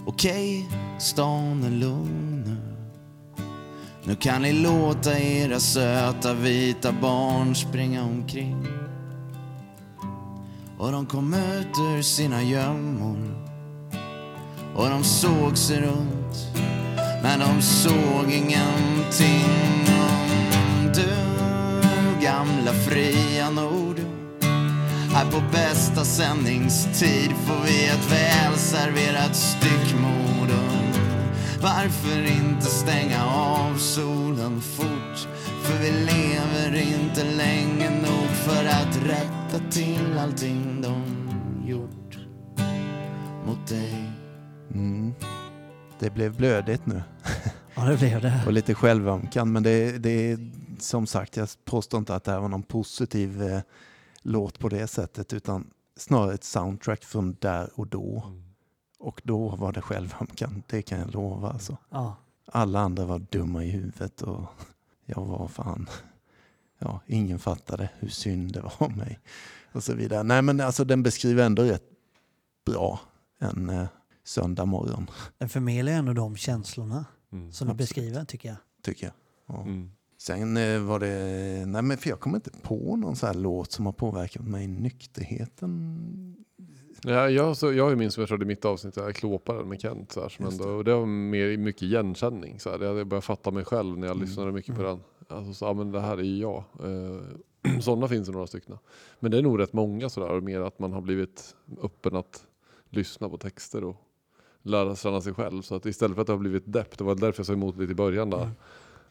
Okej, 0.06 0.70
stan 1.00 1.64
är 1.64 1.70
lugn 1.70 2.44
nu. 2.46 2.58
Nu 4.04 4.16
kan 4.16 4.42
ni 4.42 4.54
låta 4.54 5.20
era 5.20 5.60
söta 5.60 6.34
vita 6.34 6.92
barn 6.92 7.56
springa 7.56 8.04
omkring. 8.04 8.68
Och 10.78 10.92
de 10.92 11.06
kom 11.06 11.34
ut 11.34 11.80
ur 11.80 12.02
sina 12.02 12.44
gömmor 12.44 13.18
och 14.76 14.90
de 14.90 15.04
såg 15.04 15.58
sig 15.58 15.82
runt 15.82 16.73
men 17.24 17.40
de 17.40 17.62
såg 17.62 18.32
ingenting 18.32 19.86
om 19.88 20.92
du 20.94 21.16
gamla 22.26 22.74
fria 22.74 23.50
Nord 23.50 24.00
här 25.14 25.32
på 25.32 25.42
bästa 25.52 26.04
sändningstid 26.06 27.32
får 27.48 27.64
vi 27.66 27.86
ett 27.86 28.12
välserverat 28.12 29.36
styckmord 29.36 30.50
Varför 31.62 32.22
inte 32.22 32.66
stänga 32.66 33.26
av 33.26 33.78
solen 33.78 34.62
fort? 34.62 35.28
För 35.64 35.80
vi 35.80 35.92
lever 35.92 36.76
inte 36.76 37.24
länge 37.24 37.90
nog 37.90 38.30
för 38.30 38.66
att 38.66 38.98
rätta 39.06 39.72
till 39.72 40.18
allting 40.20 40.82
de 40.82 41.04
gjort 41.68 42.18
mot 43.46 43.68
dig. 43.68 44.13
Mm. 46.04 46.14
Det 46.14 46.16
blev 46.16 46.38
blödigt 46.38 46.86
nu. 46.86 47.04
Ja, 47.76 47.86
det 47.86 47.98
blev 47.98 48.22
det. 48.22 48.44
Och 48.46 48.54
lite 48.54 48.74
självömkan. 48.74 49.52
Men 49.52 49.64
det, 49.64 49.98
det 49.98 50.32
är 50.32 50.52
som 50.80 51.08
sagt, 51.08 51.38
jag 51.38 51.50
påstår 51.66 51.98
inte 51.98 52.16
att 52.16 52.24
det 52.24 52.32
här 52.32 52.40
var 52.40 52.50
någon 52.50 52.64
positiv 52.64 53.44
eh, 53.44 53.62
låt 54.22 54.60
på 54.60 54.70
det 54.70 54.88
sättet. 54.88 55.34
Utan 55.34 55.68
snarare 55.98 56.34
ett 56.34 56.44
soundtrack 56.44 57.04
från 57.04 57.38
där 57.40 57.70
och 57.76 57.88
då. 57.88 58.34
Och 59.00 59.22
då 59.24 59.50
var 59.50 59.72
det 59.72 59.82
självömkan, 59.82 60.64
det 60.68 60.82
kan 60.82 61.00
jag 61.00 61.14
lova. 61.14 61.50
Alltså. 61.50 61.78
Ja. 61.90 62.16
Alla 62.46 62.80
andra 62.80 63.06
var 63.06 63.20
dumma 63.20 63.64
i 63.64 63.70
huvudet 63.70 64.22
och 64.22 64.46
jag 65.06 65.26
var 65.26 65.48
fan... 65.48 65.90
Ja, 66.80 67.02
ingen 67.08 67.40
fattade 67.40 67.90
hur 68.00 68.10
synd 68.10 68.54
det 68.54 68.62
var 68.62 68.74
om 68.78 68.94
mig. 68.94 69.20
Och 69.72 69.84
så 69.84 69.94
vidare. 69.94 70.24
Nej 70.24 70.42
men 70.42 70.62
alltså 70.62 70.84
den 70.84 71.04
beskriver 71.04 71.46
ändå 71.46 71.64
rätt 71.64 71.84
bra 72.66 73.00
en 73.40 73.70
eh, 73.70 73.86
söndag 74.24 74.66
morgon, 74.66 75.10
Den 75.38 75.50
förmedlar 75.50 75.94
ändå 75.94 76.14
de 76.14 76.36
känslorna 76.36 77.06
Mm. 77.32 77.52
som 77.52 77.68
du 77.68 77.72
absolut. 77.72 77.78
beskriver 77.78 78.26
tycker 78.26 78.50
jag. 78.50 78.58
tycker 78.84 79.06
jag. 79.06 79.14
Ja. 79.56 79.62
Mm. 79.62 79.92
Sen 80.18 80.58
eh, 80.58 80.80
var 80.82 81.00
det, 81.00 81.66
nej 81.66 81.82
men 81.82 81.98
för 81.98 82.10
jag 82.10 82.20
kommer 82.20 82.38
inte 82.38 82.52
på 82.62 82.96
någon 82.96 83.16
så 83.16 83.26
här 83.28 83.34
låt 83.34 83.72
som 83.72 83.86
har 83.86 83.94
påverkat 83.94 84.48
mig 84.48 84.64
i 84.64 84.68
nykterheten. 84.68 86.36
Ja, 87.04 87.30
jag, 87.30 87.58
så, 87.58 87.74
jag 87.74 87.84
har 87.84 87.90
ju 87.90 87.96
min 87.96 88.12
som 88.12 88.22
jag 88.22 88.30
körde 88.30 88.44
i 88.44 88.48
mitt 88.48 88.66
avsnitt, 88.66 88.94
där, 88.96 89.12
klåparen 89.12 89.70
med 89.70 89.82
Kent. 89.82 90.12
Så 90.12 90.22
här, 90.22 90.30
som 90.30 90.46
ändå, 90.46 90.66
det. 90.66 90.72
och 90.72 90.84
det 90.84 90.94
var 90.96 91.06
mer, 91.06 91.58
mycket 91.58 91.82
igenkänning. 91.82 92.60
Så 92.60 92.70
här. 92.70 92.80
Jag 92.80 93.08
började 93.08 93.22
fatta 93.26 93.52
mig 93.52 93.66
själv 93.66 93.98
när 93.98 94.08
jag 94.08 94.16
Mm. 94.16 94.28
lyssnade 94.28 94.52
mycket 94.52 94.76
på 94.76 94.82
Mm. 94.82 95.00
den. 95.28 95.38
Alltså, 95.38 95.54
så, 95.54 95.66
ja, 95.66 95.74
men 95.74 95.92
det 95.92 96.02
här 96.02 96.18
är 96.18 96.24
ju 96.24 96.38
jag. 96.38 96.64
Eh, 96.84 97.80
sådana 97.82 98.08
finns 98.08 98.28
det 98.28 98.34
några 98.34 98.48
stycken. 98.48 98.78
Men 99.20 99.32
det 99.32 99.38
är 99.38 99.42
nog 99.42 99.60
rätt 99.60 99.74
många 99.74 100.10
sådär. 100.10 100.30
Och 100.30 100.44
mer 100.44 100.62
att 100.62 100.80
man 100.80 100.94
har 100.94 101.02
blivit 101.02 101.56
öppen 101.82 102.16
att 102.16 102.46
lyssna 102.90 103.30
på 103.30 103.38
texter 103.38 103.84
och 103.84 103.96
lära 104.64 104.96
känna 104.96 105.22
sig 105.22 105.34
själv. 105.34 105.62
Så 105.62 105.76
att 105.76 105.86
istället 105.86 106.16
för 106.16 106.22
att 106.22 106.28
det 106.28 106.34
har 106.34 106.38
blivit 106.40 106.64
depp, 106.74 106.98
det 106.98 107.04
var 107.04 107.16
därför 107.16 107.40
jag 107.40 107.46
sa 107.48 107.54
emot 107.54 107.78
lite 107.78 107.92
i 107.92 107.96
början 107.96 108.30
där. 108.30 108.42
Mm. 108.42 108.52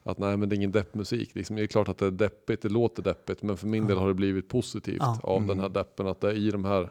Att 0.03 0.18
nej 0.18 0.36
men 0.36 0.48
det 0.48 0.55
är 0.55 0.57
ingen 0.57 0.72
deppmusik. 0.72 1.34
Liksom, 1.34 1.57
det 1.57 1.62
är 1.62 1.66
klart 1.66 1.88
att 1.88 1.98
det 1.98 2.07
är 2.07 2.11
deppigt, 2.11 2.62
det 2.62 2.68
låter 2.68 3.03
deppigt. 3.03 3.42
Men 3.42 3.57
för 3.57 3.66
min 3.66 3.86
del 3.86 3.98
har 3.98 4.09
det 4.09 4.14
blivit 4.14 4.48
positivt 4.48 4.96
Ja. 5.00 5.18
av 5.22 5.36
Mm. 5.36 5.48
den 5.48 5.61
här 5.61 5.68
deppen. 5.68 6.07
Att 6.07 6.20
det 6.20 6.28
är 6.28 6.34
i 6.34 6.50
de 6.50 6.64
här 6.64 6.90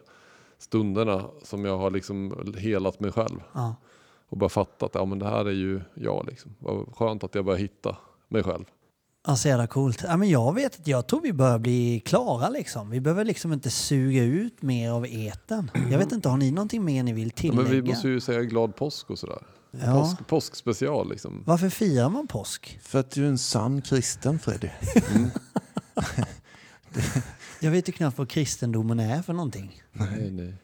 stunderna 0.58 1.24
som 1.42 1.64
jag 1.64 1.78
har 1.78 1.90
liksom 1.90 2.34
helat 2.58 3.00
mig 3.00 3.12
själv. 3.12 3.40
Och 4.28 4.36
bara 4.38 4.48
fattat 4.50 4.82
att 4.82 4.94
ja, 4.94 5.04
men 5.04 5.18
det 5.18 5.26
här 5.26 5.44
är 5.44 5.50
ju 5.52 5.80
jag. 5.94 6.26
Liksom. 6.28 6.54
Vad 6.58 6.96
skönt 6.96 7.24
att 7.24 7.34
jag 7.34 7.44
börjar 7.44 7.58
hitta 7.58 7.96
mig 8.28 8.42
själv. 8.42 8.64
Ja, 9.26 9.36
så 9.36 9.48
jävla 9.48 9.66
coolt. 9.66 10.02
Ja, 10.08 10.16
men 10.16 10.28
jag 10.30 10.54
vet 10.54 10.80
att 10.80 10.86
jag 10.86 11.06
tror 11.06 11.20
vi 11.20 11.32
börjar 11.32 11.58
bli 11.58 12.02
klara 12.04 12.48
liksom. 12.48 12.90
Vi 12.90 13.00
behöver 13.00 13.24
liksom 13.24 13.52
inte 13.52 13.70
suga 13.70 14.22
ut 14.22 14.62
mer 14.62 14.90
av 14.90 15.06
eten. 15.06 15.70
Jag 15.90 15.98
vet 15.98 16.12
inte, 16.12 16.28
har 16.28 16.36
ni 16.36 16.50
någonting 16.50 16.84
mer 16.84 17.02
ni 17.02 17.12
vill 17.12 17.28
Ja, 17.28 17.40
tillägga? 17.40 17.62
men 17.62 17.70
vi 17.72 17.82
måste 17.82 18.08
ju 18.08 18.20
säga 18.20 18.42
glad 18.42 18.76
påsk 18.76 19.10
och 19.10 19.18
sådär. 19.18 19.42
Ja. 19.70 20.00
Påsk, 20.00 20.26
påskspecial 20.26 21.10
liksom. 21.10 21.42
Varför 21.46 21.68
firar 21.68 22.08
man 22.08 22.26
påsk? 22.26 22.78
För 22.82 22.98
att 23.00 23.10
du 23.10 23.24
är 23.24 23.28
en 23.28 23.38
sann 23.38 23.82
kristen 23.82 24.38
Freddy. 24.38 24.68
Mm. 25.14 25.30
Jag 27.60 27.70
vet 27.70 27.88
ju 27.88 27.92
knappt 27.92 28.18
vad 28.18 28.28
kristendomen 28.28 29.00
är 29.00 29.22
för 29.22 29.32
någonting. 29.32 29.82
Nej, 29.92 30.30
nej. 30.30 30.54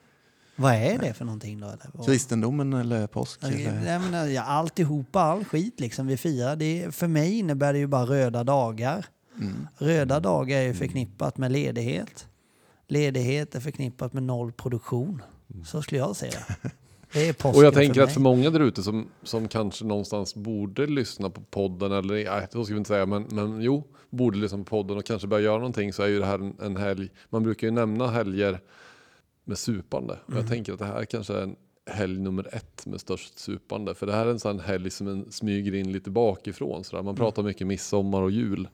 Vad 0.61 0.75
är 0.75 0.99
det 0.99 1.15
för 1.15 1.25
någonting 1.25 1.61
då? 1.61 1.67
Eller? 1.67 1.91
Vad- 1.93 2.07
Kristendomen 2.07 2.73
eller 2.73 3.07
påsk? 3.07 3.41
Ja, 3.43 3.49
Eller? 3.49 3.93
Jag 3.93 4.03
menar, 4.03 4.27
ja, 4.27 4.43
alltihopa, 4.43 5.21
all 5.21 5.45
skit 5.45 5.81
liksom 5.81 6.07
vi 6.07 6.17
firar. 6.17 6.57
Det, 6.57 6.95
för 6.95 7.07
mig 7.09 7.39
innebär 7.39 7.73
det 7.73 7.79
ju 7.79 7.87
bara 7.87 8.07
röda 8.07 8.45
dagar. 8.45 9.07
Röda 9.79 10.21
dagar 10.21 10.59
är 10.59 10.63
ju 10.63 10.75
förknippat 10.75 11.39
med 11.39 11.53
ledighet. 11.53 12.27
Ledighet 12.89 13.55
är 13.55 13.61
förknippat 13.61 14.13
med 14.13 14.23
noll 14.23 14.53
produktion. 14.53 15.23
Så 15.67 15.83
skulle 15.83 15.99
jag 15.99 16.17
säga. 16.17 16.39
Det 17.13 17.29
är 17.29 17.33
påsken 17.33 17.59
Och 17.59 17.65
jag 17.65 17.75
tänker 17.75 17.95
för 17.95 18.03
att 18.03 18.13
för 18.13 18.21
många 18.21 18.51
där 18.51 18.61
ute 18.61 18.83
som, 18.83 19.09
som 19.23 19.49
kanske 19.49 19.85
någonstans 19.85 20.35
borde 20.35 20.87
lyssna 20.87 21.31
på 21.31 21.41
podden, 21.41 21.93
eller 21.93 22.15
nej, 22.15 22.47
så 22.53 22.65
ska 22.65 22.75
vi 22.75 22.79
inte 22.79 22.89
säga, 22.89 23.07
men, 23.07 23.27
men 23.31 23.61
jo, 23.61 23.85
borde 24.11 24.39
lyssna 24.39 24.59
på 24.59 24.65
podden 24.65 24.97
och 24.97 25.05
kanske 25.05 25.29
börja 25.29 25.45
göra 25.45 25.57
någonting 25.59 25.93
så 25.93 26.03
är 26.03 26.07
ju 26.07 26.19
det 26.19 26.27
här 26.27 26.39
en, 26.39 26.55
en 26.63 26.77
helg. 26.77 27.09
Man 27.31 27.43
brukar 27.43 27.67
ju 27.67 27.71
nämna 27.71 28.09
helger 28.11 28.61
med 29.49 29.59
supande. 29.59 30.19
Och 30.25 30.31
Mm. 30.31 30.41
jag 30.41 30.49
tänker 30.51 30.73
att 30.73 30.79
det 30.79 30.85
här 30.85 31.05
kanske 31.05 31.35
är 31.35 31.43
en 31.43 31.57
helg 31.87 32.19
nummer 32.21 32.55
ett 32.55 32.87
med 32.87 33.01
störst 33.01 33.39
supande. 33.39 33.95
För 33.95 34.07
det 34.07 34.13
här 34.13 34.27
är 34.27 34.31
en 34.31 34.39
sån 34.39 34.61
helg 34.61 34.91
som 34.91 35.09
en 35.09 35.33
smyger 35.33 35.75
in 35.75 35.93
lite 35.93 36.11
bakifrån. 36.11 36.85
Så 36.85 36.91
där. 36.97 36.99
Mm. 36.99 37.05
Man 37.07 37.17
pratar 37.17 37.43
mycket 37.43 37.67
midsommar 37.67 38.23
och 38.23 38.31
jul. 38.31 38.69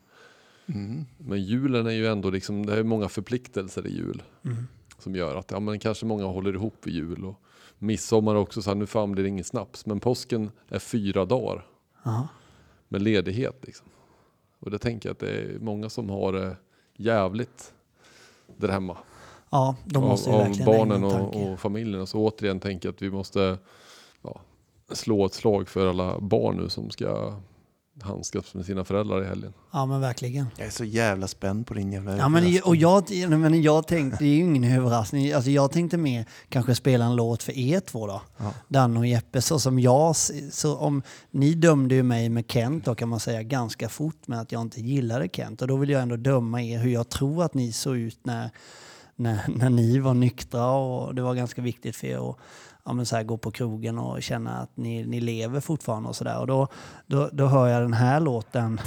Men 1.18 1.42
julen 1.42 1.86
är 1.86 1.90
ju 1.90 2.06
ändå 2.06 2.30
liksom, 2.30 2.66
det 2.66 2.76
är 2.78 2.82
många 2.82 3.08
förpliktelser 3.08 3.86
i 3.86 3.90
jul. 3.96 4.22
Mm. 4.44 4.56
Som 4.98 5.14
gör 5.16 5.36
att 5.36 5.50
ja, 5.50 5.60
men 5.60 5.78
kanske 5.78 6.06
många 6.06 6.24
håller 6.24 6.54
ihop 6.54 6.74
vid 6.86 6.94
jul. 6.94 7.24
Och 7.24 7.40
midsommar 7.78 8.34
också 8.34 8.62
så 8.62 8.70
här, 8.70 8.74
nu 8.74 8.86
fan 8.86 9.12
blir 9.12 9.22
det 9.22 9.28
ingen 9.28 9.44
snaps. 9.44 9.86
Men 9.86 10.00
påsken 10.00 10.50
är 10.68 10.78
fyra 10.78 11.24
dagar 11.24 11.66
Ja. 12.04 12.28
med 12.88 13.02
ledighet. 13.02 13.58
Liksom. 13.62 13.86
Och 14.58 14.70
det 14.70 14.78
tänker 14.78 15.08
jag 15.08 15.12
att 15.14 15.20
det 15.20 15.30
är 15.30 15.58
många 15.58 15.88
som 15.90 16.10
har 16.10 16.32
det 16.32 16.56
jävligt 16.96 17.74
där 18.56 18.68
hemma. 18.68 18.96
Ja, 19.54 19.76
då 19.84 20.00
måste 20.00 20.30
av, 20.30 20.36
av 20.36 20.42
verkligen 20.42 20.66
lägga 20.68 20.78
barnen 20.78 21.04
en 21.04 21.20
och, 21.20 21.52
och 21.52 21.60
familjen. 21.60 22.00
Och 22.00 22.08
så 22.08 22.18
återigen 22.18 22.60
tänker 22.60 22.88
jag 22.88 22.94
att 22.94 23.02
vi 23.02 23.10
måste 23.10 23.58
ja, 24.22 24.40
slå 24.92 25.26
ett 25.26 25.34
slag 25.34 25.68
för 25.68 25.86
alla 25.86 26.20
barn 26.20 26.56
nu 26.56 26.68
som 26.68 26.90
ska 26.90 27.34
handskas 28.02 28.54
med 28.54 28.64
sina 28.64 28.84
föräldrar 28.84 29.22
i 29.22 29.26
helgen. 29.26 29.52
Ja 29.72 29.86
men 29.86 30.00
verkligen. 30.00 30.46
Jag 30.56 30.66
är 30.66 30.70
så 30.70 30.84
jävla 30.84 31.28
spänd 31.28 31.66
på 31.66 31.74
din 31.74 31.92
jävla 31.92 32.16
Ja, 32.16 32.28
men, 32.28 32.60
och 32.64 32.76
jag, 32.76 33.04
men 33.28 33.62
jag 33.62 33.86
tänkte, 33.86 34.24
det 34.24 34.30
är 34.30 34.34
ju 34.34 34.44
ingen 34.44 34.64
överraskning, 34.64 35.32
alltså 35.32 35.50
jag 35.50 35.72
tänkte 35.72 35.96
mer 35.96 36.26
kanske 36.48 36.74
spela 36.74 37.04
en 37.04 37.16
låt 37.16 37.42
för 37.42 37.58
er 37.58 37.80
två 37.80 38.06
då. 38.06 38.22
Ja. 38.36 38.54
Dan 38.68 38.96
och 38.96 39.06
Jeppe, 39.06 39.42
så 39.42 39.58
som 39.58 39.78
jag, 39.78 40.16
så 40.52 40.76
om, 40.76 41.02
ni 41.30 41.54
dömde 41.54 41.94
ju 41.94 42.02
mig 42.02 42.28
med 42.28 42.44
Kent 42.48 42.84
då 42.84 42.94
kan 42.94 43.08
man 43.08 43.20
säga 43.20 43.42
ganska 43.42 43.88
fort 43.88 44.28
med 44.28 44.40
att 44.40 44.52
jag 44.52 44.62
inte 44.62 44.80
gillade 44.80 45.28
Kent 45.32 45.62
och 45.62 45.68
då 45.68 45.76
vill 45.76 45.90
jag 45.90 46.02
ändå 46.02 46.16
döma 46.16 46.62
er 46.62 46.78
hur 46.78 46.90
jag 46.90 47.08
tror 47.08 47.44
att 47.44 47.54
ni 47.54 47.72
såg 47.72 47.96
ut 47.96 48.18
när, 48.22 48.50
när, 49.16 49.40
när 49.48 49.70
ni 49.70 49.98
var 49.98 50.14
nyktra 50.14 50.66
och 50.70 51.14
det 51.14 51.22
var 51.22 51.34
ganska 51.34 51.62
viktigt 51.62 51.96
för 51.96 52.06
er 52.06 52.30
att 52.30 52.36
ja, 52.84 52.92
men 52.92 53.06
så 53.06 53.16
här, 53.16 53.22
gå 53.22 53.36
på 53.36 53.50
krogen 53.50 53.98
och 53.98 54.22
känna 54.22 54.58
att 54.58 54.76
ni, 54.76 55.04
ni 55.06 55.20
lever 55.20 55.60
fortfarande 55.60 56.08
och 56.08 56.16
sådär. 56.16 56.38
Och 56.38 56.46
då, 56.46 56.68
då, 57.06 57.28
då 57.32 57.46
hör 57.46 57.68
jag 57.68 57.82
den 57.82 57.92
här 57.92 58.20
låten 58.20 58.80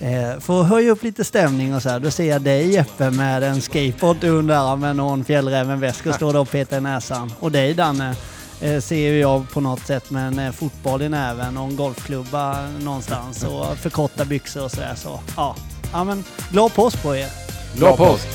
Eh, 0.00 0.40
för 0.40 0.60
att 0.60 0.68
höja 0.68 0.90
upp 0.90 1.02
lite 1.02 1.24
stämning 1.24 1.74
och 1.74 1.82
så 1.82 1.88
här, 1.88 2.00
då 2.00 2.10
ser 2.10 2.24
jag 2.24 2.42
dig 2.42 2.72
Jeppe 2.72 3.10
med 3.10 3.42
en 3.42 3.60
skateboard 3.60 4.24
under 4.24 4.72
armen 4.72 5.00
och 5.00 5.12
en 5.12 5.24
fjällrävenväska 5.24 6.12
står 6.12 6.32
där 6.32 6.40
och 6.40 6.50
petar 6.50 6.78
i 6.78 6.80
näsan. 6.80 7.32
Och 7.40 7.52
dig 7.52 7.74
Danne 7.74 8.14
eh, 8.60 8.80
ser 8.80 9.10
ju 9.10 9.18
jag 9.18 9.50
på 9.50 9.60
något 9.60 9.86
sätt 9.86 10.10
med 10.10 10.28
en 10.28 10.38
eh, 10.38 10.52
fotboll 10.52 11.02
i 11.02 11.08
näven 11.08 11.56
och 11.56 11.64
en 11.64 11.76
golfklubba 11.76 12.68
någonstans 12.68 13.44
och 13.44 13.76
förkorta 13.76 14.24
byxor 14.24 14.64
och 14.64 14.70
sådär. 14.70 14.94
Så 14.94 15.20
ja, 15.36 15.56
ja 15.92 16.04
men 16.04 16.24
glad 16.50 16.74
påsk 16.74 17.02
på 17.02 17.16
er! 17.16 17.28
Glad 17.76 17.96
påsk! 17.96 18.28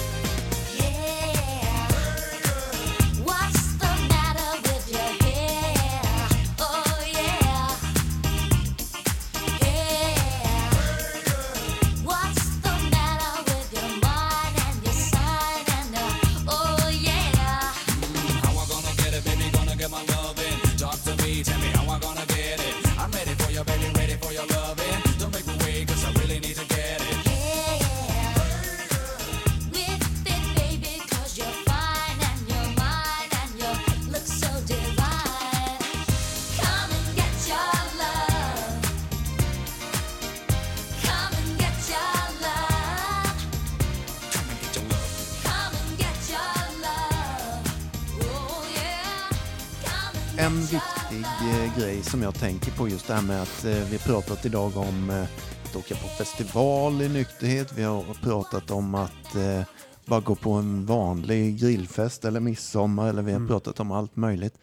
En 50.38 50.62
viktig 50.62 51.26
eh, 51.42 51.78
grej 51.78 52.04
som 52.04 52.22
jag 52.22 52.36
tänker 52.36 52.72
på 52.72 52.90
just 52.90 53.08
det 53.08 53.14
här 53.14 53.22
med 53.22 53.42
att 53.42 53.66
eh, 53.66 53.90
vi 53.92 53.98
pratat 53.98 54.46
idag 54.46 54.78
om 54.78 55.10
eh, 55.10 55.24
att 55.66 55.76
åka 55.76 55.96
på 55.96 56.08
festival 56.08 57.02
i 57.02 57.10
nykterhet. 57.10 57.74
Vi 57.78 57.84
har 57.84 58.14
pratat 58.22 58.72
om 58.72 58.96
att 58.96 59.36
eh, 59.36 59.62
bara 60.06 60.20
gå 60.20 60.36
på 60.36 60.52
en 60.52 60.86
vanlig 60.86 61.60
grillfest 61.60 62.26
eller 62.26 62.40
midsommar 62.40 63.10
eller 63.10 63.22
vi 63.22 63.34
har 63.34 63.48
pratat 63.48 63.80
om 63.80 63.92
allt 63.92 64.16
möjligt. 64.16 64.58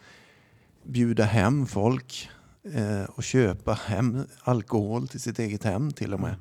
Bjuda 0.83 1.23
hem 1.23 1.65
folk 1.67 2.29
eh, 2.73 3.03
och 3.03 3.23
köpa 3.23 3.73
hem 3.73 4.23
alkohol 4.43 5.07
till 5.07 5.21
sitt 5.21 5.39
eget 5.39 5.63
hem 5.63 5.91
till 5.91 6.13
och 6.13 6.19
med. 6.19 6.35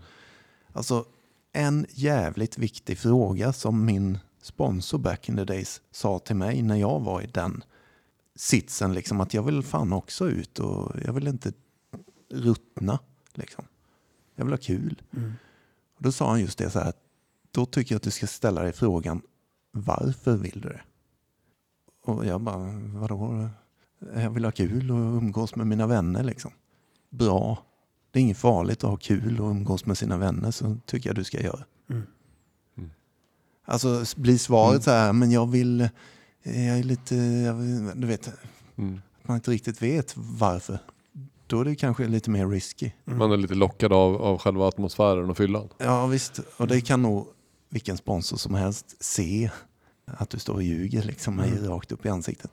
Alltså 0.72 1.04
en 1.52 1.86
jävligt 1.90 2.58
viktig 2.58 2.98
fråga 2.98 3.52
som 3.52 3.84
min 3.84 4.18
sponsor 4.42 4.98
back 4.98 5.28
in 5.28 5.36
the 5.36 5.44
days 5.44 5.80
sa 5.92 6.18
till 6.18 6.36
mig 6.36 6.62
när 6.62 6.76
jag 6.76 7.00
var 7.00 7.20
i 7.20 7.26
den 7.26 7.64
sitsen 8.36 8.94
liksom 8.94 9.20
att 9.20 9.34
jag 9.34 9.42
vill 9.42 9.62
fan 9.62 9.92
också 9.92 10.28
ut 10.28 10.58
och 10.58 10.92
jag 11.04 11.12
vill 11.12 11.28
inte 11.28 11.52
ruttna. 12.30 12.98
Liksom. 13.34 13.64
Jag 14.34 14.44
vill 14.44 14.52
ha 14.52 14.58
kul. 14.58 15.02
Och 15.96 16.02
då 16.02 16.12
sa 16.12 16.30
han 16.30 16.40
just 16.40 16.58
det 16.58 16.70
så 16.70 16.78
här 16.78 16.88
att 16.88 17.02
då 17.50 17.66
tycker 17.66 17.94
jag 17.94 17.96
att 17.96 18.02
du 18.02 18.10
ska 18.10 18.26
ställa 18.26 18.62
dig 18.62 18.72
frågan 18.72 19.22
varför 19.70 20.36
vill 20.36 20.60
du 20.60 20.68
det? 20.68 20.82
Och 22.04 22.26
jag 22.26 22.40
bara, 22.40 22.70
vadå? 22.94 23.48
Jag 24.14 24.30
vill 24.30 24.44
ha 24.44 24.52
kul 24.52 24.90
och 24.90 25.16
umgås 25.16 25.56
med 25.56 25.66
mina 25.66 25.86
vänner 25.86 26.24
liksom. 26.24 26.50
Bra. 27.10 27.62
Det 28.10 28.18
är 28.18 28.22
inget 28.22 28.38
farligt 28.38 28.84
att 28.84 28.90
ha 28.90 28.96
kul 28.96 29.40
och 29.40 29.50
umgås 29.50 29.86
med 29.86 29.98
sina 29.98 30.16
vänner 30.16 30.50
så 30.50 30.76
tycker 30.86 31.08
jag 31.08 31.16
du 31.16 31.24
ska 31.24 31.40
göra. 31.40 31.64
Mm. 31.90 32.06
Alltså 33.64 34.04
blir 34.16 34.38
svaret 34.38 34.84
så 34.84 34.90
här, 34.90 35.12
men 35.12 35.30
jag 35.30 35.50
vill, 35.50 35.88
jag 36.42 36.78
är 36.78 36.82
lite, 36.82 37.14
jag 37.16 37.56
du 37.96 38.06
vet, 38.06 38.30
Mm. 38.76 39.00
att 39.22 39.28
man 39.28 39.36
inte 39.36 39.50
riktigt 39.50 39.82
vet 39.82 40.14
varför. 40.16 40.78
Då 41.46 41.60
är 41.60 41.64
det 41.64 41.74
kanske 41.74 42.06
lite 42.06 42.30
mer 42.30 42.48
risky. 42.48 42.90
Man 43.04 43.32
är 43.32 43.36
lite 43.36 43.54
lockad 43.54 43.92
av, 43.92 44.22
av 44.22 44.38
själva 44.38 44.68
atmosfären 44.68 45.30
och 45.30 45.36
fyllan. 45.36 45.68
Ja 45.78 46.06
visst, 46.06 46.40
och 46.56 46.66
det 46.68 46.80
kan 46.80 47.02
nog 47.02 47.26
vilken 47.68 47.96
sponsor 47.96 48.36
som 48.36 48.54
helst 48.54 48.96
se 49.04 49.50
att 50.04 50.30
du 50.30 50.38
står 50.38 50.54
och 50.54 50.62
ljuger 50.62 51.02
liksom 51.02 51.36
mig 51.36 51.52
rakt 51.66 51.92
upp 51.92 52.06
i 52.06 52.08
ansiktet. 52.08 52.50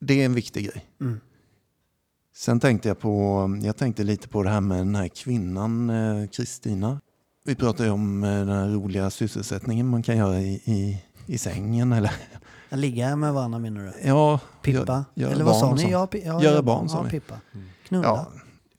Det 0.00 0.20
är 0.22 0.24
en 0.24 0.34
viktig 0.34 0.64
grej. 0.64 0.86
Mm. 1.00 1.20
Sen 2.36 2.60
tänkte 2.60 2.88
jag 2.88 2.98
på, 2.98 3.48
jag 3.62 3.76
tänkte 3.76 4.04
lite 4.04 4.28
på 4.28 4.42
det 4.42 4.50
här 4.50 4.60
med 4.60 4.78
den 4.78 4.94
här 4.94 5.08
kvinnan 5.08 5.90
eh, 5.90 6.28
Kristina. 6.28 7.00
Vi 7.44 7.54
pratade 7.54 7.84
ju 7.88 7.92
om 7.92 8.24
eh, 8.24 8.30
den 8.30 8.48
här 8.48 8.68
roliga 8.68 9.10
sysselsättningen 9.10 9.86
man 9.88 10.02
kan 10.02 10.16
göra 10.16 10.40
i, 10.40 10.54
i, 10.64 11.02
i 11.26 11.38
sängen 11.38 11.92
eller 11.92 12.12
Att 12.74 12.80
ligga 12.80 13.16
med 13.16 13.34
varandra 13.34 13.58
menar 13.58 13.80
du? 13.84 13.92
ja, 14.08 14.40
Pippa? 14.62 14.82
gö- 14.82 15.04
göra 15.14 15.32
Eller 15.32 15.44
vad 15.44 15.60
barn 15.60 15.78
sa 15.78 15.84
ni? 15.86 15.90
Ja, 15.92 16.08
ja, 16.12 16.42
Göra 16.42 16.62
barn, 16.62 16.88
sa 16.88 16.96
ja, 16.96 17.02
vi. 17.02 17.10
Pippa. 17.10 17.34
Knulla? 17.88 18.04
Ja, 18.08 18.26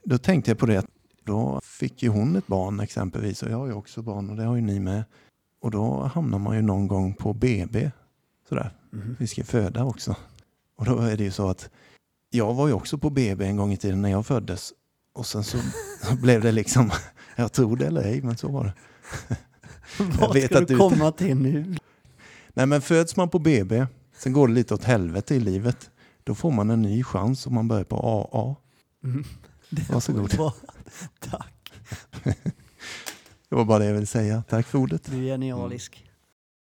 då 0.04 0.18
tänkte 0.18 0.52
jag 0.52 0.58
på 0.58 0.66
det. 0.66 0.78
att 0.78 0.86
Då 1.24 1.60
fick 1.64 2.04
ju 2.04 2.10
hon 2.10 2.36
ett 2.36 2.48
barn 2.48 2.80
exempelvis 2.80 3.44
och 3.44 3.50
jag 3.52 3.58
har 3.58 3.68
ju 3.68 3.74
också 3.74 4.02
barn 4.02 4.30
och 4.30 4.36
det 4.36 4.44
har 4.44 4.56
ju 4.56 4.62
ni 4.62 4.80
med. 4.80 5.04
Och 5.62 5.72
då 5.72 6.04
hamnar 6.14 6.40
man 6.40 6.56
ju 6.56 6.62
någon 6.62 6.88
gång 6.88 7.14
på 7.14 7.34
BB. 7.34 7.92
Sådär. 8.50 8.72
Mhm. 8.92 9.16
Vi 9.20 9.28
ska 9.28 9.44
föda 9.44 9.84
också. 9.84 10.16
Och 10.78 10.86
då 10.86 10.98
är 11.00 11.18
det 11.18 11.24
ju 11.24 11.32
så 11.32 11.50
att 11.50 11.70
jag 12.30 12.54
var 12.54 12.68
ju 12.68 12.74
också 12.74 12.98
på 12.98 13.10
BB 13.10 13.46
en 13.46 13.58
gång 13.58 13.74
i 13.74 13.78
tiden 13.78 14.02
när 14.02 14.10
jag 14.10 14.26
föddes. 14.26 14.74
Och 15.14 15.26
sen 15.26 15.44
så 15.44 15.58
blev 16.22 16.42
det 16.42 16.52
liksom, 16.52 16.92
jag 17.36 17.52
tror 17.52 17.78
det 17.78 17.88
eller 17.88 18.02
ej, 18.04 18.22
men 18.22 18.38
så 18.38 18.48
var 18.48 18.64
det. 18.64 18.74
Vad 20.20 20.34
vet 20.34 20.46
ska 20.46 20.58
att 20.62 20.68
du 20.68 20.74
du- 20.74 20.80
komma 20.80 21.12
till 21.12 21.38
nu? 21.38 21.76
Nej 22.56 22.66
men 22.66 22.82
föds 22.82 23.16
man 23.18 23.30
på 23.30 23.40
BB, 23.40 23.86
sen 24.18 24.34
går 24.34 24.48
det 24.48 24.54
lite 24.54 24.74
åt 24.74 24.84
helvete 24.84 25.36
i 25.36 25.40
livet. 25.40 25.90
Då 26.24 26.36
får 26.36 26.52
man 26.52 26.70
en 26.70 26.82
ny 26.82 27.04
chans 27.04 27.48
om 27.48 27.54
man 27.54 27.68
börjar 27.68 27.84
på 27.84 27.96
AA. 27.98 28.56
Det 29.70 29.90
Varsågod. 29.90 30.34
var. 30.34 30.54
Tack. 31.20 31.74
Det 33.50 33.56
var 33.56 33.66
bara 33.66 33.80
det 33.80 33.86
jag 33.86 33.94
ville 33.94 34.06
säga. 34.06 34.44
Tack 34.50 34.68
för 34.68 34.78
ordet. 34.80 35.06
Du 35.12 35.18
är 35.18 35.22
genialisk. 35.22 36.05